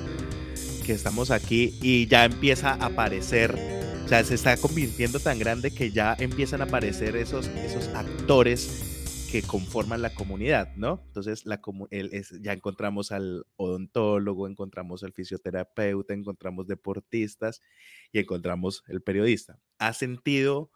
que 0.85 0.93
estamos 0.93 1.29
aquí 1.29 1.77
y 1.81 2.07
ya 2.07 2.25
empieza 2.25 2.71
a 2.71 2.87
aparecer, 2.87 3.55
o 4.03 4.07
sea, 4.07 4.23
se 4.23 4.33
está 4.33 4.57
convirtiendo 4.57 5.19
tan 5.19 5.37
grande 5.37 5.71
que 5.71 5.91
ya 5.91 6.15
empiezan 6.17 6.61
a 6.61 6.63
aparecer 6.65 7.15
esos, 7.15 7.47
esos 7.47 7.87
actores 7.89 8.96
que 9.31 9.41
conforman 9.41 10.01
la 10.01 10.13
comunidad, 10.13 10.73
¿no? 10.75 11.01
Entonces 11.07 11.45
la, 11.45 11.61
ya 12.41 12.53
encontramos 12.53 13.11
al 13.11 13.45
odontólogo, 13.57 14.47
encontramos 14.47 15.03
al 15.03 15.13
fisioterapeuta, 15.13 16.13
encontramos 16.13 16.67
deportistas 16.67 17.61
y 18.11 18.19
encontramos 18.19 18.83
el 18.87 19.01
periodista. 19.01 19.59
¿Ha 19.79 19.93
sentido 19.93 20.71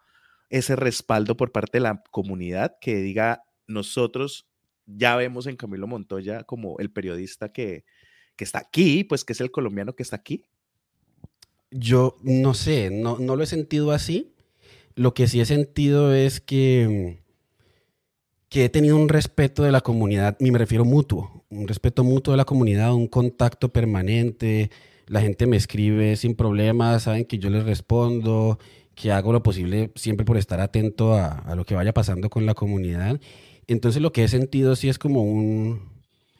ese 0.50 0.76
respaldo 0.76 1.36
por 1.36 1.50
parte 1.50 1.78
de 1.78 1.82
la 1.82 2.02
comunidad 2.10 2.76
que 2.80 2.96
diga 2.96 3.42
nosotros 3.66 4.46
ya 4.86 5.16
vemos 5.16 5.46
en 5.46 5.56
Camilo 5.56 5.86
Montoya 5.86 6.44
como 6.44 6.78
el 6.78 6.90
periodista 6.90 7.52
que, 7.52 7.84
que 8.36 8.44
está 8.44 8.58
aquí, 8.58 9.04
pues 9.04 9.24
que 9.24 9.32
es 9.32 9.40
el 9.40 9.50
colombiano 9.50 9.94
que 9.94 10.02
está 10.02 10.16
aquí? 10.16 10.44
Yo 11.70 12.16
no 12.22 12.52
sé, 12.52 12.90
no, 12.90 13.18
no 13.18 13.36
lo 13.36 13.44
he 13.44 13.46
sentido 13.46 13.92
así. 13.92 14.34
Lo 14.94 15.14
que 15.14 15.26
sí 15.26 15.40
he 15.40 15.46
sentido 15.46 16.14
es 16.14 16.40
que, 16.40 17.21
que 18.52 18.66
he 18.66 18.68
tenido 18.68 18.98
un 18.98 19.08
respeto 19.08 19.62
de 19.62 19.72
la 19.72 19.80
comunidad, 19.80 20.36
y 20.38 20.50
me 20.50 20.58
refiero 20.58 20.84
mutuo, 20.84 21.42
un 21.48 21.66
respeto 21.66 22.04
mutuo 22.04 22.32
de 22.32 22.36
la 22.36 22.44
comunidad, 22.44 22.92
un 22.92 23.06
contacto 23.06 23.70
permanente. 23.72 24.70
La 25.06 25.22
gente 25.22 25.46
me 25.46 25.56
escribe 25.56 26.16
sin 26.16 26.34
problemas, 26.34 27.04
saben 27.04 27.24
que 27.24 27.38
yo 27.38 27.48
les 27.48 27.64
respondo, 27.64 28.58
que 28.94 29.10
hago 29.10 29.32
lo 29.32 29.42
posible 29.42 29.90
siempre 29.94 30.26
por 30.26 30.36
estar 30.36 30.60
atento 30.60 31.14
a, 31.14 31.28
a 31.28 31.54
lo 31.54 31.64
que 31.64 31.74
vaya 31.74 31.94
pasando 31.94 32.28
con 32.28 32.44
la 32.44 32.52
comunidad. 32.52 33.18
Entonces 33.68 34.02
lo 34.02 34.12
que 34.12 34.24
he 34.24 34.28
sentido 34.28 34.76
sí 34.76 34.90
es 34.90 34.98
como 34.98 35.22
un, 35.22 35.88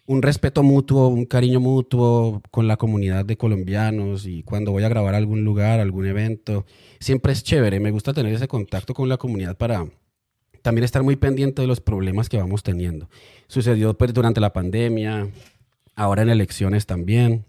un 0.05 0.21
respeto 0.21 0.63
mutuo, 0.63 1.09
un 1.09 1.25
cariño 1.25 1.61
mutuo 1.61 2.43
con 2.51 2.69
la 2.69 2.77
comunidad 2.77 3.25
de 3.25 3.39
colombianos 3.39 4.27
y 4.27 4.43
cuando 4.43 4.71
voy 4.71 4.83
a 4.85 4.91
grabar 4.91 5.15
algún 5.15 5.45
lugar, 5.45 5.81
algún 5.81 6.07
evento, 6.07 6.67
siempre 7.01 7.33
es 7.33 7.43
chévere. 7.43 7.81
Me 7.81 7.91
gusta 7.91 8.13
tener 8.13 8.35
ese 8.35 8.49
contacto 8.49 8.93
con 8.93 9.09
la 9.09 9.17
comunidad 9.17 9.57
para 9.57 9.87
también 10.63 10.85
estar 10.85 11.03
muy 11.03 11.17
pendiente 11.17 11.61
de 11.63 11.69
los 11.69 11.81
problemas 11.81 12.29
que 12.29 12.39
vamos 12.39 12.63
teniendo. 12.63 13.09
Sucedió 13.49 13.95
pues, 13.99 14.15
durante 14.15 14.41
la 14.41 14.53
pandemia, 14.53 15.29
ahora 15.95 16.23
en 16.23 16.31
elecciones 16.31 16.87
también. 16.87 17.45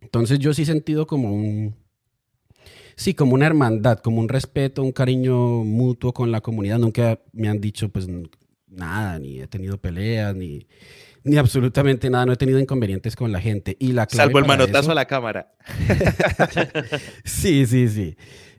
Entonces 0.00 0.38
yo 0.38 0.54
sí 0.54 0.62
he 0.62 0.66
sentido 0.66 1.06
como 1.06 1.32
un, 1.32 1.74
sí, 2.96 3.14
como 3.14 3.34
una 3.34 3.46
hermandad, 3.46 3.98
como 3.98 4.20
un 4.20 4.28
respeto, 4.28 4.82
un 4.82 4.92
cariño 4.92 5.64
mutuo 5.64 6.12
con 6.12 6.30
la 6.32 6.40
comunidad. 6.40 6.78
Nunca 6.78 7.20
me 7.32 7.48
han 7.48 7.60
dicho 7.60 7.88
pues 7.90 8.06
nada, 8.66 9.18
ni 9.18 9.40
he 9.40 9.46
tenido 9.46 9.78
peleas, 9.78 10.34
ni, 10.36 10.66
ni 11.24 11.36
absolutamente 11.36 12.08
nada, 12.10 12.26
no 12.26 12.32
he 12.32 12.36
tenido 12.36 12.58
inconvenientes 12.60 13.16
con 13.16 13.32
la 13.32 13.40
gente. 13.40 13.76
Y 13.80 13.92
la 13.92 14.06
clave 14.06 14.26
Salvo 14.28 14.38
el 14.38 14.46
manotazo 14.46 14.80
eso- 14.80 14.92
a 14.92 14.94
la 14.94 15.06
cámara. 15.06 15.52
Sí, 17.24 17.66
sí, 17.66 17.88
sí. 17.88 18.16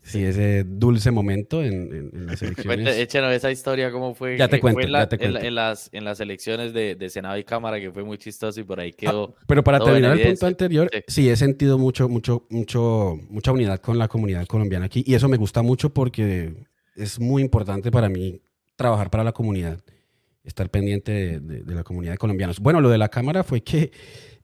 Sí, 0.10 0.24
ese 0.24 0.64
dulce 0.66 1.12
momento 1.12 1.64
en, 1.64 1.74
en- 1.94 2.12
en 2.14 2.26
las 2.28 2.42
elecciones. 2.42 2.98
échenos 2.98 3.32
esa 3.34 3.52
historia, 3.52 3.92
cómo 3.92 4.16
fue. 4.16 4.38
Ya 4.38 4.48
te 4.48 4.60
cuento, 4.60 4.82
en 4.82 4.92
la- 4.92 5.00
ya 5.02 5.10
te 5.10 5.18
cuento. 5.18 5.40
En, 5.40 5.56
las, 5.56 5.90
en 5.94 6.04
las 6.04 6.20
elecciones 6.20 6.74
de, 6.74 6.96
de 6.96 7.10
Senado 7.10 7.38
y 7.38 7.44
Cámara, 7.44 7.80
que 7.80 7.92
fue 7.92 8.04
muy 8.04 8.18
chistoso 8.18 8.60
y 8.60 8.64
por 8.64 8.80
ahí 8.80 8.92
quedó. 8.94 9.36
Pero 9.48 9.64
para 9.64 9.80
terminar 9.80 10.20
el 10.20 10.28
punto 10.28 10.48
anterior, 10.48 10.90
Sí. 10.92 11.04
sí. 11.08 11.30
he 11.30 11.36
sentido 11.36 11.78
mucho, 11.78 12.10
mucho, 12.10 12.46
mucho, 12.50 13.18
mucha 13.30 13.52
unidad 13.52 13.80
con 13.80 13.98
la 13.98 14.08
comunidad 14.08 14.46
colombiana 14.48 14.86
aquí. 14.86 15.04
Y 15.06 15.14
eso 15.14 15.30
me 15.30 15.38
gusta 15.38 15.62
mucho 15.62 15.92
porque 15.94 16.54
es 16.96 17.20
muy 17.20 17.42
importante 17.42 17.92
para 17.92 18.10
mí 18.10 18.42
trabajar 18.76 19.10
para 19.10 19.24
la 19.24 19.32
comunidad, 19.32 19.80
estar 20.44 20.70
pendiente 20.70 21.12
de, 21.12 21.40
de- 21.40 21.64
de 21.64 21.76
la 21.76 21.84
comunidad 21.84 22.14
de 22.14 22.18
colombianos. 22.18 22.60
Bueno, 22.60 22.82
lo 22.82 22.90
de 22.90 22.98
la 22.98 23.10
Cámara 23.10 23.44
fue 23.44 23.62
que 23.62 23.92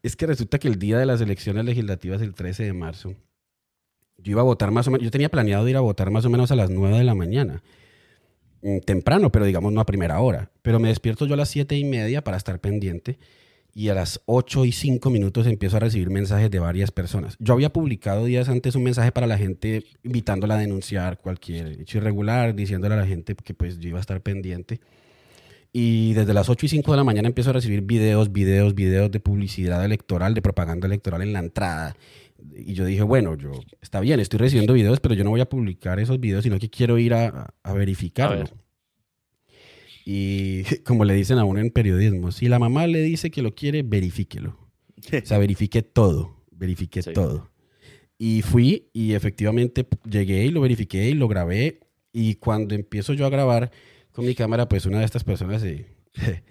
es 0.04 0.16
que 0.16 0.28
resulta 0.28 0.60
que 0.60 0.68
el 0.68 0.78
día 0.78 1.00
de 1.00 1.06
las 1.08 1.20
elecciones 1.22 1.66
legislativas, 1.66 2.22
el 2.22 2.36
13 2.36 2.64
de 2.66 2.74
marzo, 2.74 3.16
yo 4.26 4.32
iba 4.32 4.42
a 4.42 4.44
votar 4.44 4.72
más 4.72 4.88
o 4.88 4.98
yo 4.98 5.12
tenía 5.12 5.30
planeado 5.30 5.70
ir 5.70 5.78
a 5.78 5.82
votar 5.82 6.10
más 6.10 6.26
o 6.26 6.30
menos 6.32 6.52
a 6.52 6.56
las 6.56 6.72
9 6.72 6.98
de 6.98 7.04
la 7.04 7.14
mañana. 7.14 7.62
Mm, 8.64 8.80
Temprano, 8.80 9.32
pero 9.32 9.46
digamos 9.46 9.72
no 9.72 9.80
a 9.80 9.86
primera 9.86 10.20
hora. 10.20 10.50
Pero 10.64 10.80
me 10.80 10.88
despierto 10.88 11.28
yo 11.28 11.36
a 11.36 11.38
las 11.38 11.50
7 11.50 11.78
y 11.78 11.86
media 11.86 12.24
para 12.24 12.36
estar 12.36 12.60
pendiente 12.60 13.20
y 13.76 13.90
a 13.90 13.94
las 13.94 14.22
8 14.26 14.66
y 14.66 14.72
5 14.72 15.12
minutos 15.12 15.46
empiezo 15.46 15.78
a 15.78 15.82
recibir 15.82 16.10
mensajes 16.10 16.50
de 16.50 16.58
varias 16.58 16.90
personas. 16.90 17.36
Yo 17.40 17.54
había 17.54 17.72
publicado 17.72 18.26
días 18.26 18.50
antes 18.50 18.74
un 18.74 18.84
mensaje 18.84 19.12
para 19.12 19.28
la 19.28 19.38
gente 19.38 19.84
invitándola 20.04 20.56
a 20.56 20.58
denunciar 20.58 21.20
cualquier 21.20 21.82
hecho 21.82 22.00
irregular, 22.00 22.56
diciéndole 22.56 22.96
a 22.96 22.98
la 22.98 23.06
gente 23.06 23.36
que 23.36 23.54
pues 23.54 23.78
yo 23.78 23.90
iba 23.90 24.00
a 24.00 24.02
estar 24.02 24.22
pendiente. 24.22 24.80
Y 25.72 26.14
desde 26.14 26.34
las 26.34 26.50
8 26.50 26.66
y 26.66 26.70
5 26.70 26.90
de 26.90 26.98
la 26.98 27.04
mañana 27.04 27.28
empiezo 27.28 27.52
a 27.52 27.54
recibir 27.54 27.82
videos, 27.82 28.32
videos, 28.32 28.74
videos 28.74 29.12
de 29.12 29.20
publicidad 29.20 29.84
electoral, 29.86 30.34
de 30.34 30.42
propaganda 30.42 30.88
electoral 30.88 31.22
en 31.22 31.34
la 31.34 31.40
entrada. 31.40 31.96
Y 32.54 32.74
yo 32.74 32.86
dije, 32.86 33.04
bueno, 33.04 33.36
yo 33.36 33.52
está 33.82 34.00
bien, 34.00 34.20
estoy 34.20 34.40
recibiendo 34.40 34.74
videos, 34.74 35.00
pero 35.00 35.16
yo 35.16 35.24
no 35.24 35.30
voy 35.30 35.42
a 35.42 35.50
publicar 35.50 36.00
esos 36.00 36.20
videos, 36.20 36.44
sino 36.44 36.60
que 36.60 36.70
quiero 36.70 36.98
ir 36.98 37.14
a, 37.14 37.54
a 37.64 37.74
verificarlo. 37.74 38.44
A. 38.44 38.50
Y 40.06 40.64
como 40.86 41.06
le 41.06 41.14
dicen 41.14 41.38
a 41.38 41.46
uno 41.46 41.60
en 41.60 41.72
periodismo, 41.72 42.32
si 42.32 42.48
la 42.48 42.60
mamá 42.60 42.88
le 42.88 43.02
dice 43.02 43.32
que 43.32 43.42
lo 43.42 43.56
quiere, 43.56 43.84
verifíquelo. 43.84 44.58
O 44.98 45.26
sea, 45.26 45.38
verifique 45.38 45.82
todo, 45.82 46.44
verifique 46.52 47.02
Sí. 47.02 47.14
todo. 47.14 47.52
Y 48.18 48.42
fui 48.44 48.90
y 48.94 49.14
efectivamente 49.14 49.86
llegué 50.10 50.46
y 50.46 50.50
lo 50.50 50.62
verifiqué 50.62 51.10
y 51.10 51.14
lo 51.14 51.28
grabé. 51.28 51.82
Y 52.14 52.36
cuando 52.36 52.74
empiezo 52.74 53.14
yo 53.14 53.26
a 53.26 53.30
grabar 53.30 53.72
con 54.14 54.26
mi 54.26 54.36
cámara, 54.36 54.70
pues 54.70 54.86
una 54.86 55.00
de 55.00 55.06
estas 55.06 55.26
personas 55.26 55.62
se, 55.62 55.86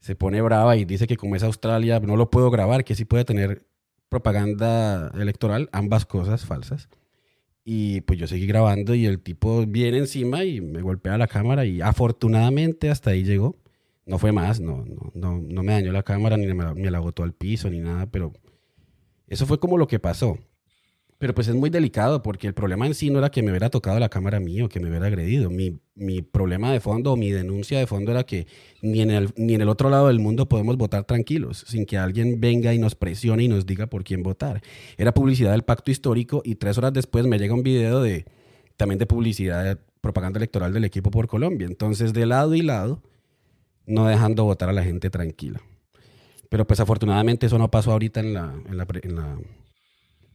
se 0.00 0.14
pone 0.14 0.42
brava 0.42 0.76
y 0.76 0.84
dice 0.84 1.06
que 1.06 1.16
como 1.16 1.34
es 1.34 1.42
Australia 1.42 2.00
no 2.00 2.16
lo 2.16 2.28
puedo 2.30 2.50
grabar, 2.50 2.84
que 2.84 2.94
sí 2.94 3.06
puede 3.06 3.24
tener 3.24 3.66
propaganda 4.08 5.10
electoral, 5.14 5.68
ambas 5.72 6.06
cosas 6.06 6.44
falsas. 6.44 6.88
Y 7.64 8.02
pues 8.02 8.18
yo 8.18 8.26
seguí 8.26 8.46
grabando 8.46 8.94
y 8.94 9.06
el 9.06 9.20
tipo 9.20 9.66
viene 9.66 9.98
encima 9.98 10.44
y 10.44 10.60
me 10.60 10.82
golpea 10.82 11.18
la 11.18 11.26
cámara 11.26 11.64
y 11.64 11.80
afortunadamente 11.80 12.90
hasta 12.90 13.10
ahí 13.10 13.24
llegó. 13.24 13.56
No 14.04 14.18
fue 14.18 14.30
más, 14.30 14.60
no, 14.60 14.84
no, 14.84 15.10
no, 15.14 15.40
no 15.40 15.62
me 15.64 15.72
dañó 15.72 15.90
la 15.90 16.04
cámara 16.04 16.36
ni 16.36 16.46
me 16.46 16.62
la, 16.62 16.74
me 16.74 16.98
botó 17.00 17.24
al 17.24 17.32
piso 17.32 17.68
ni 17.68 17.80
nada, 17.80 18.06
pero 18.06 18.32
eso 19.26 19.46
fue 19.46 19.58
como 19.58 19.78
lo 19.78 19.88
que 19.88 19.98
pasó. 19.98 20.38
Pero 21.18 21.34
pues 21.34 21.48
es 21.48 21.54
muy 21.54 21.70
delicado 21.70 22.22
porque 22.22 22.46
el 22.46 22.52
problema 22.52 22.86
en 22.86 22.94
sí 22.94 23.08
no 23.08 23.18
era 23.18 23.30
que 23.30 23.42
me 23.42 23.50
hubiera 23.50 23.70
tocado 23.70 23.98
la 23.98 24.10
cámara 24.10 24.38
mío, 24.38 24.68
que 24.68 24.80
me 24.80 24.90
hubiera 24.90 25.06
agredido. 25.06 25.48
Mi, 25.48 25.80
mi 25.94 26.20
problema 26.20 26.72
de 26.72 26.80
fondo 26.80 27.12
o 27.12 27.16
mi 27.16 27.30
denuncia 27.30 27.78
de 27.78 27.86
fondo 27.86 28.10
era 28.10 28.24
que 28.24 28.46
ni 28.82 29.00
en, 29.00 29.10
el, 29.10 29.30
ni 29.36 29.54
en 29.54 29.62
el 29.62 29.70
otro 29.70 29.88
lado 29.88 30.08
del 30.08 30.20
mundo 30.20 30.46
podemos 30.46 30.76
votar 30.76 31.04
tranquilos, 31.04 31.64
sin 31.66 31.86
que 31.86 31.96
alguien 31.96 32.38
venga 32.38 32.74
y 32.74 32.78
nos 32.78 32.94
presione 32.94 33.44
y 33.44 33.48
nos 33.48 33.64
diga 33.64 33.86
por 33.86 34.04
quién 34.04 34.22
votar. 34.22 34.62
Era 34.98 35.14
publicidad 35.14 35.52
del 35.52 35.62
pacto 35.62 35.90
histórico 35.90 36.42
y 36.44 36.56
tres 36.56 36.76
horas 36.76 36.92
después 36.92 37.26
me 37.26 37.38
llega 37.38 37.54
un 37.54 37.62
video 37.62 38.02
de 38.02 38.26
también 38.76 38.98
de 38.98 39.06
publicidad, 39.06 39.64
de 39.64 39.76
propaganda 40.02 40.38
electoral 40.38 40.74
del 40.74 40.84
equipo 40.84 41.10
por 41.10 41.28
Colombia. 41.28 41.66
Entonces, 41.66 42.12
de 42.12 42.26
lado 42.26 42.54
y 42.54 42.60
lado, 42.60 43.02
no 43.86 44.06
dejando 44.06 44.44
votar 44.44 44.68
a 44.68 44.74
la 44.74 44.82
gente 44.82 45.08
tranquila. 45.08 45.62
Pero 46.50 46.66
pues 46.66 46.78
afortunadamente 46.78 47.46
eso 47.46 47.56
no 47.56 47.70
pasó 47.70 47.92
ahorita 47.92 48.20
en 48.20 48.26
en 48.26 48.34
la, 48.34 48.54
en 49.02 49.16
la 49.16 49.38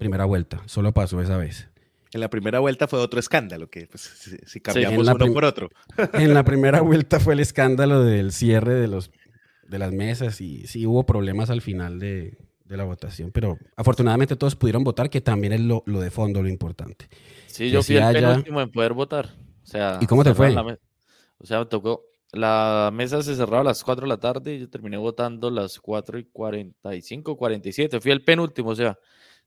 primera 0.02 0.26
vuelta, 0.26 0.62
solo 0.66 0.91
pasó 0.93 1.22
esa 1.22 1.38
vez. 1.38 1.70
En 2.14 2.20
la 2.20 2.30
primera 2.30 2.60
vuelta 2.60 2.88
fue 2.88 2.99
otro 2.99 3.20
escándalo, 3.20 3.70
que 3.70 3.88
pues, 3.88 4.02
si, 4.02 4.36
si 4.45 4.60
cambiamos 4.60 5.08
uno 5.08 5.34
por 5.34 5.45
otro. 5.45 5.70
En 6.14 6.34
la 6.34 6.43
primera 6.43 6.82
vuelta 6.82 7.20
fue 7.20 7.36
el 7.36 7.39
escándalo 7.39 8.04
del 8.04 8.32
cierre 8.32 8.74
de, 8.74 8.88
los, 8.88 9.12
de 9.68 9.80
las 9.80 9.93
mesas 9.93 10.41
y 10.41 10.66
sí 10.68 10.86
hubo 10.86 11.06
problemas 11.06 11.49
al 11.49 11.62
final 11.62 11.99
de, 11.99 12.38
de 12.66 12.78
la 12.78 12.84
votación, 12.84 13.32
pero 13.32 13.58
afortunadamente 13.76 14.36
todos 14.36 14.56
pudieron 14.56 14.84
votar, 14.84 15.10
que 15.10 15.22
también 15.22 15.54
es 15.54 15.62
lo, 15.62 15.84
lo 15.86 15.99
de 16.02 16.10
fondo, 16.10 16.41
lo 16.41 16.49
importante. 16.49 17.08
Sí, 17.47 17.70
yo 17.70 17.84
fui 17.84 17.97
el 17.97 18.04
haya... 18.04 18.30
penúltimo 18.30 18.60
en 18.62 18.72
poder 18.72 18.93
votar. 18.93 19.30
O 19.64 19.68
sea, 19.68 19.99
¿Y 20.02 20.08
cómo 20.08 20.24
te 20.24 20.34
fue? 20.34 20.56
O 21.38 21.45
sea, 21.45 21.60
me 21.60 21.66
tocó, 21.66 22.06
la 22.34 22.91
mesa 22.93 23.22
se 23.24 23.36
cerraba 23.36 23.62
a 23.62 23.66
las 23.66 23.84
4 23.84 24.04
de 24.04 24.10
la 24.10 24.20
tarde 24.20 24.56
y 24.56 24.60
yo 24.60 24.70
terminé 24.70 24.97
votando 24.97 25.47
a 25.47 25.52
las 25.52 25.80
4 25.80 26.20
y 26.20 26.26
45, 26.26 27.38
47. 27.38 28.02
Fui 28.02 28.12
el 28.12 28.24
penúltimo, 28.24 28.70
o 28.70 28.76
sea, 28.76 28.97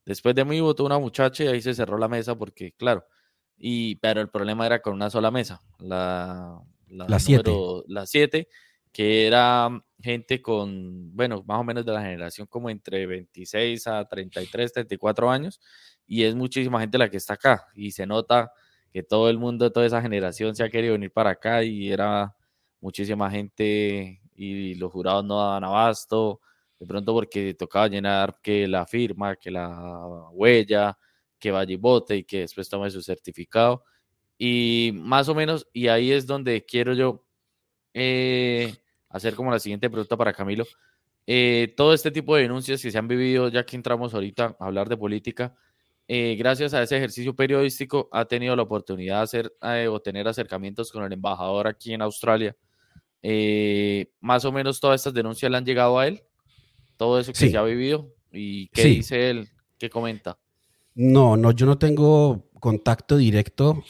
Después 0.05 0.35
de 0.35 0.45
mí 0.45 0.59
votó 0.61 0.85
una 0.85 0.99
muchacha 0.99 1.43
y 1.43 1.47
ahí 1.47 1.61
se 1.61 1.73
cerró 1.73 1.97
la 1.97 2.07
mesa 2.07 2.35
porque, 2.35 2.73
claro, 2.73 3.05
y, 3.57 3.95
pero 3.95 4.21
el 4.21 4.29
problema 4.29 4.65
era 4.65 4.81
con 4.81 4.93
una 4.93 5.09
sola 5.09 5.31
mesa, 5.31 5.61
la, 5.79 6.61
la, 6.87 7.19
siete. 7.19 7.51
la 7.87 8.05
siete, 8.05 8.47
que 8.91 9.25
era 9.27 9.69
gente 9.99 10.41
con, 10.41 11.15
bueno, 11.15 11.43
más 11.47 11.59
o 11.59 11.63
menos 11.63 11.85
de 11.85 11.91
la 11.91 12.01
generación 12.01 12.47
como 12.47 12.69
entre 12.69 13.05
26 13.07 13.87
a 13.87 14.05
33, 14.05 14.73
34 14.73 15.31
años, 15.31 15.59
y 16.05 16.23
es 16.23 16.35
muchísima 16.35 16.79
gente 16.79 16.97
la 16.97 17.09
que 17.09 17.17
está 17.17 17.33
acá, 17.33 17.67
y 17.73 17.91
se 17.91 18.05
nota 18.05 18.51
que 18.95 19.03
todo 19.03 19.29
el 19.29 19.37
mundo, 19.37 19.71
toda 19.71 19.85
esa 19.85 20.01
generación 20.01 20.55
se 20.55 20.63
ha 20.63 20.69
querido 20.69 20.93
venir 20.93 21.11
para 21.11 21.31
acá 21.31 21.63
y 21.63 21.91
era 21.91 22.33
muchísima 22.79 23.29
gente 23.29 24.21
y 24.35 24.75
los 24.75 24.91
jurados 24.91 25.25
no 25.25 25.37
daban 25.37 25.65
abasto, 25.65 26.39
pronto 26.85 27.13
porque 27.13 27.53
tocaba 27.53 27.87
llenar 27.87 28.39
que 28.41 28.67
la 28.67 28.85
firma, 28.85 29.35
que 29.35 29.51
la 29.51 30.29
huella, 30.31 30.97
que 31.39 31.51
vaya 31.51 31.73
y 31.73 31.77
vote 31.77 32.17
y 32.17 32.23
que 32.23 32.39
después 32.39 32.69
tome 32.69 32.89
su 32.89 33.01
certificado. 33.01 33.83
Y 34.37 34.91
más 34.95 35.29
o 35.29 35.35
menos, 35.35 35.67
y 35.73 35.87
ahí 35.87 36.11
es 36.11 36.25
donde 36.27 36.65
quiero 36.65 36.93
yo 36.93 37.25
eh, 37.93 38.75
hacer 39.09 39.35
como 39.35 39.51
la 39.51 39.59
siguiente 39.59 39.89
pregunta 39.89 40.17
para 40.17 40.33
Camilo. 40.33 40.65
Eh, 41.27 41.73
todo 41.77 41.93
este 41.93 42.11
tipo 42.11 42.35
de 42.35 42.43
denuncias 42.43 42.81
que 42.81 42.91
se 42.91 42.97
han 42.97 43.07
vivido, 43.07 43.49
ya 43.49 43.65
que 43.65 43.75
entramos 43.75 44.13
ahorita 44.13 44.57
a 44.59 44.65
hablar 44.65 44.89
de 44.89 44.97
política, 44.97 45.55
eh, 46.07 46.35
gracias 46.37 46.73
a 46.73 46.83
ese 46.83 46.97
ejercicio 46.97 47.35
periodístico 47.35 48.09
ha 48.11 48.25
tenido 48.25 48.55
la 48.55 48.63
oportunidad 48.63 49.17
de 49.17 49.23
hacer 49.23 49.53
o 49.89 49.99
tener 50.01 50.27
acercamientos 50.27 50.91
con 50.91 51.03
el 51.03 51.13
embajador 51.13 51.67
aquí 51.67 51.93
en 51.93 52.01
Australia. 52.01 52.55
más 54.19 54.45
o 54.45 54.51
menos 54.51 54.79
todas 54.79 55.01
estas 55.01 55.13
denuncias 55.13 55.51
le 55.51 55.57
han 55.57 55.65
llegado 55.65 55.97
a 55.99 56.07
él 56.07 56.21
todo 56.97 57.19
eso 57.19 57.31
que 57.33 57.49
se 57.49 57.57
ha 57.57 57.63
vivido 57.63 58.13
y 58.31 58.67
qué 58.69 58.85
dice 58.85 59.29
él, 59.29 59.49
qué 59.77 59.89
comenta. 59.89 60.37
No, 60.93 61.35
no, 61.35 61.51
yo 61.51 61.65
no 61.65 61.77
tengo 61.77 62.49
contacto 62.59 63.17
directo 63.17 63.83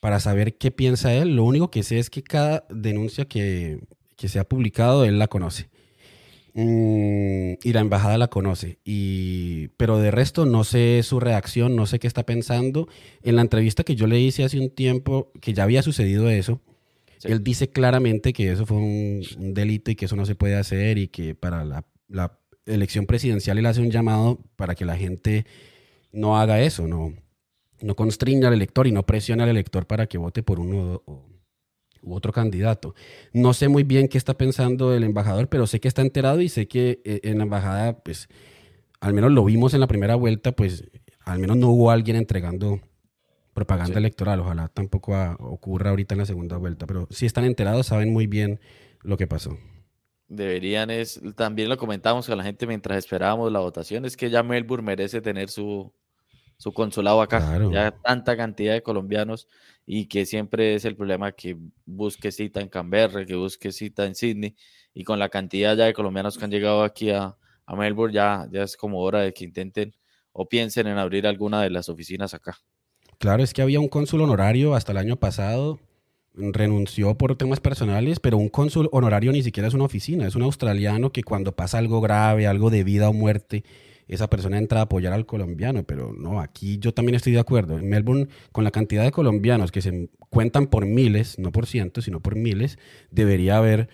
para 0.00 0.20
saber 0.20 0.56
qué 0.56 0.70
piensa 0.70 1.14
él. 1.14 1.36
Lo 1.36 1.44
único 1.44 1.70
que 1.70 1.82
sé 1.82 1.98
es 1.98 2.10
que 2.10 2.22
cada 2.22 2.66
denuncia 2.70 3.24
que, 3.24 3.80
se 4.18 4.38
ha 4.38 4.48
publicado, 4.48 5.04
él 5.04 5.18
la 5.18 5.28
conoce. 5.28 5.68
Mm, 6.54 7.54
y 7.62 7.72
la 7.72 7.80
embajada 7.80 8.16
la 8.16 8.28
conoce. 8.28 8.78
Y, 8.84 9.68
pero 9.76 9.98
de 9.98 10.10
resto 10.10 10.46
no 10.46 10.62
sé 10.62 11.02
su 11.02 11.20
reacción, 11.20 11.74
no 11.74 11.86
sé 11.86 11.98
qué 11.98 12.06
está 12.06 12.24
pensando. 12.24 12.86
En 13.22 13.36
la 13.36 13.42
entrevista 13.42 13.82
que 13.82 13.96
yo 13.96 14.06
le 14.06 14.20
hice 14.20 14.44
hace 14.44 14.60
un 14.60 14.70
tiempo, 14.70 15.32
que 15.40 15.52
ya 15.52 15.64
había 15.64 15.82
sucedido 15.82 16.30
eso, 16.30 16.60
él 17.24 17.42
dice 17.42 17.70
claramente 17.70 18.32
que 18.32 18.52
eso 18.52 18.66
fue 18.66 18.76
un, 18.76 19.22
delito 19.54 19.90
y 19.90 19.96
que 19.96 20.04
eso 20.04 20.16
no 20.16 20.26
se 20.26 20.34
puede 20.34 20.56
hacer 20.56 20.98
y 20.98 21.08
que 21.08 21.34
para 21.34 21.64
la, 21.64 21.84
la 22.08 22.38
elección 22.66 23.06
presidencial 23.06 23.58
él 23.58 23.66
hace 23.66 23.80
un 23.80 23.90
llamado 23.90 24.38
para 24.56 24.74
que 24.74 24.84
la 24.84 24.96
gente 24.96 25.46
no 26.12 26.38
haga 26.38 26.60
eso, 26.60 26.86
no, 26.86 27.12
no 27.80 27.96
constriña 27.96 28.48
al 28.48 28.54
elector 28.54 28.86
y 28.86 28.92
no 28.92 29.04
presione 29.04 29.42
al 29.42 29.48
elector 29.48 29.86
para 29.86 30.06
que 30.06 30.18
vote 30.18 30.42
por 30.42 30.60
uno 30.60 31.02
u 31.06 32.14
otro 32.14 32.32
candidato. 32.32 32.94
No 33.32 33.54
sé 33.54 33.68
muy 33.68 33.82
bien 33.82 34.08
qué 34.08 34.18
está 34.18 34.34
pensando 34.34 34.94
el 34.94 35.04
embajador, 35.04 35.48
pero 35.48 35.66
sé 35.66 35.80
que 35.80 35.88
está 35.88 36.02
enterado 36.02 36.40
y 36.40 36.48
sé 36.48 36.68
que 36.68 37.00
eh, 37.04 37.20
en 37.24 37.38
la 37.38 37.44
embajada, 37.44 37.98
pues, 38.00 38.28
al 39.00 39.14
menos 39.14 39.32
lo 39.32 39.44
vimos 39.44 39.74
en 39.74 39.80
la 39.80 39.86
primera 39.86 40.14
vuelta, 40.14 40.52
pues, 40.52 40.84
al 41.20 41.38
menos 41.38 41.56
no 41.56 41.70
hubo 41.70 41.90
alguien 41.90 42.16
entregando 42.16 42.80
propaganda 43.54 43.98
electoral. 43.98 44.40
Ojalá 44.40 44.68
tampoco 44.68 45.14
ocurra 45.40 45.90
ahorita 45.90 46.14
en 46.14 46.18
la 46.20 46.26
segunda 46.26 46.56
vuelta, 46.58 46.86
pero 46.86 47.08
si 47.10 47.26
están 47.26 47.44
enterados, 47.44 47.86
saben 47.86 48.12
muy 48.12 48.26
bien 48.26 48.60
lo 49.02 49.16
que 49.16 49.26
pasó 49.26 49.58
deberían 50.36 50.90
es, 50.90 51.20
también 51.36 51.68
lo 51.68 51.76
comentamos 51.76 52.26
con 52.26 52.38
la 52.38 52.44
gente 52.44 52.66
mientras 52.66 52.98
esperábamos 52.98 53.50
la 53.52 53.60
votación, 53.60 54.04
es 54.04 54.16
que 54.16 54.30
ya 54.30 54.42
Melbourne 54.42 54.84
merece 54.84 55.20
tener 55.20 55.48
su, 55.50 55.92
su 56.56 56.72
consulado 56.72 57.20
acá, 57.22 57.58
ya 57.70 57.90
tanta 57.90 58.36
cantidad 58.36 58.72
de 58.72 58.82
colombianos 58.82 59.48
y 59.86 60.06
que 60.06 60.26
siempre 60.26 60.74
es 60.74 60.84
el 60.84 60.96
problema 60.96 61.32
que 61.32 61.56
busque 61.84 62.32
cita 62.32 62.60
en 62.60 62.68
Canberra, 62.68 63.26
que 63.26 63.34
busque 63.34 63.72
cita 63.72 64.06
en 64.06 64.14
Sydney 64.14 64.56
y 64.92 65.04
con 65.04 65.18
la 65.18 65.28
cantidad 65.28 65.76
ya 65.76 65.84
de 65.84 65.94
colombianos 65.94 66.38
que 66.38 66.44
han 66.44 66.50
llegado 66.50 66.82
aquí 66.82 67.10
a, 67.10 67.36
a 67.66 67.76
Melbourne 67.76 68.14
ya, 68.14 68.46
ya 68.50 68.62
es 68.62 68.76
como 68.76 69.00
hora 69.00 69.20
de 69.20 69.32
que 69.32 69.44
intenten 69.44 69.94
o 70.32 70.48
piensen 70.48 70.86
en 70.86 70.98
abrir 70.98 71.26
alguna 71.26 71.62
de 71.62 71.70
las 71.70 71.88
oficinas 71.88 72.34
acá. 72.34 72.58
Claro, 73.18 73.42
es 73.42 73.52
que 73.52 73.62
había 73.62 73.80
un 73.80 73.88
cónsul 73.88 74.22
honorario 74.22 74.74
hasta 74.74 74.92
el 74.92 74.98
año 74.98 75.16
pasado 75.16 75.78
renunció 76.36 77.16
por 77.16 77.36
temas 77.36 77.60
personales, 77.60 78.20
pero 78.20 78.38
un 78.38 78.48
cónsul 78.48 78.88
honorario 78.92 79.32
ni 79.32 79.42
siquiera 79.42 79.68
es 79.68 79.74
una 79.74 79.84
oficina, 79.84 80.26
es 80.26 80.34
un 80.34 80.42
australiano 80.42 81.12
que 81.12 81.22
cuando 81.22 81.52
pasa 81.52 81.78
algo 81.78 82.00
grave, 82.00 82.46
algo 82.46 82.70
de 82.70 82.84
vida 82.84 83.08
o 83.08 83.12
muerte, 83.12 83.64
esa 84.08 84.28
persona 84.28 84.58
entra 84.58 84.80
a 84.80 84.82
apoyar 84.82 85.12
al 85.12 85.26
colombiano, 85.26 85.84
pero 85.84 86.12
no, 86.12 86.40
aquí 86.40 86.78
yo 86.78 86.92
también 86.92 87.14
estoy 87.14 87.32
de 87.32 87.38
acuerdo. 87.38 87.78
En 87.78 87.88
Melbourne, 87.88 88.28
con 88.52 88.64
la 88.64 88.70
cantidad 88.70 89.02
de 89.02 89.12
colombianos 89.12 89.72
que 89.72 89.80
se 89.80 90.10
cuentan 90.28 90.66
por 90.66 90.84
miles, 90.86 91.38
no 91.38 91.52
por 91.52 91.66
cientos, 91.66 92.04
sino 92.04 92.20
por 92.20 92.36
miles, 92.36 92.78
debería 93.10 93.56
haber 93.56 93.88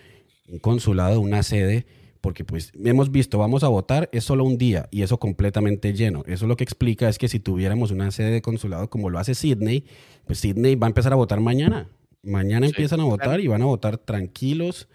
un 0.49 0.59
consulado, 0.59 1.21
una 1.21 1.43
sede, 1.43 1.85
porque 2.19 2.43
pues 2.43 2.73
hemos 2.83 3.11
visto, 3.11 3.37
vamos 3.37 3.63
a 3.63 3.69
votar, 3.69 4.09
es 4.11 4.25
solo 4.25 4.43
un 4.43 4.57
día 4.57 4.89
y 4.91 5.03
eso 5.03 5.17
completamente 5.17 5.93
lleno. 5.93 6.23
Eso 6.27 6.45
lo 6.45 6.57
que 6.57 6.63
explica 6.63 7.07
es 7.07 7.17
que 7.17 7.29
si 7.29 7.39
tuviéramos 7.39 7.91
una 7.91 8.11
sede 8.11 8.31
de 8.31 8.41
consulado 8.41 8.89
como 8.89 9.09
lo 9.09 9.17
hace 9.17 9.33
Sydney, 9.33 9.85
pues 10.25 10.39
Sydney 10.39 10.75
va 10.75 10.87
a 10.87 10.89
empezar 10.89 11.13
a 11.13 11.15
votar 11.15 11.39
mañana 11.39 11.89
Mañana 12.23 12.67
empiezan 12.67 12.99
a 12.99 13.05
votar 13.05 13.39
y 13.39 13.47
van 13.47 13.61
a 13.61 13.65
votar 13.65 13.97
tranquilos, 13.97 14.87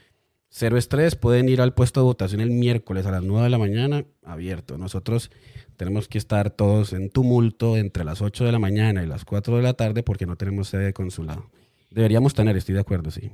cero 0.48 0.76
estrés. 0.76 1.16
Pueden 1.16 1.48
ir 1.48 1.60
al 1.60 1.74
puesto 1.74 2.00
de 2.00 2.04
votación 2.04 2.40
el 2.40 2.50
miércoles 2.50 3.04
a 3.06 3.10
las 3.10 3.22
9 3.22 3.44
de 3.44 3.50
la 3.50 3.58
mañana, 3.58 4.04
abierto. 4.22 4.78
Nosotros 4.78 5.30
tenemos 5.76 6.08
que 6.08 6.18
estar 6.18 6.50
todos 6.50 6.92
en 6.92 7.10
tumulto 7.10 7.76
entre 7.76 8.04
las 8.04 8.22
8 8.22 8.44
de 8.44 8.52
la 8.52 8.58
mañana 8.58 9.02
y 9.02 9.06
las 9.06 9.24
4 9.24 9.56
de 9.56 9.62
la 9.62 9.74
tarde 9.74 10.02
porque 10.02 10.26
no 10.26 10.36
tenemos 10.36 10.68
sede 10.68 10.84
de 10.84 10.92
consulado. 10.92 11.50
Deberíamos 11.90 12.34
tener, 12.34 12.56
estoy 12.56 12.74
de 12.74 12.80
acuerdo, 12.80 13.10
sí. 13.10 13.30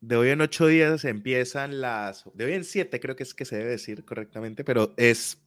De 0.00 0.16
hoy 0.16 0.30
en 0.30 0.40
ocho 0.40 0.66
días 0.66 1.04
empiezan 1.04 1.80
las. 1.80 2.24
De 2.34 2.44
hoy 2.44 2.52
en 2.52 2.64
siete, 2.64 3.00
creo 3.00 3.16
que 3.16 3.24
es 3.24 3.34
que 3.34 3.44
se 3.44 3.56
debe 3.56 3.70
decir 3.70 4.04
correctamente, 4.04 4.62
pero 4.62 4.94
es. 4.96 5.38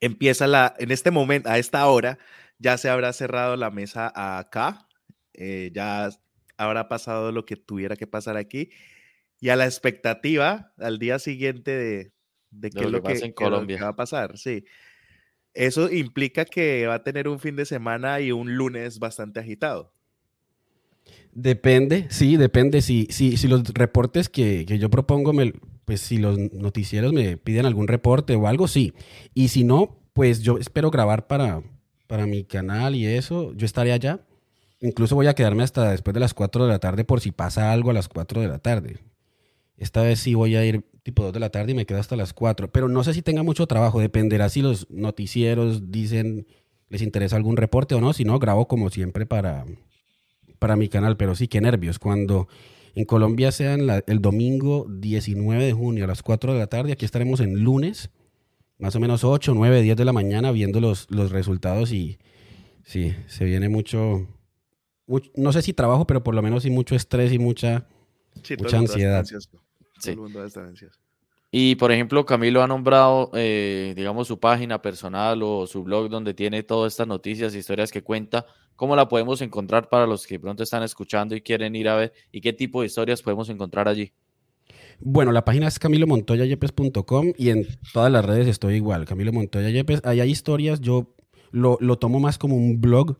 Empieza 0.00 0.46
la. 0.46 0.74
En 0.78 0.90
este 0.90 1.10
momento, 1.10 1.50
a 1.50 1.58
esta 1.58 1.86
hora, 1.86 2.18
ya 2.58 2.78
se 2.78 2.88
habrá 2.88 3.12
cerrado 3.12 3.56
la 3.56 3.70
mesa 3.70 4.10
acá. 4.38 4.86
Eh, 5.34 5.70
ya 5.74 6.08
habrá 6.56 6.88
pasado 6.88 7.32
lo 7.32 7.44
que 7.44 7.56
tuviera 7.56 7.96
que 7.96 8.06
pasar 8.06 8.36
aquí 8.36 8.70
y 9.40 9.50
a 9.50 9.56
la 9.56 9.66
expectativa 9.66 10.72
al 10.78 10.98
día 10.98 11.18
siguiente 11.18 11.70
de, 11.70 12.12
de, 12.50 12.70
qué 12.70 12.84
es 12.84 12.90
lo 12.90 13.02
que, 13.02 13.34
Colombia. 13.34 13.78
va 13.82 13.88
a 13.88 13.96
pasar. 13.96 14.38
Sí. 14.38 14.64
Eso 15.52 15.90
implica 15.92 16.44
que 16.44 16.86
va 16.86 16.94
a 16.94 17.02
tener 17.04 17.28
un 17.28 17.38
fin 17.38 17.54
de 17.54 17.64
semana 17.64 18.20
y 18.20 18.32
un 18.32 18.56
lunes 18.56 18.98
bastante 18.98 19.40
agitado. 19.40 19.92
Depende, 21.32 22.06
sí, 22.10 22.36
depende. 22.36 22.80
Si, 22.80 23.06
si, 23.10 23.36
si 23.36 23.48
los 23.48 23.62
reportes 23.74 24.28
que, 24.28 24.64
que 24.66 24.78
yo 24.78 24.88
propongo, 24.88 25.32
me, 25.32 25.52
pues 25.84 26.00
si 26.00 26.18
los 26.18 26.38
noticieros 26.38 27.12
me 27.12 27.36
piden 27.36 27.66
algún 27.66 27.88
reporte 27.88 28.34
o 28.36 28.46
algo, 28.46 28.68
sí. 28.68 28.94
Y 29.34 29.48
si 29.48 29.64
no, 29.64 30.00
pues 30.12 30.42
yo 30.42 30.58
espero 30.58 30.90
grabar 30.90 31.26
para, 31.26 31.62
para 32.06 32.26
mi 32.26 32.44
canal 32.44 32.94
y 32.94 33.06
eso. 33.06 33.52
Yo 33.54 33.66
estaré 33.66 33.92
allá. 33.92 34.20
Incluso 34.84 35.14
voy 35.14 35.26
a 35.26 35.34
quedarme 35.34 35.62
hasta 35.62 35.90
después 35.90 36.14
de 36.14 36.20
las 36.20 36.34
4 36.34 36.66
de 36.66 36.72
la 36.72 36.78
tarde 36.78 37.04
por 37.04 37.20
si 37.20 37.32
pasa 37.32 37.72
algo 37.72 37.90
a 37.90 37.94
las 37.94 38.08
4 38.08 38.40
de 38.40 38.48
la 38.48 38.58
tarde. 38.58 38.98
Esta 39.76 40.02
vez 40.02 40.20
sí 40.20 40.34
voy 40.34 40.56
a 40.56 40.64
ir 40.64 40.84
tipo 41.02 41.22
2 41.22 41.32
de 41.32 41.40
la 41.40 41.50
tarde 41.50 41.72
y 41.72 41.74
me 41.74 41.86
quedo 41.86 41.98
hasta 41.98 42.16
las 42.16 42.32
4. 42.32 42.70
Pero 42.70 42.88
no 42.88 43.02
sé 43.02 43.14
si 43.14 43.22
tenga 43.22 43.42
mucho 43.42 43.66
trabajo. 43.66 43.98
Dependerá 43.98 44.48
si 44.48 44.62
los 44.62 44.88
noticieros 44.90 45.90
dicen 45.90 46.46
les 46.90 47.02
interesa 47.02 47.36
algún 47.36 47.56
reporte 47.56 47.94
o 47.94 48.00
no, 48.00 48.12
si 48.12 48.24
no, 48.24 48.38
grabo 48.38 48.68
como 48.68 48.90
siempre 48.90 49.26
para, 49.26 49.64
para 50.58 50.76
mi 50.76 50.88
canal, 50.88 51.16
pero 51.16 51.34
sí, 51.34 51.48
qué 51.48 51.60
nervios. 51.60 51.98
Cuando 51.98 52.46
en 52.94 53.04
Colombia 53.04 53.50
sea 53.52 53.74
el 53.74 54.20
domingo 54.20 54.86
19 54.88 55.64
de 55.64 55.72
junio 55.72 56.04
a 56.04 56.06
las 56.06 56.22
4 56.22 56.52
de 56.52 56.58
la 56.58 56.66
tarde, 56.68 56.92
aquí 56.92 57.04
estaremos 57.04 57.40
en 57.40 57.64
lunes, 57.64 58.10
más 58.78 58.94
o 58.94 59.00
menos 59.00 59.24
8, 59.24 59.54
9, 59.54 59.82
10 59.82 59.96
de 59.96 60.04
la 60.04 60.12
mañana 60.12 60.52
viendo 60.52 60.80
los, 60.80 61.10
los 61.10 61.32
resultados 61.32 61.90
y 61.90 62.18
sí, 62.84 63.14
se 63.26 63.44
viene 63.44 63.68
mucho, 63.68 64.28
no 65.06 65.52
sé 65.52 65.62
si 65.62 65.72
trabajo, 65.72 66.06
pero 66.06 66.22
por 66.22 66.34
lo 66.34 66.42
menos 66.42 66.62
sí 66.62 66.70
mucho 66.70 66.94
estrés 66.94 67.32
y 67.32 67.38
mucha, 67.38 67.86
mucha 68.58 68.78
ansiedad. 68.78 69.24
Sí. 69.98 70.16
Y 71.50 71.76
por 71.76 71.92
ejemplo, 71.92 72.26
Camilo 72.26 72.62
ha 72.62 72.66
nombrado, 72.66 73.30
eh, 73.34 73.92
digamos, 73.96 74.26
su 74.26 74.40
página 74.40 74.82
personal 74.82 75.40
o 75.42 75.66
su 75.68 75.84
blog 75.84 76.08
donde 76.08 76.34
tiene 76.34 76.64
todas 76.64 76.92
estas 76.92 77.06
noticias, 77.06 77.54
historias 77.54 77.92
que 77.92 78.02
cuenta. 78.02 78.46
¿Cómo 78.74 78.96
la 78.96 79.08
podemos 79.08 79.40
encontrar 79.40 79.88
para 79.88 80.06
los 80.06 80.26
que 80.26 80.40
pronto 80.40 80.64
están 80.64 80.82
escuchando 80.82 81.36
y 81.36 81.42
quieren 81.42 81.76
ir 81.76 81.88
a 81.88 81.94
ver? 81.94 82.12
¿Y 82.32 82.40
qué 82.40 82.52
tipo 82.52 82.80
de 82.80 82.88
historias 82.88 83.22
podemos 83.22 83.48
encontrar 83.50 83.86
allí? 83.86 84.12
Bueno, 84.98 85.30
la 85.30 85.44
página 85.44 85.68
es 85.68 85.78
camilomontoyayepes.com 85.78 87.32
y 87.36 87.50
en 87.50 87.66
todas 87.92 88.10
las 88.10 88.24
redes 88.24 88.48
estoy 88.48 88.74
igual, 88.74 89.04
Camilo 89.04 89.32
Montoya 89.32 89.70
Yepes. 89.70 90.00
Ahí 90.04 90.20
hay 90.20 90.30
historias, 90.30 90.80
yo 90.80 91.14
lo, 91.52 91.78
lo 91.80 91.98
tomo 91.98 92.18
más 92.18 92.36
como 92.36 92.56
un 92.56 92.80
blog 92.80 93.16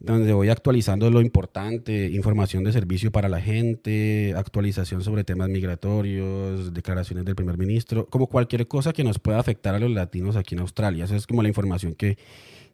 donde 0.00 0.32
voy 0.32 0.48
actualizando 0.48 1.10
lo 1.10 1.20
importante, 1.20 2.08
información 2.10 2.62
de 2.64 2.72
servicio 2.72 3.10
para 3.10 3.28
la 3.28 3.40
gente, 3.40 4.32
actualización 4.36 5.02
sobre 5.02 5.24
temas 5.24 5.48
migratorios, 5.48 6.72
declaraciones 6.72 7.24
del 7.24 7.34
primer 7.34 7.58
ministro, 7.58 8.06
como 8.06 8.28
cualquier 8.28 8.68
cosa 8.68 8.92
que 8.92 9.04
nos 9.04 9.18
pueda 9.18 9.40
afectar 9.40 9.74
a 9.74 9.80
los 9.80 9.90
latinos 9.90 10.36
aquí 10.36 10.54
en 10.54 10.60
Australia. 10.60 11.04
Esa 11.04 11.16
es 11.16 11.26
como 11.26 11.42
la 11.42 11.48
información 11.48 11.94
que, 11.94 12.16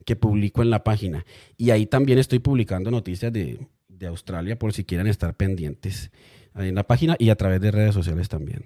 que 0.04 0.16
publico 0.16 0.62
en 0.62 0.70
la 0.70 0.84
página. 0.84 1.24
Y 1.56 1.70
ahí 1.70 1.86
también 1.86 2.18
estoy 2.18 2.40
publicando 2.40 2.90
noticias 2.90 3.32
de, 3.32 3.58
de 3.88 4.06
Australia 4.06 4.58
por 4.58 4.72
si 4.72 4.84
quieren 4.84 5.06
estar 5.06 5.34
pendientes 5.34 6.10
ahí 6.52 6.68
en 6.68 6.74
la 6.74 6.86
página 6.86 7.16
y 7.18 7.30
a 7.30 7.36
través 7.36 7.60
de 7.60 7.70
redes 7.70 7.94
sociales 7.94 8.28
también. 8.28 8.64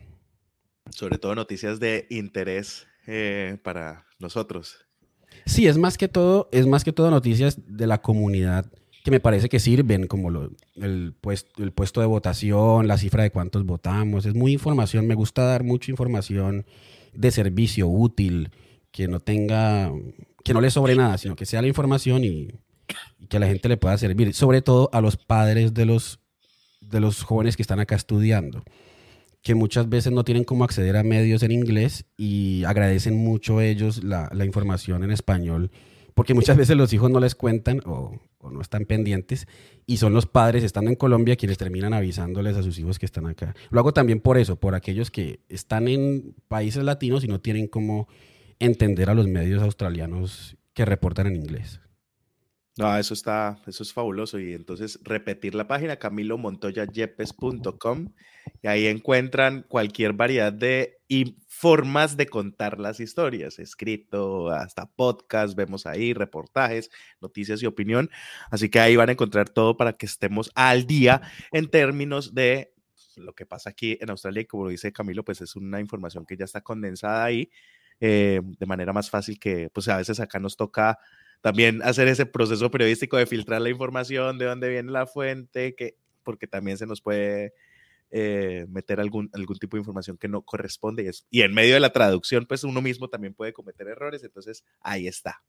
Sobre 0.91 1.19
todo 1.19 1.35
noticias 1.35 1.81
de 1.81 2.07
interés 2.11 2.87
eh, 3.07 3.59
para 3.63 4.07
nosotros. 4.19 4.88
Sí, 5.49 5.67
es 5.67 5.79
más 5.79 5.97
que 5.97 6.09
todo, 6.09 6.51
es 6.53 6.67
más 6.67 6.85
que 6.85 6.93
todo 6.93 7.11
noticias 7.11 7.59
de 7.67 7.87
la 7.87 8.03
comunidad 8.03 8.71
que 9.03 9.11
me 9.11 9.19
parece 9.19 9.49
que 9.49 9.59
sirven, 9.59 10.07
como 10.07 10.29
el, 10.77 11.15
puesto, 11.19 11.63
el 11.63 11.73
puesto 11.73 12.03
de 12.03 12.07
votación, 12.07 12.87
la 12.87 12.99
cifra 12.99 13.23
de 13.23 13.31
cuántos 13.31 13.65
votamos. 13.65 14.27
Es 14.27 14.35
muy 14.35 14.53
información, 14.53 15.07
me 15.07 15.15
gusta 15.15 15.45
dar 15.45 15.65
mucha 15.65 15.91
información 15.91 16.67
de 17.15 17.31
servicio 17.31 17.89
útil, 17.89 18.51
que 18.91 19.09
no 19.09 19.21
tenga, 19.21 19.91
que 20.45 20.53
no 20.53 20.61
le 20.61 20.71
sobre 20.71 20.95
nada, 20.95 21.17
sino 21.17 21.35
que 21.35 21.47
sea 21.47 21.63
la 21.63 21.69
información 21.69 22.25
y, 22.25 22.49
que 23.31 23.39
a 23.39 23.41
la 23.41 23.47
gente 23.47 23.71
le 23.71 23.79
pueda 23.79 23.97
servir, 23.97 24.35
sobre 24.35 24.61
todo 24.61 24.91
a 24.93 25.01
los 25.01 25.17
padres 25.17 25.73
de 25.73 25.87
los, 25.87 26.21
de 26.83 27.01
los 27.01 27.23
jóvenes 27.23 27.57
que 27.57 27.63
están 27.63 27.81
acá 27.81 27.97
estudiando 27.97 28.63
que 29.43 29.55
muchas 29.55 29.89
veces 29.89 30.12
no 30.12 30.24
tienen 30.24 30.45
cómo 30.45 30.64
acceder 30.64 30.97
a 30.97 31.03
medios 31.03 31.43
en 31.43 31.53
inglés 31.53 32.07
y 32.16 32.64
agradecen 32.64 33.16
mucho 33.16 33.61
ellos 33.61 34.03
la, 34.03 34.30
información 34.45 35.05
en 35.05 35.11
español, 35.11 35.70
porque 36.14 36.34
muchas 36.34 36.57
veces 36.57 36.76
los 36.76 36.93
hijos 36.93 37.11
no 37.11 37.20
les 37.20 37.34
cuentan 37.34 37.80
o, 37.86 38.18
o, 38.39 38.51
no 38.51 38.61
están 38.61 38.84
pendientes 38.84 39.47
y 39.86 39.99
son 39.99 40.12
los 40.12 40.26
padres 40.26 40.64
estando 40.64 40.91
en 40.91 40.97
Colombia 40.97 41.36
quienes 41.36 41.59
terminan 41.59 41.95
avisándoles 41.95 42.57
a 42.57 42.62
sus 42.62 42.78
hijos 42.78 42.99
que 42.99 43.07
están 43.07 43.26
acá. 43.26 43.55
Lo 43.70 43.80
hago 43.80 43.93
también 43.93 44.20
por 44.20 44.39
eso, 44.39 44.57
por 44.57 44.74
aquellos 44.74 45.11
que 45.11 45.41
están 45.49 45.86
en 45.89 46.34
países 46.49 46.82
latinos 46.82 47.24
y 47.24 47.28
no 47.28 47.41
tienen 47.41 47.68
cómo 47.68 48.09
entender 48.59 49.11
a 49.11 49.14
los 49.14 49.28
medios 49.28 49.62
australianos 49.62 50.57
que 50.74 50.84
reportan 50.84 51.28
en 51.28 51.36
inglés. 51.36 51.80
No, 52.79 52.97
eso 52.97 53.12
está, 53.12 53.61
eso 53.66 53.83
es 53.83 53.93
fabuloso. 53.93 54.39
Y 54.39 54.53
entonces 54.53 55.01
repetir 55.03 55.57
la 55.57 55.66
página 55.66 55.97
camilomontoyayepes.com 55.97 58.12
y 58.62 58.68
ahí 58.68 58.87
encuentran 58.87 59.64
cualquier 59.68 60.12
variedad 60.12 60.53
de 60.53 61.01
formas 61.49 62.16
de 62.16 62.29
contar 62.29 62.79
las 62.79 63.01
historias, 63.01 63.59
escrito, 63.59 64.51
hasta 64.51 64.87
podcast, 64.87 65.57
vemos 65.57 65.87
ahí 65.87 66.14
reportajes, 66.14 66.93
noticias 67.20 67.61
y 67.64 67.66
opinión. 67.66 68.11
Así 68.49 68.68
que 68.68 68.79
ahí 68.79 68.95
van 68.95 69.09
a 69.09 69.12
encontrar 69.12 69.49
todo 69.49 69.76
para 69.76 69.95
que 69.95 70.07
estemos 70.07 70.53
al 70.55 70.87
día 70.87 71.20
en 71.51 71.68
términos 71.68 72.33
de 72.33 72.72
lo 73.16 73.35
que 73.35 73.45
pasa 73.45 73.70
aquí 73.70 73.99
en 74.01 74.11
Australia. 74.11 74.43
Y 74.43 74.47
como 74.47 74.68
dice 74.68 74.93
Camilo, 74.93 75.24
pues 75.24 75.41
es 75.41 75.57
una 75.57 75.81
información 75.81 76.24
que 76.24 76.37
ya 76.37 76.45
está 76.45 76.61
condensada 76.61 77.24
ahí 77.24 77.51
eh, 77.99 78.41
de 78.45 78.66
manera 78.66 78.93
más 78.93 79.11
fácil 79.11 79.41
que, 79.41 79.68
pues 79.70 79.89
a 79.89 79.97
veces 79.97 80.20
acá 80.20 80.39
nos 80.39 80.57
toca 80.57 81.01
también 81.41 81.82
hacer 81.82 82.09
ese 82.09 82.26
proceso 82.26 82.70
periodístico 82.70 83.16
de 83.16 83.26
filtrar 83.26 83.61
la 83.61 83.70
información, 83.70 84.39
de 84.39 84.47
dónde 84.47 84.68
viene 84.68 84.91
la 84.91 85.07
fuente, 85.07 85.74
que, 85.74 85.97
porque 86.22 86.47
también 86.47 86.78
se 86.78 86.86
nos 86.86 87.01
puede 87.01 87.55
eh, 88.11 88.66
meter 88.68 89.01
algún, 89.01 89.30
algún 89.32 89.59
tipo 89.59 89.76
de 89.76 89.80
información 89.80 90.16
que 90.16 90.28
no 90.28 90.43
corresponde. 90.43 91.05
Y, 91.05 91.07
es, 91.09 91.26
y 91.30 91.43
en 91.43 91.55
medio 91.55 91.74
de 91.74 91.80
la 91.80 91.93
traducción, 91.93 92.47
pues 92.47 92.64
uno 92.64 92.80
mismo 92.80 93.09
también 93.09 93.34
puede 93.34 93.53
cometer 93.53 93.86
errores. 93.89 94.24
Entonces, 94.24 94.64
ahí 94.80 95.07
está. 95.07 95.43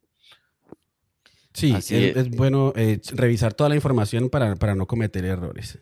Sí, 1.53 1.73
es, 1.75 1.91
es, 1.91 2.29
bueno 2.29 2.73
eh, 2.75 3.01
revisar 3.13 3.53
toda 3.53 3.69
la 3.69 3.75
información 3.75 4.29
para, 4.29 4.55
para 4.55 4.75
no 4.75 4.85
cometer 4.85 5.25
errores. 5.25 5.79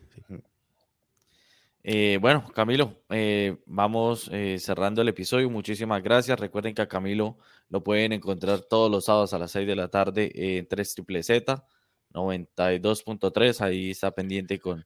Eh, 1.90 2.18
bueno, 2.20 2.44
Camilo, 2.54 3.02
eh, 3.08 3.56
vamos 3.64 4.28
eh, 4.30 4.58
cerrando 4.60 5.00
el 5.00 5.08
episodio. 5.08 5.48
Muchísimas 5.48 6.02
gracias. 6.02 6.38
Recuerden 6.38 6.74
que 6.74 6.82
a 6.82 6.86
Camilo 6.86 7.38
lo 7.70 7.82
pueden 7.82 8.12
encontrar 8.12 8.60
todos 8.60 8.90
los 8.90 9.06
sábados 9.06 9.32
a 9.32 9.38
las 9.38 9.52
6 9.52 9.66
de 9.66 9.74
la 9.74 9.88
tarde 9.88 10.30
en 10.34 10.68
3 10.68 10.94
Triple 10.96 11.22
Z 11.22 11.64
92.3. 12.12 13.62
Ahí 13.62 13.92
está 13.92 14.10
pendiente 14.10 14.58
con, 14.58 14.84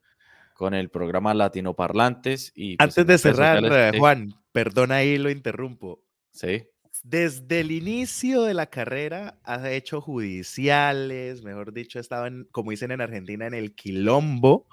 con 0.54 0.74
el 0.74 0.90
programa 0.90 1.34
Latino 1.34 1.74
Parlantes. 1.74 2.52
Y, 2.54 2.76
pues, 2.76 2.88
Antes 2.88 3.04
de 3.04 3.18
cerrar, 3.18 3.98
Juan, 3.98 4.32
perdona 4.52 4.94
ahí 4.96 5.18
lo 5.18 5.28
interrumpo. 5.28 6.04
Sí. 6.30 6.68
Desde 7.02 7.58
el 7.58 7.72
inicio 7.72 8.42
de 8.42 8.54
la 8.54 8.66
carrera 8.66 9.40
ha 9.42 9.68
hecho 9.72 10.00
judiciales, 10.00 11.42
mejor 11.42 11.72
dicho, 11.72 11.98
estaba, 11.98 12.30
como 12.52 12.70
dicen 12.70 12.92
en 12.92 13.00
Argentina, 13.00 13.48
en 13.48 13.54
el 13.54 13.74
quilombo 13.74 14.68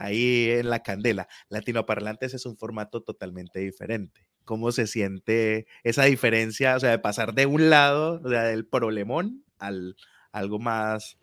ahí 0.00 0.50
en 0.50 0.70
la 0.70 0.82
candela. 0.82 1.28
Latinoparlantes 1.50 2.34
es 2.34 2.46
un 2.46 2.56
formato 2.56 3.02
totalmente 3.02 3.60
diferente. 3.60 4.26
¿Cómo 4.44 4.72
se 4.72 4.86
siente 4.86 5.66
esa 5.84 6.04
diferencia, 6.04 6.74
o 6.74 6.80
sea, 6.80 6.90
de 6.90 6.98
pasar 6.98 7.34
de 7.34 7.46
un 7.46 7.70
lado, 7.70 8.18
del 8.18 8.66
problemón 8.66 9.44
al 9.58 9.96
algo 10.32 10.58
más, 10.58 11.18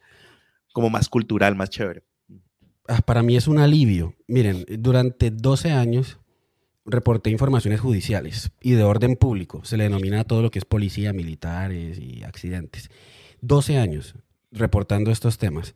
como 0.73 0.89
más 0.89 1.09
cultural, 1.09 1.55
más 1.55 1.71
chévere? 1.71 2.03
Ah, 2.87 3.01
para 3.01 3.23
mí 3.23 3.35
es 3.35 3.47
un 3.47 3.57
alivio. 3.57 4.13
Miren, 4.27 4.63
durante 4.79 5.31
12 5.31 5.71
años 5.71 6.19
reporté 6.85 7.31
informaciones 7.31 7.81
judiciales 7.81 8.51
y 8.61 8.73
de 8.73 8.83
orden 8.83 9.15
público. 9.15 9.65
Se 9.65 9.75
le 9.75 9.85
denomina 9.85 10.23
todo 10.23 10.41
lo 10.41 10.51
que 10.51 10.59
es 10.59 10.65
policía, 10.65 11.13
militares 11.13 11.97
y 11.99 12.23
accidentes. 12.23 12.89
12 13.41 13.77
años 13.77 14.15
reportando 14.51 15.11
estos 15.11 15.37
temas. 15.39 15.73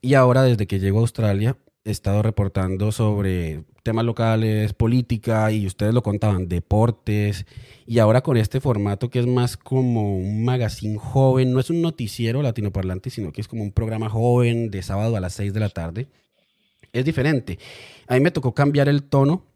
Y 0.00 0.14
ahora, 0.14 0.42
desde 0.42 0.66
que 0.66 0.80
llego 0.80 0.98
a 0.98 1.02
Australia, 1.02 1.58
he 1.84 1.90
estado 1.90 2.22
reportando 2.22 2.92
sobre 2.92 3.64
temas 3.82 4.04
locales, 4.04 4.74
política, 4.74 5.50
y 5.50 5.66
ustedes 5.66 5.94
lo 5.94 6.02
contaban, 6.02 6.48
deportes, 6.48 7.46
y 7.86 7.98
ahora 7.98 8.20
con 8.20 8.36
este 8.36 8.60
formato 8.60 9.08
que 9.08 9.20
es 9.20 9.26
más 9.26 9.56
como 9.56 10.16
un 10.16 10.44
magazine 10.44 10.98
joven, 10.98 11.52
no 11.52 11.60
es 11.60 11.70
un 11.70 11.80
noticiero 11.80 12.42
latinoparlante, 12.42 13.10
sino 13.10 13.32
que 13.32 13.40
es 13.40 13.48
como 13.48 13.62
un 13.62 13.72
programa 13.72 14.10
joven 14.10 14.70
de 14.70 14.82
sábado 14.82 15.16
a 15.16 15.20
las 15.20 15.32
6 15.34 15.54
de 15.54 15.60
la 15.60 15.70
tarde, 15.70 16.08
es 16.92 17.04
diferente. 17.04 17.58
A 18.06 18.14
mí 18.14 18.20
me 18.20 18.30
tocó 18.30 18.54
cambiar 18.54 18.88
el 18.88 19.04
tono, 19.04 19.46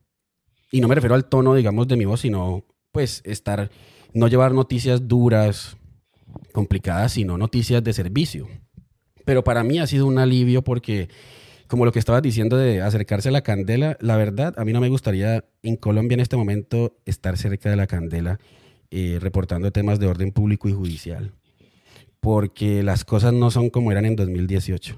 y 0.70 0.80
no 0.80 0.88
me 0.88 0.94
refiero 0.94 1.14
al 1.14 1.26
tono, 1.26 1.54
digamos, 1.54 1.86
de 1.88 1.96
mi 1.96 2.04
voz, 2.04 2.20
sino 2.20 2.64
pues 2.90 3.22
estar, 3.24 3.70
no 4.12 4.28
llevar 4.28 4.52
noticias 4.52 5.06
duras, 5.06 5.76
complicadas, 6.52 7.12
sino 7.12 7.36
noticias 7.36 7.82
de 7.84 7.92
servicio. 7.92 8.48
Pero 9.24 9.44
para 9.44 9.62
mí 9.62 9.78
ha 9.78 9.86
sido 9.86 10.06
un 10.06 10.18
alivio 10.18 10.62
porque 10.62 11.08
como 11.68 11.84
lo 11.84 11.92
que 11.92 11.98
estabas 11.98 12.22
diciendo 12.22 12.56
de 12.56 12.82
acercarse 12.82 13.28
a 13.28 13.32
la 13.32 13.42
candela, 13.42 13.96
la 14.00 14.16
verdad, 14.16 14.54
a 14.58 14.64
mí 14.64 14.72
no 14.72 14.80
me 14.80 14.88
gustaría 14.88 15.44
en 15.62 15.76
Colombia 15.76 16.14
en 16.14 16.20
este 16.20 16.36
momento 16.36 16.96
estar 17.04 17.36
cerca 17.36 17.70
de 17.70 17.76
la 17.76 17.86
candela 17.86 18.38
eh, 18.90 19.18
reportando 19.20 19.72
temas 19.72 19.98
de 19.98 20.06
orden 20.06 20.30
público 20.30 20.68
y 20.68 20.72
judicial, 20.72 21.32
porque 22.20 22.82
las 22.82 23.04
cosas 23.04 23.32
no 23.32 23.50
son 23.50 23.70
como 23.70 23.90
eran 23.92 24.04
en 24.04 24.16
2018. 24.16 24.96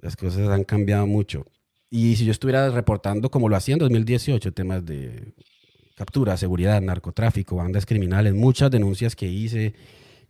Las 0.00 0.16
cosas 0.16 0.48
han 0.48 0.64
cambiado 0.64 1.06
mucho. 1.06 1.46
Y 1.88 2.16
si 2.16 2.24
yo 2.24 2.32
estuviera 2.32 2.68
reportando 2.70 3.30
como 3.30 3.48
lo 3.48 3.56
hacía 3.56 3.74
en 3.74 3.78
2018, 3.78 4.52
temas 4.52 4.84
de 4.84 5.32
captura, 5.94 6.36
seguridad, 6.36 6.82
narcotráfico, 6.82 7.56
bandas 7.56 7.86
criminales, 7.86 8.34
muchas 8.34 8.70
denuncias 8.70 9.16
que 9.16 9.26
hice 9.26 9.74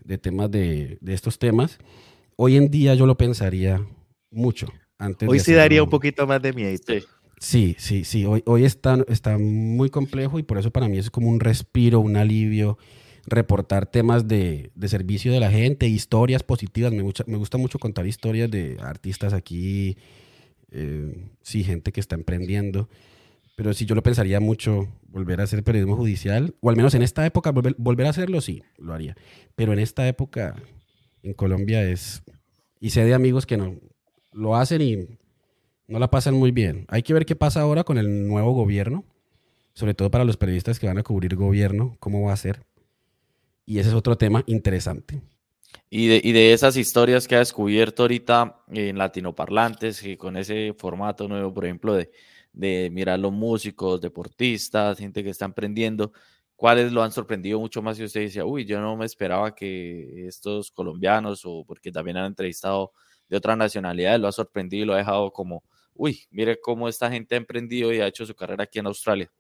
de 0.05 0.19
temas 0.19 0.51
de, 0.51 0.99
de 1.01 1.15
estos 1.15 1.39
temas, 1.39 1.79
hoy 2.37 2.57
en 2.57 2.71
día 2.71 2.95
yo 2.95 3.07
lo 3.07 3.17
pensaría 3.17 3.85
mucho 4.31 4.69
hoy 5.27 5.39
sí 5.41 5.53
daría 5.53 5.83
un 5.83 5.91
poquito 5.91 6.27
más 6.27 6.41
de 6.43 6.53
miedo. 6.53 6.77
Sí, 7.39 7.77
sí, 7.79 8.05
sí. 8.05 8.25
Hoy, 8.25 8.43
hoy 8.47 8.65
está, 8.65 8.99
está 9.09 9.37
muy 9.39 9.91
complejo 9.91 10.39
y 10.39 10.43
por 10.43 10.59
eso 10.59 10.71
para 10.71 10.89
mí 10.89 10.99
es 10.99 11.11
como 11.11 11.29
un 11.29 11.41
respiro, 11.41 12.01
un 12.01 12.17
alivio 12.17 12.79
reportar 13.27 13.87
temas 13.87 14.27
de, 14.29 14.71
de 14.75 14.89
servicio 14.89 15.33
de 15.33 15.41
la 15.41 15.51
gente, 15.51 15.87
historias 15.87 16.43
positivas. 16.43 16.93
Me, 16.93 17.03
gusta- 17.03 17.25
me 17.27 17.37
gusta 17.37 17.59
mucho 17.59 17.79
contar 17.79 18.07
historias 18.07 18.51
de 18.51 18.79
artistas 18.81 19.33
aquí, 19.33 19.97
eh, 20.71 21.15
sí, 21.43 21.63
gente 21.65 21.93
que 21.93 22.01
está 22.01 22.15
emprendiendo. 22.15 22.89
Pero 23.57 23.73
sí, 23.75 23.85
yo 23.87 23.95
lo 23.95 24.03
pensaría 24.03 24.39
mucho 24.39 24.87
volver 25.09 25.41
a 25.41 25.45
hacer 25.45 25.63
periodismo 25.65 25.97
judicial, 25.97 26.55
o 26.61 26.71
al 26.71 26.77
menos 26.77 26.95
en 26.95 27.03
esta 27.03 27.25
época 27.27 27.51
volver, 27.51 27.75
volver 27.79 28.07
a 28.07 28.11
hacerlo, 28.11 28.41
sí, 28.41 28.63
lo 28.79 28.93
haría. 28.95 29.17
Pero 29.55 29.73
en 29.73 29.79
esta 29.79 30.07
época 30.09 30.55
en 31.23 31.33
Colombia 31.35 31.83
es, 31.83 32.23
y 32.81 32.91
sé 32.91 33.05
de 33.05 33.15
amigos 33.15 33.47
que 33.47 33.57
no 33.57 33.77
lo 34.37 34.55
hacen 34.55 34.83
y 34.83 35.19
no 35.89 35.99
la 35.99 36.11
pasan 36.11 36.35
muy 36.35 36.51
bien. 36.51 36.85
Hay 36.89 37.03
que 37.03 37.15
ver 37.15 37.27
qué 37.27 37.35
pasa 37.35 37.61
ahora 37.61 37.85
con 37.85 37.99
el 37.99 38.29
nuevo 38.29 38.53
gobierno, 38.53 39.05
sobre 39.73 39.95
todo 39.95 40.11
para 40.11 40.25
los 40.25 40.37
periodistas 40.37 40.79
que 40.79 40.87
van 40.87 40.99
a 40.99 41.03
cubrir 41.03 41.35
gobierno, 41.37 41.97
cómo 42.01 42.23
va 42.23 42.33
a 42.33 42.37
ser. 42.37 42.65
Y 43.65 43.79
ese 43.79 43.89
es 43.89 43.95
otro 43.95 44.17
tema 44.17 44.45
interesante. 44.47 45.23
Y 45.91 46.07
de, 46.09 46.21
y 46.23 46.33
de 46.33 46.53
esas 46.53 46.77
historias 46.77 47.27
que 47.27 47.37
ha 47.37 47.41
descubierto 47.41 48.03
ahorita 48.03 48.63
en 48.73 48.99
latinoparlantes, 48.99 50.05
y 50.05 50.17
con 50.17 50.37
ese 50.37 50.75
formato 50.77 51.29
nuevo, 51.29 51.53
por 51.53 51.65
ejemplo, 51.65 51.95
de, 51.95 52.11
de 52.53 52.91
mirar 52.93 53.19
los 53.19 53.33
músicos, 53.33 54.01
deportistas, 54.01 54.99
gente 54.99 55.23
que 55.23 55.31
está 55.31 55.45
emprendiendo, 55.45 56.13
¿cuáles 56.57 56.93
lo 56.93 57.03
han 57.03 57.13
sorprendido 57.13 57.61
mucho 57.61 57.83
más? 57.83 57.99
Y 57.99 58.05
usted 58.05 58.23
decía, 58.23 58.45
uy, 58.45 58.65
yo 58.65 58.81
no 58.81 58.97
me 58.97 59.05
esperaba 59.05 59.55
que 59.55 60.27
estos 60.27 60.71
colombianos, 60.71 61.43
o 61.45 61.65
porque 61.67 61.93
también 61.93 62.17
han 62.17 62.27
entrevistado 62.27 62.93
de 63.29 63.37
otras 63.37 63.57
nacionalidades, 63.57 64.21
lo 64.21 64.29
ha 64.29 64.33
sorprendido 64.33 64.83
y 64.83 64.87
lo 64.87 64.95
ha 64.95 64.99
dejado 64.99 65.33
como, 65.33 65.63
uy, 65.95 66.21
mire 66.31 66.59
cómo 66.61 66.89
esta 66.89 67.11
gente 67.11 67.35
ha 67.35 67.39
emprendido 67.39 67.93
y 67.93 68.01
ha 68.01 68.07
hecho 68.07 68.25
su 68.27 68.35
carrera 68.35 68.65
aquí 68.65 68.79
en 68.79 68.87
Australia. 68.87 69.31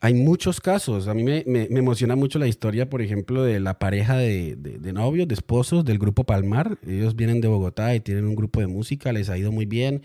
Hay 0.00 0.14
muchos 0.14 0.60
casos. 0.60 1.08
A 1.08 1.14
mí 1.14 1.24
me, 1.24 1.42
emociona 1.70 2.14
mucho 2.14 2.38
la 2.38 2.46
historia, 2.46 2.88
por 2.88 3.02
ejemplo, 3.02 3.42
de 3.42 3.58
la 3.58 3.78
pareja 3.78 4.16
de, 4.16 4.54
de- 4.56 4.78
de 4.78 4.92
novios, 4.92 5.26
de 5.26 5.34
esposos 5.34 5.84
del 5.84 5.98
grupo 5.98 6.24
Palmar. 6.24 6.78
Ellos 6.86 7.16
vienen 7.16 7.40
de 7.40 7.48
Bogotá 7.48 7.94
y 7.94 8.00
tienen 8.00 8.26
un 8.26 8.36
grupo 8.36 8.60
de 8.60 8.68
música, 8.68 9.12
les 9.12 9.28
ha 9.28 9.36
ido 9.36 9.50
muy 9.50 9.66
bien. 9.66 10.02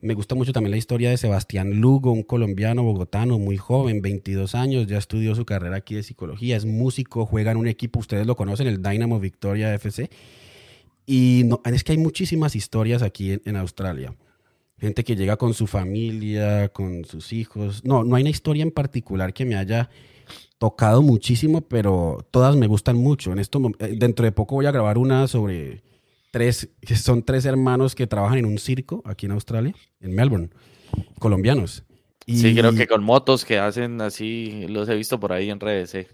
Me 0.00 0.14
gusta 0.14 0.34
mucho 0.34 0.52
también 0.52 0.72
la 0.72 0.76
historia 0.76 1.08
de 1.10 1.16
Sebastián 1.16 1.80
Lugo, 1.80 2.12
un 2.12 2.24
colombiano 2.24 2.82
bogotano 2.82 3.38
muy 3.38 3.56
joven, 3.56 4.02
22 4.02 4.54
años, 4.54 4.86
ya 4.86 4.98
estudió 4.98 5.34
su 5.34 5.46
carrera 5.46 5.76
aquí 5.76 5.94
de 5.94 6.02
psicología, 6.02 6.56
es 6.56 6.66
músico, 6.66 7.24
juega 7.24 7.52
en 7.52 7.56
un 7.56 7.68
equipo, 7.68 8.00
ustedes 8.00 8.26
lo 8.26 8.36
conocen, 8.36 8.66
el 8.66 8.82
Dynamo 8.82 9.18
Victoria 9.18 9.72
FC. 9.72 10.10
Y 11.06 11.42
no, 11.44 11.60
es 11.64 11.84
que 11.84 11.92
hay 11.92 11.98
muchísimas 11.98 12.56
historias 12.56 13.02
aquí 13.02 13.32
en, 13.32 13.42
en 13.44 13.56
Australia. 13.56 14.14
Gente 14.78 15.04
que 15.04 15.16
llega 15.16 15.36
con 15.36 15.54
su 15.54 15.66
familia, 15.66 16.68
con 16.70 17.04
sus 17.04 17.32
hijos. 17.32 17.84
No, 17.84 18.04
no 18.04 18.16
hay 18.16 18.22
una 18.22 18.30
historia 18.30 18.62
en 18.62 18.70
particular 18.70 19.32
que 19.32 19.44
me 19.44 19.54
haya 19.56 19.88
tocado 20.58 21.02
muchísimo, 21.02 21.60
pero 21.60 22.26
todas 22.30 22.56
me 22.56 22.66
gustan 22.66 22.96
mucho. 22.96 23.32
En 23.32 23.38
esto, 23.38 23.60
eh, 23.78 23.94
dentro 23.96 24.24
de 24.24 24.32
poco 24.32 24.56
voy 24.56 24.66
a 24.66 24.70
grabar 24.72 24.98
una 24.98 25.28
sobre 25.28 25.82
tres, 26.30 26.70
que 26.80 26.96
son 26.96 27.22
tres 27.22 27.44
hermanos 27.44 27.94
que 27.94 28.06
trabajan 28.06 28.38
en 28.38 28.46
un 28.46 28.58
circo 28.58 29.02
aquí 29.04 29.26
en 29.26 29.32
Australia, 29.32 29.74
en 30.00 30.14
Melbourne, 30.14 30.50
colombianos. 31.18 31.84
Y- 32.26 32.38
Sí, 32.38 32.54
creo 32.54 32.74
que 32.74 32.86
con 32.86 33.04
motos 33.04 33.44
que 33.44 33.58
hacen 33.58 34.00
así, 34.00 34.64
los 34.68 34.88
he 34.88 34.94
visto 34.94 35.20
por 35.20 35.32
ahí 35.32 35.50
en 35.50 35.60
redes. 35.60 35.90
sí. 35.90 36.06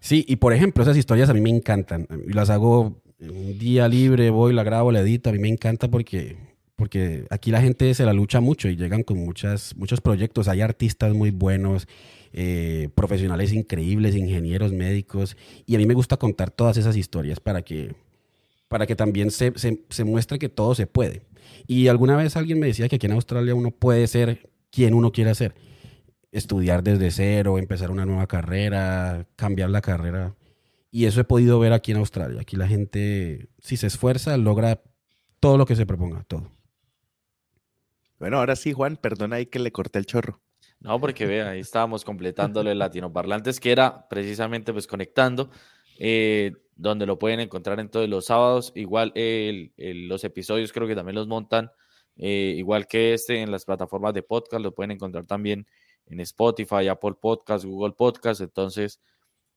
Sí, 0.00 0.22
y 0.28 0.36
por 0.36 0.52
ejemplo, 0.52 0.82
esas 0.82 0.98
historias 0.98 1.30
a 1.30 1.34
mí 1.34 1.40
me 1.40 1.48
encantan. 1.48 2.06
Las 2.26 2.50
hago 2.50 3.00
un 3.30 3.58
día 3.58 3.88
libre, 3.88 4.30
voy, 4.30 4.52
la 4.52 4.62
grabo, 4.62 4.92
la 4.92 5.00
edito. 5.00 5.30
A 5.30 5.32
mí 5.32 5.38
me 5.38 5.48
encanta 5.48 5.88
porque, 5.88 6.36
porque 6.76 7.26
aquí 7.30 7.50
la 7.50 7.60
gente 7.60 7.92
se 7.94 8.04
la 8.04 8.12
lucha 8.12 8.40
mucho 8.40 8.68
y 8.68 8.76
llegan 8.76 9.02
con 9.02 9.18
muchas, 9.18 9.76
muchos 9.76 10.00
proyectos. 10.00 10.48
Hay 10.48 10.60
artistas 10.60 11.14
muy 11.14 11.30
buenos, 11.30 11.86
eh, 12.32 12.88
profesionales 12.94 13.52
increíbles, 13.52 14.14
ingenieros, 14.14 14.72
médicos. 14.72 15.36
Y 15.66 15.74
a 15.74 15.78
mí 15.78 15.86
me 15.86 15.94
gusta 15.94 16.16
contar 16.16 16.50
todas 16.50 16.76
esas 16.76 16.96
historias 16.96 17.40
para 17.40 17.62
que, 17.62 17.94
para 18.68 18.86
que 18.86 18.96
también 18.96 19.30
se, 19.30 19.52
se, 19.56 19.82
se 19.88 20.04
muestre 20.04 20.38
que 20.38 20.48
todo 20.48 20.74
se 20.74 20.86
puede. 20.86 21.22
Y 21.66 21.88
alguna 21.88 22.16
vez 22.16 22.36
alguien 22.36 22.58
me 22.58 22.66
decía 22.66 22.88
que 22.88 22.96
aquí 22.96 23.06
en 23.06 23.12
Australia 23.12 23.54
uno 23.54 23.70
puede 23.70 24.06
ser 24.06 24.50
quien 24.70 24.94
uno 24.94 25.12
quiera 25.12 25.34
ser 25.34 25.54
estudiar 26.34 26.82
desde 26.82 27.12
cero, 27.12 27.58
empezar 27.58 27.92
una 27.92 28.04
nueva 28.04 28.26
carrera, 28.26 29.26
cambiar 29.36 29.70
la 29.70 29.80
carrera. 29.80 30.34
Y 30.96 31.06
eso 31.06 31.20
he 31.20 31.24
podido 31.24 31.58
ver 31.58 31.72
aquí 31.72 31.90
en 31.90 31.98
Australia. 31.98 32.40
Aquí 32.42 32.54
la 32.54 32.68
gente, 32.68 33.48
si 33.58 33.76
se 33.76 33.88
esfuerza, 33.88 34.36
logra 34.36 34.80
todo 35.40 35.58
lo 35.58 35.66
que 35.66 35.74
se 35.74 35.86
proponga, 35.86 36.22
todo. 36.22 36.52
Bueno, 38.20 38.38
ahora 38.38 38.54
sí, 38.54 38.72
Juan, 38.72 38.96
perdona 38.96 39.36
ahí 39.36 39.46
que 39.46 39.58
le 39.58 39.72
corté 39.72 39.98
el 39.98 40.06
chorro. 40.06 40.40
No, 40.78 41.00
porque 41.00 41.26
vea, 41.26 41.50
ahí 41.50 41.58
estábamos 41.58 42.04
completándole 42.04 42.70
el 42.70 42.78
latinoparlantes, 42.78 43.58
que 43.58 43.72
era 43.72 44.08
precisamente 44.08 44.72
pues 44.72 44.86
conectando, 44.86 45.50
eh, 45.98 46.52
donde 46.76 47.06
lo 47.06 47.18
pueden 47.18 47.40
encontrar 47.40 47.80
en 47.80 47.88
todos 47.88 48.08
los 48.08 48.26
sábados. 48.26 48.70
Igual 48.76 49.10
el- 49.16 49.72
el- 49.76 50.06
los 50.06 50.22
episodios 50.22 50.72
creo 50.72 50.86
que 50.86 50.94
también 50.94 51.16
los 51.16 51.26
montan, 51.26 51.72
eh, 52.16 52.54
igual 52.56 52.86
que 52.86 53.14
este, 53.14 53.42
en 53.42 53.50
las 53.50 53.64
plataformas 53.64 54.14
de 54.14 54.22
podcast, 54.22 54.62
lo 54.62 54.72
pueden 54.72 54.92
encontrar 54.92 55.26
también 55.26 55.66
en 56.06 56.20
Spotify, 56.20 56.86
Apple 56.88 57.14
Podcast, 57.20 57.64
Google 57.64 57.94
Podcast. 57.94 58.40
Entonces, 58.42 59.00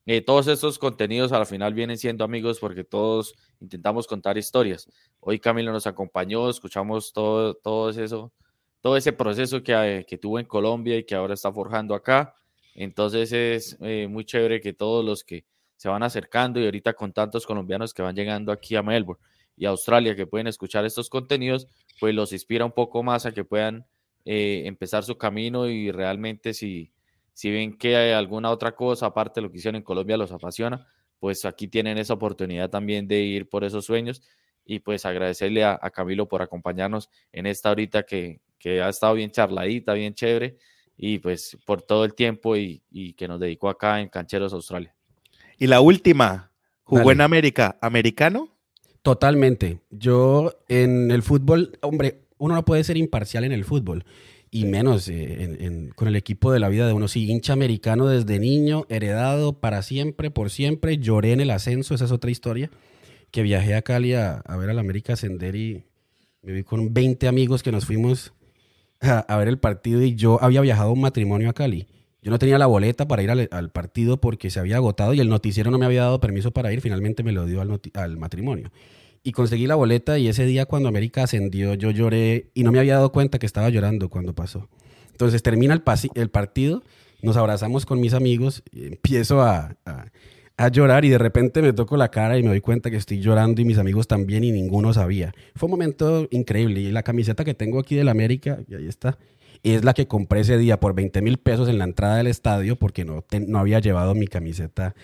eh, 0.09 0.21
todos 0.21 0.47
estos 0.47 0.79
contenidos 0.79 1.33
al 1.33 1.45
final 1.45 1.73
vienen 1.73 1.97
siendo 1.97 2.23
amigos 2.23 2.59
porque 2.61 2.85
todos 2.85 3.35
intentamos 3.59 4.07
contar 4.07 4.37
historias. 4.37 4.87
Hoy 5.19 5.37
Camilo 5.37 5.73
nos 5.73 5.85
acompañó, 5.85 6.49
escuchamos 6.49 7.11
todo, 7.11 7.55
todo 7.55 7.89
eso, 7.89 8.31
todo 8.79 8.95
ese 8.95 9.11
proceso 9.11 9.61
que, 9.61 9.73
eh, 9.73 10.05
que 10.07 10.17
tuvo 10.17 10.39
en 10.39 10.45
Colombia 10.45 10.97
y 10.97 11.03
que 11.03 11.13
ahora 11.13 11.33
está 11.33 11.51
forjando 11.51 11.93
acá. 11.93 12.33
Entonces 12.73 13.33
es 13.33 13.77
eh, 13.81 14.07
muy 14.09 14.23
chévere 14.23 14.61
que 14.61 14.71
todos 14.71 15.03
los 15.03 15.25
que 15.25 15.43
se 15.75 15.89
van 15.89 16.03
acercando 16.03 16.61
y 16.61 16.63
ahorita 16.63 16.93
con 16.93 17.11
tantos 17.11 17.45
colombianos 17.45 17.93
que 17.93 18.01
van 18.01 18.15
llegando 18.15 18.53
aquí 18.53 18.77
a 18.77 18.83
Melbourne 18.83 19.21
y 19.57 19.65
a 19.65 19.71
Australia 19.71 20.15
que 20.15 20.25
pueden 20.25 20.47
escuchar 20.47 20.85
estos 20.85 21.09
contenidos, 21.09 21.67
pues 21.99 22.15
los 22.15 22.31
inspira 22.31 22.63
un 22.63 22.71
poco 22.71 23.03
más 23.03 23.25
a 23.25 23.33
que 23.33 23.43
puedan 23.43 23.85
empezar 24.23 25.03
su 25.05 25.17
camino 25.17 25.67
y 25.67 25.89
realmente 25.91 26.53
si, 26.53 26.91
si 27.37 27.51
ven 27.51 27.77
que 27.77 27.95
hay 27.95 28.13
alguna 28.13 28.49
otra 28.49 28.71
cosa 28.75 29.05
aparte 29.05 29.39
de 29.39 29.45
lo 29.45 29.51
que 29.51 29.59
hicieron 29.59 29.75
en 29.75 29.83
Colombia 29.83 30.17
los 30.17 30.31
apasiona, 30.31 30.87
pues 31.19 31.45
aquí 31.45 31.67
tienen 31.67 31.99
esa 31.99 32.15
oportunidad 32.15 32.71
también 32.71 33.07
de 33.07 33.19
ir 33.19 33.47
por 33.47 33.63
esos 33.63 33.85
sueños 33.85 34.23
y 34.65 34.79
pues 34.79 35.05
agradecerle 35.05 35.63
a, 35.63 35.77
a 35.79 35.91
Camilo 35.91 36.27
por 36.27 36.41
acompañarnos 36.41 37.11
en 37.31 37.45
esta 37.45 37.69
horita 37.69 38.01
que, 38.01 38.41
que 38.57 38.81
ha 38.81 38.89
estado 38.89 39.13
bien 39.13 39.29
charladita, 39.29 39.93
bien 39.93 40.15
chévere 40.15 40.57
y 40.97 41.19
pues 41.19 41.55
por 41.63 41.83
todo 41.83 42.05
el 42.05 42.15
tiempo 42.15 42.57
y, 42.57 42.81
y 42.89 43.13
que 43.13 43.27
nos 43.27 43.39
dedicó 43.39 43.69
acá 43.69 44.01
en 44.01 44.09
Cancheros 44.09 44.51
Australia. 44.53 44.95
Y 45.59 45.67
la 45.67 45.79
última, 45.79 46.51
jugó 46.81 47.01
Dale. 47.01 47.11
en 47.11 47.21
América, 47.21 47.77
¿americano? 47.81 48.49
Totalmente. 49.03 49.81
Yo 49.91 50.53
en 50.69 51.11
el 51.11 51.21
fútbol, 51.21 51.77
hombre, 51.83 52.21
uno 52.39 52.55
no 52.55 52.65
puede 52.65 52.83
ser 52.83 52.97
imparcial 52.97 53.43
en 53.43 53.51
el 53.51 53.63
fútbol. 53.63 54.05
Y 54.49 54.65
menos 54.65 55.07
eh, 55.09 55.43
en- 55.43 55.61
en- 55.61 55.89
con 55.89 56.07
el 56.07 56.15
equipo 56.15 56.51
de 56.51 56.59
la 56.59 56.69
vida 56.69 56.87
de 56.87 56.93
uno. 56.93 57.07
Sí, 57.07 57.29
hincha 57.29 57.53
americano 57.53 58.07
desde 58.07 58.39
niño, 58.39 58.85
heredado 58.89 59.59
para 59.59 59.81
siempre, 59.81 60.31
por 60.31 60.49
siempre. 60.49 60.97
Lloré 60.97 61.33
en 61.33 61.41
el 61.41 61.51
ascenso, 61.51 61.93
esa 61.95 62.05
es 62.05 62.11
otra 62.11 62.31
historia. 62.31 62.71
Que 63.31 63.41
viajé 63.43 63.75
a 63.75 63.81
Cali 63.81 64.13
a, 64.13 64.37
a 64.37 64.57
ver 64.57 64.69
al 64.69 64.79
América 64.79 65.13
ascender 65.13 65.55
y 65.55 65.83
me 66.41 66.53
vi 66.53 66.63
con 66.63 66.93
20 66.93 67.27
amigos 67.27 67.61
que 67.61 67.71
nos 67.73 67.85
fuimos 67.85 68.33
a, 69.01 69.19
a 69.19 69.37
ver 69.37 69.49
el 69.49 69.59
partido 69.59 70.01
y 70.01 70.15
yo 70.15 70.41
había 70.41 70.61
viajado 70.61 70.93
un 70.93 71.01
matrimonio 71.01 71.49
a 71.49 71.53
Cali. 71.53 71.87
Yo 72.21 72.31
no 72.31 72.39
tenía 72.39 72.57
la 72.57 72.65
boleta 72.67 73.07
para 73.07 73.23
ir 73.23 73.31
al, 73.31 73.47
al 73.51 73.69
partido 73.71 74.19
porque 74.21 74.49
se 74.49 74.59
había 74.59 74.77
agotado 74.77 75.13
y 75.13 75.19
el 75.19 75.29
noticiero 75.29 75.71
no 75.71 75.77
me 75.77 75.85
había 75.85 76.01
dado 76.03 76.19
permiso 76.21 76.51
para 76.51 76.71
ir. 76.73 76.81
Finalmente 76.81 77.21
me 77.23 77.31
lo 77.33 77.45
dio 77.45 77.61
al 77.61 78.17
matrimonio. 78.17 78.71
Y 79.23 79.31
conseguí 79.33 79.67
la 79.67 79.75
boleta 79.75 80.17
y 80.17 80.27
ese 80.27 80.45
día 80.45 80.65
cuando 80.65 80.87
América 80.89 81.23
ascendió 81.23 81.73
yo 81.73 81.91
lloré 81.91 82.49
y 82.53 82.63
no 82.63 82.71
me 82.71 82.79
había 82.79 82.95
dado 82.95 83.11
cuenta 83.11 83.39
que 83.39 83.45
estaba 83.45 83.69
llorando 83.69 84.09
cuando 84.09 84.33
pasó. 84.33 84.69
Entonces 85.11 85.41
termina 85.43 85.73
el, 85.73 85.81
el 86.15 86.29
partido, 86.29 86.83
nos 87.21 87.37
abrazamos 87.37 87.85
con 87.85 87.99
mis 87.99 88.13
amigos, 88.13 88.63
y 88.71 88.85
empiezo 88.85 89.41
a, 89.41 89.75
a- 89.85 90.05
llorar 90.71 91.05
y 91.05 91.09
de 91.09 91.17
repente 91.17 91.61
me 91.61 91.73
toco 91.73 91.97
la 91.97 92.09
cara 92.09 92.37
y 92.37 92.43
me 92.43 92.49
doy 92.49 92.61
cuenta 92.61 92.89
que 92.89 92.97
estoy 92.97 93.19
llorando 93.19 93.61
y 93.61 93.65
mis 93.65 93.77
amigos 93.77 94.07
también 94.07 94.43
y 94.43 94.51
ninguno 94.51 94.91
sabía. 94.93 95.33
Fue 95.55 95.67
un 95.67 95.71
momento 95.71 96.27
increíble 96.31 96.79
y 96.81 96.91
la 96.91 97.03
camiseta 97.03 97.43
que 97.45 97.53
tengo 97.53 97.79
aquí 97.79 97.95
del 97.95 98.09
América, 98.09 98.59
y 98.67 98.75
ahí 98.75 98.87
está, 98.87 99.17
es 99.63 99.83
la 99.83 99.93
que 99.93 100.07
compré 100.07 100.41
ese 100.41 100.57
día 100.57 100.79
por 100.79 100.93
20 100.95 101.21
mil 101.21 101.37
pesos 101.37 101.67
en 101.69 101.77
la 101.79 101.83
entrada 101.83 102.17
del 102.17 102.27
estadio 102.27 102.75
porque 102.75 103.05
no, 103.05 103.23
no 103.47 103.59
había 103.59 103.79
llevado 103.79 104.15
mi 104.15 104.27
camiseta 104.27 104.95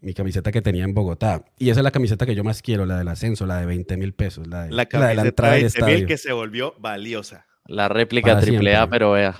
mi 0.00 0.14
camiseta 0.14 0.50
que 0.52 0.62
tenía 0.62 0.84
en 0.84 0.94
Bogotá. 0.94 1.44
Y 1.58 1.70
esa 1.70 1.80
es 1.80 1.84
la 1.84 1.90
camiseta 1.90 2.26
que 2.26 2.34
yo 2.34 2.44
más 2.44 2.62
quiero, 2.62 2.86
la 2.86 2.98
del 2.98 3.08
ascenso, 3.08 3.46
la 3.46 3.58
de 3.58 3.66
20 3.66 3.96
mil 3.96 4.14
pesos, 4.14 4.46
la 4.46 4.64
de 4.64 4.70
La 4.70 4.76
la, 4.76 4.82
de 4.84 4.88
camiseta 4.88 5.14
la 5.22 5.28
entrada 5.28 5.54
del 5.54 5.62
20.000 5.64 5.66
estadio. 5.66 6.06
que 6.06 6.16
se 6.18 6.32
volvió 6.32 6.74
valiosa. 6.78 7.46
La 7.66 7.88
réplica 7.88 8.32
Para 8.32 8.40
triple 8.40 8.74
A, 8.74 8.78
siempre. 8.80 8.98
pero 8.98 9.12
vea. 9.12 9.36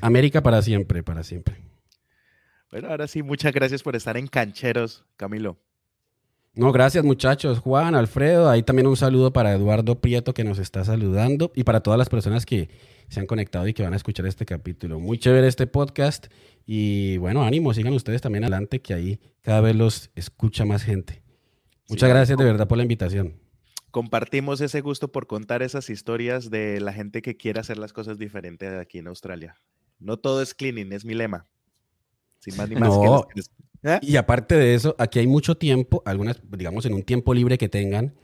América 0.00 0.42
para 0.42 0.60
siempre, 0.62 1.02
para 1.02 1.22
siempre. 1.22 1.56
Bueno, 2.70 2.88
ahora 2.88 3.06
sí, 3.06 3.22
muchas 3.22 3.52
gracias 3.52 3.82
por 3.82 3.94
estar 3.96 4.16
en 4.16 4.26
Cancheros, 4.26 5.04
Camilo. 5.16 5.56
No, 6.54 6.70
gracias 6.72 7.04
muchachos. 7.04 7.58
Juan, 7.58 7.94
Alfredo, 7.94 8.48
ahí 8.48 8.62
también 8.62 8.86
un 8.86 8.96
saludo 8.96 9.32
para 9.32 9.52
Eduardo 9.52 10.00
Prieto 10.00 10.34
que 10.34 10.44
nos 10.44 10.58
está 10.58 10.84
saludando 10.84 11.50
y 11.54 11.64
para 11.64 11.80
todas 11.80 11.98
las 11.98 12.08
personas 12.08 12.46
que 12.46 12.68
se 13.08 13.18
han 13.20 13.26
conectado 13.26 13.66
y 13.66 13.74
que 13.74 13.82
van 13.82 13.92
a 13.92 13.96
escuchar 13.96 14.26
este 14.26 14.44
capítulo. 14.46 15.00
Muy 15.00 15.18
chévere 15.18 15.48
este 15.48 15.66
podcast 15.66 16.26
Y 16.66 17.18
bueno, 17.18 17.42
ánimo, 17.44 17.74
sigan 17.74 17.92
ustedes 17.92 18.22
también 18.22 18.44
adelante, 18.44 18.80
que 18.80 18.94
ahí 18.94 19.20
cada 19.42 19.60
vez 19.60 19.76
los 19.76 20.10
escucha 20.14 20.64
más 20.64 20.82
gente. 20.82 21.22
Muchas 21.88 22.08
gracias 22.08 22.38
de 22.38 22.44
verdad 22.44 22.66
por 22.66 22.78
la 22.78 22.84
invitación. 22.84 23.40
Compartimos 23.90 24.60
ese 24.60 24.80
gusto 24.80 25.12
por 25.12 25.26
contar 25.26 25.62
esas 25.62 25.90
historias 25.90 26.50
de 26.50 26.80
la 26.80 26.92
gente 26.92 27.22
que 27.22 27.36
quiere 27.36 27.60
hacer 27.60 27.78
las 27.78 27.92
cosas 27.92 28.18
diferentes 28.18 28.72
aquí 28.74 28.98
en 28.98 29.06
Australia. 29.06 29.56
No 30.00 30.18
todo 30.18 30.42
es 30.42 30.54
cleaning, 30.54 30.92
es 30.92 31.04
mi 31.04 31.14
lema. 31.14 31.46
Sin 32.40 32.56
más 32.56 32.68
ni 32.68 32.74
más. 32.76 32.88
No, 32.88 33.26
¿Eh? 33.84 33.98
Y 34.02 34.16
aparte 34.16 34.54
de 34.54 34.74
eso, 34.74 34.96
aquí 34.98 35.18
hay 35.18 35.26
mucho 35.26 35.56
tiempo, 35.56 36.02
algunas, 36.06 36.40
digamos, 36.50 36.86
en 36.86 36.94
un 36.94 37.02
tiempo 37.02 37.34
libre 37.34 37.58
que 37.58 37.68
tengan, 37.68 38.14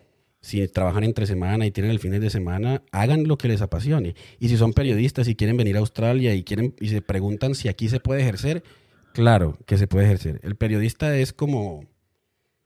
si 0.40 0.66
trabajan 0.68 1.04
entre 1.04 1.26
semana 1.26 1.66
y 1.66 1.70
tienen 1.70 1.90
el 1.90 1.98
fines 1.98 2.20
de 2.20 2.30
semana, 2.30 2.82
hagan 2.92 3.28
lo 3.28 3.36
que 3.36 3.48
les 3.48 3.60
apasione. 3.60 4.14
Y 4.38 4.48
si 4.48 4.56
son 4.56 4.72
periodistas 4.72 5.28
y 5.28 5.34
quieren 5.34 5.56
venir 5.56 5.76
a 5.76 5.80
Australia 5.80 6.34
y 6.34 6.44
quieren 6.44 6.74
y 6.80 6.88
se 6.88 7.02
preguntan 7.02 7.54
si 7.54 7.68
aquí 7.68 7.88
se 7.88 8.00
puede 8.00 8.22
ejercer, 8.22 8.62
claro 9.12 9.58
que 9.66 9.76
se 9.76 9.86
puede 9.86 10.06
ejercer. 10.06 10.40
El 10.42 10.56
periodista 10.56 11.16
es 11.16 11.32
como 11.32 11.84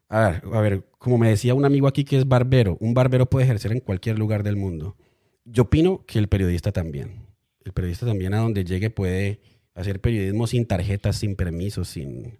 a 0.08 0.28
ver, 0.28 0.42
a 0.52 0.60
ver, 0.60 0.84
como 0.98 1.18
me 1.18 1.28
decía 1.28 1.54
un 1.54 1.64
amigo 1.64 1.88
aquí 1.88 2.04
que 2.04 2.16
es 2.16 2.28
barbero, 2.28 2.76
un 2.80 2.94
barbero 2.94 3.26
puede 3.26 3.46
ejercer 3.46 3.72
en 3.72 3.80
cualquier 3.80 4.18
lugar 4.18 4.42
del 4.42 4.56
mundo. 4.56 4.96
Yo 5.44 5.64
opino 5.64 6.04
que 6.06 6.18
el 6.18 6.28
periodista 6.28 6.72
también. 6.72 7.26
El 7.64 7.72
periodista 7.72 8.06
también 8.06 8.34
a 8.34 8.38
donde 8.38 8.64
llegue 8.64 8.90
puede 8.90 9.40
hacer 9.74 10.00
periodismo 10.00 10.46
sin 10.46 10.66
tarjetas, 10.66 11.16
sin 11.16 11.34
permisos, 11.34 11.88
sin, 11.88 12.38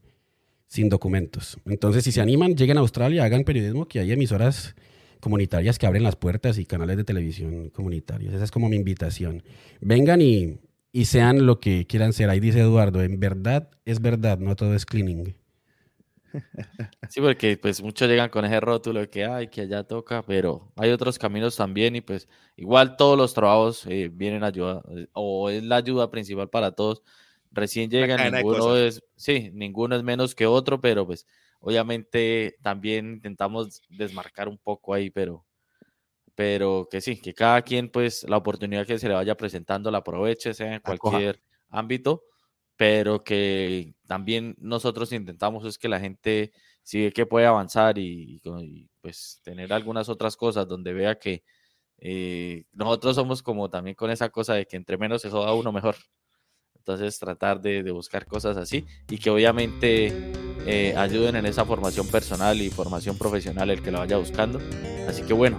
sin 0.68 0.88
documentos. 0.88 1.58
Entonces, 1.64 2.04
si 2.04 2.12
se 2.12 2.20
animan, 2.20 2.54
lleguen 2.54 2.76
a 2.76 2.80
Australia, 2.80 3.24
hagan 3.24 3.44
periodismo, 3.44 3.86
que 3.86 3.98
hay 3.98 4.12
emisoras 4.12 4.74
comunitarias 5.24 5.78
que 5.78 5.86
abren 5.86 6.02
las 6.02 6.16
puertas 6.16 6.58
y 6.58 6.66
canales 6.66 6.96
de 6.96 7.04
televisión 7.04 7.70
comunitarios. 7.70 8.34
Esa 8.34 8.44
es 8.44 8.50
como 8.50 8.68
mi 8.68 8.76
invitación. 8.76 9.42
Vengan 9.80 10.20
y, 10.20 10.60
y 10.92 11.06
sean 11.06 11.46
lo 11.46 11.58
que 11.58 11.86
quieran 11.86 12.12
ser. 12.12 12.28
Ahí 12.30 12.38
dice 12.38 12.60
Eduardo, 12.60 13.02
en 13.02 13.18
verdad 13.18 13.70
es 13.84 14.00
verdad, 14.00 14.38
no 14.38 14.54
todo 14.54 14.74
es 14.74 14.86
cleaning. 14.86 15.34
Sí, 17.10 17.20
porque 17.20 17.56
pues 17.56 17.80
muchos 17.80 18.08
llegan 18.08 18.28
con 18.28 18.44
ese 18.44 18.58
rótulo 18.58 18.98
de 18.98 19.08
que 19.08 19.24
hay, 19.24 19.46
que 19.46 19.60
allá 19.60 19.84
toca, 19.84 20.24
pero 20.26 20.72
hay 20.74 20.90
otros 20.90 21.16
caminos 21.16 21.54
también 21.54 21.94
y 21.94 22.00
pues 22.00 22.28
igual 22.56 22.96
todos 22.96 23.16
los 23.16 23.34
trabajos 23.34 23.86
eh, 23.86 24.10
vienen 24.12 24.42
a 24.42 24.48
ayudar 24.48 24.82
eh, 24.90 25.06
o 25.12 25.48
es 25.48 25.62
la 25.62 25.76
ayuda 25.76 26.10
principal 26.10 26.50
para 26.50 26.72
todos 26.72 27.04
recién 27.54 27.88
llegan, 27.88 28.32
ninguno 28.32 28.76
es, 28.76 29.02
sí, 29.16 29.50
ninguno 29.54 29.96
es 29.96 30.02
menos 30.02 30.34
que 30.34 30.46
otro, 30.46 30.80
pero 30.80 31.06
pues 31.06 31.26
obviamente 31.64 32.56
también 32.62 33.14
intentamos 33.14 33.80
desmarcar 33.88 34.48
un 34.48 34.58
poco 34.58 34.92
ahí, 34.92 35.10
pero, 35.10 35.46
pero 36.34 36.86
que 36.90 37.00
sí, 37.00 37.20
que 37.20 37.32
cada 37.32 37.62
quien 37.62 37.90
pues 37.90 38.24
la 38.28 38.36
oportunidad 38.36 38.86
que 38.86 38.98
se 38.98 39.08
le 39.08 39.14
vaya 39.14 39.36
presentando 39.36 39.90
la 39.90 39.98
aproveche, 39.98 40.52
sea 40.52 40.74
en 40.74 40.80
cualquier 40.80 41.40
ámbito, 41.70 42.22
pero 42.76 43.24
que 43.24 43.94
también 44.06 44.54
nosotros 44.58 45.10
intentamos 45.12 45.64
es 45.64 45.78
que 45.78 45.88
la 45.88 46.00
gente 46.00 46.52
sigue 46.82 47.12
que 47.12 47.24
puede 47.24 47.46
avanzar 47.46 47.98
y, 47.98 48.42
pues 49.00 49.40
tener 49.42 49.72
algunas 49.72 50.10
otras 50.10 50.36
cosas 50.36 50.68
donde 50.68 50.92
vea 50.92 51.18
que 51.18 51.44
eh, 51.98 52.64
nosotros 52.72 53.16
somos 53.16 53.42
como 53.42 53.70
también 53.70 53.96
con 53.96 54.10
esa 54.10 54.28
cosa 54.28 54.54
de 54.54 54.66
que 54.66 54.76
entre 54.76 54.98
menos 54.98 55.24
eso 55.24 55.42
da 55.42 55.54
uno 55.54 55.72
mejor. 55.72 55.96
Entonces 56.86 57.18
tratar 57.18 57.62
de, 57.62 57.90
buscar 57.92 58.26
cosas 58.26 58.58
así 58.58 58.84
y 59.08 59.16
que 59.16 59.30
obviamente 59.30 60.12
eh, 60.66 60.94
ayuden 60.94 61.34
en 61.36 61.46
esa 61.46 61.64
formación 61.64 62.06
personal 62.08 62.60
y 62.60 62.68
formación 62.68 63.16
profesional 63.16 63.70
el 63.70 63.80
que 63.80 63.90
lo 63.90 64.00
vaya 64.00 64.18
buscando. 64.18 64.60
Así 65.08 65.22
que 65.22 65.32
bueno, 65.32 65.56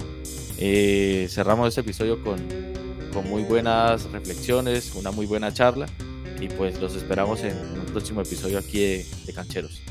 eh, 0.60 1.26
cerramos 1.32 1.70
este 1.70 1.82
episodio 1.82 2.24
con, 2.24 2.38
con 3.12 3.28
muy 3.28 3.42
buenas 3.42 4.04
reflexiones, 4.12 4.94
una 4.94 5.10
muy 5.10 5.26
buena 5.26 5.52
charla 5.52 5.88
y 6.40 6.48
pues 6.48 6.80
los 6.80 6.96
esperamos 6.96 7.42
en 7.42 7.58
un 7.58 7.86
próximo 7.88 8.22
episodio 8.22 8.60
aquí 8.60 8.80
de, 8.80 9.06
de 9.26 9.34
Cancheros. 9.34 9.82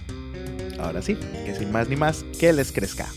Ahora 0.78 1.02
sí, 1.02 1.16
que 1.16 1.52
sin 1.56 1.72
más 1.72 1.88
ni 1.88 1.96
más, 1.96 2.24
que 2.38 2.52
les 2.52 2.70
crezca. 2.70 3.08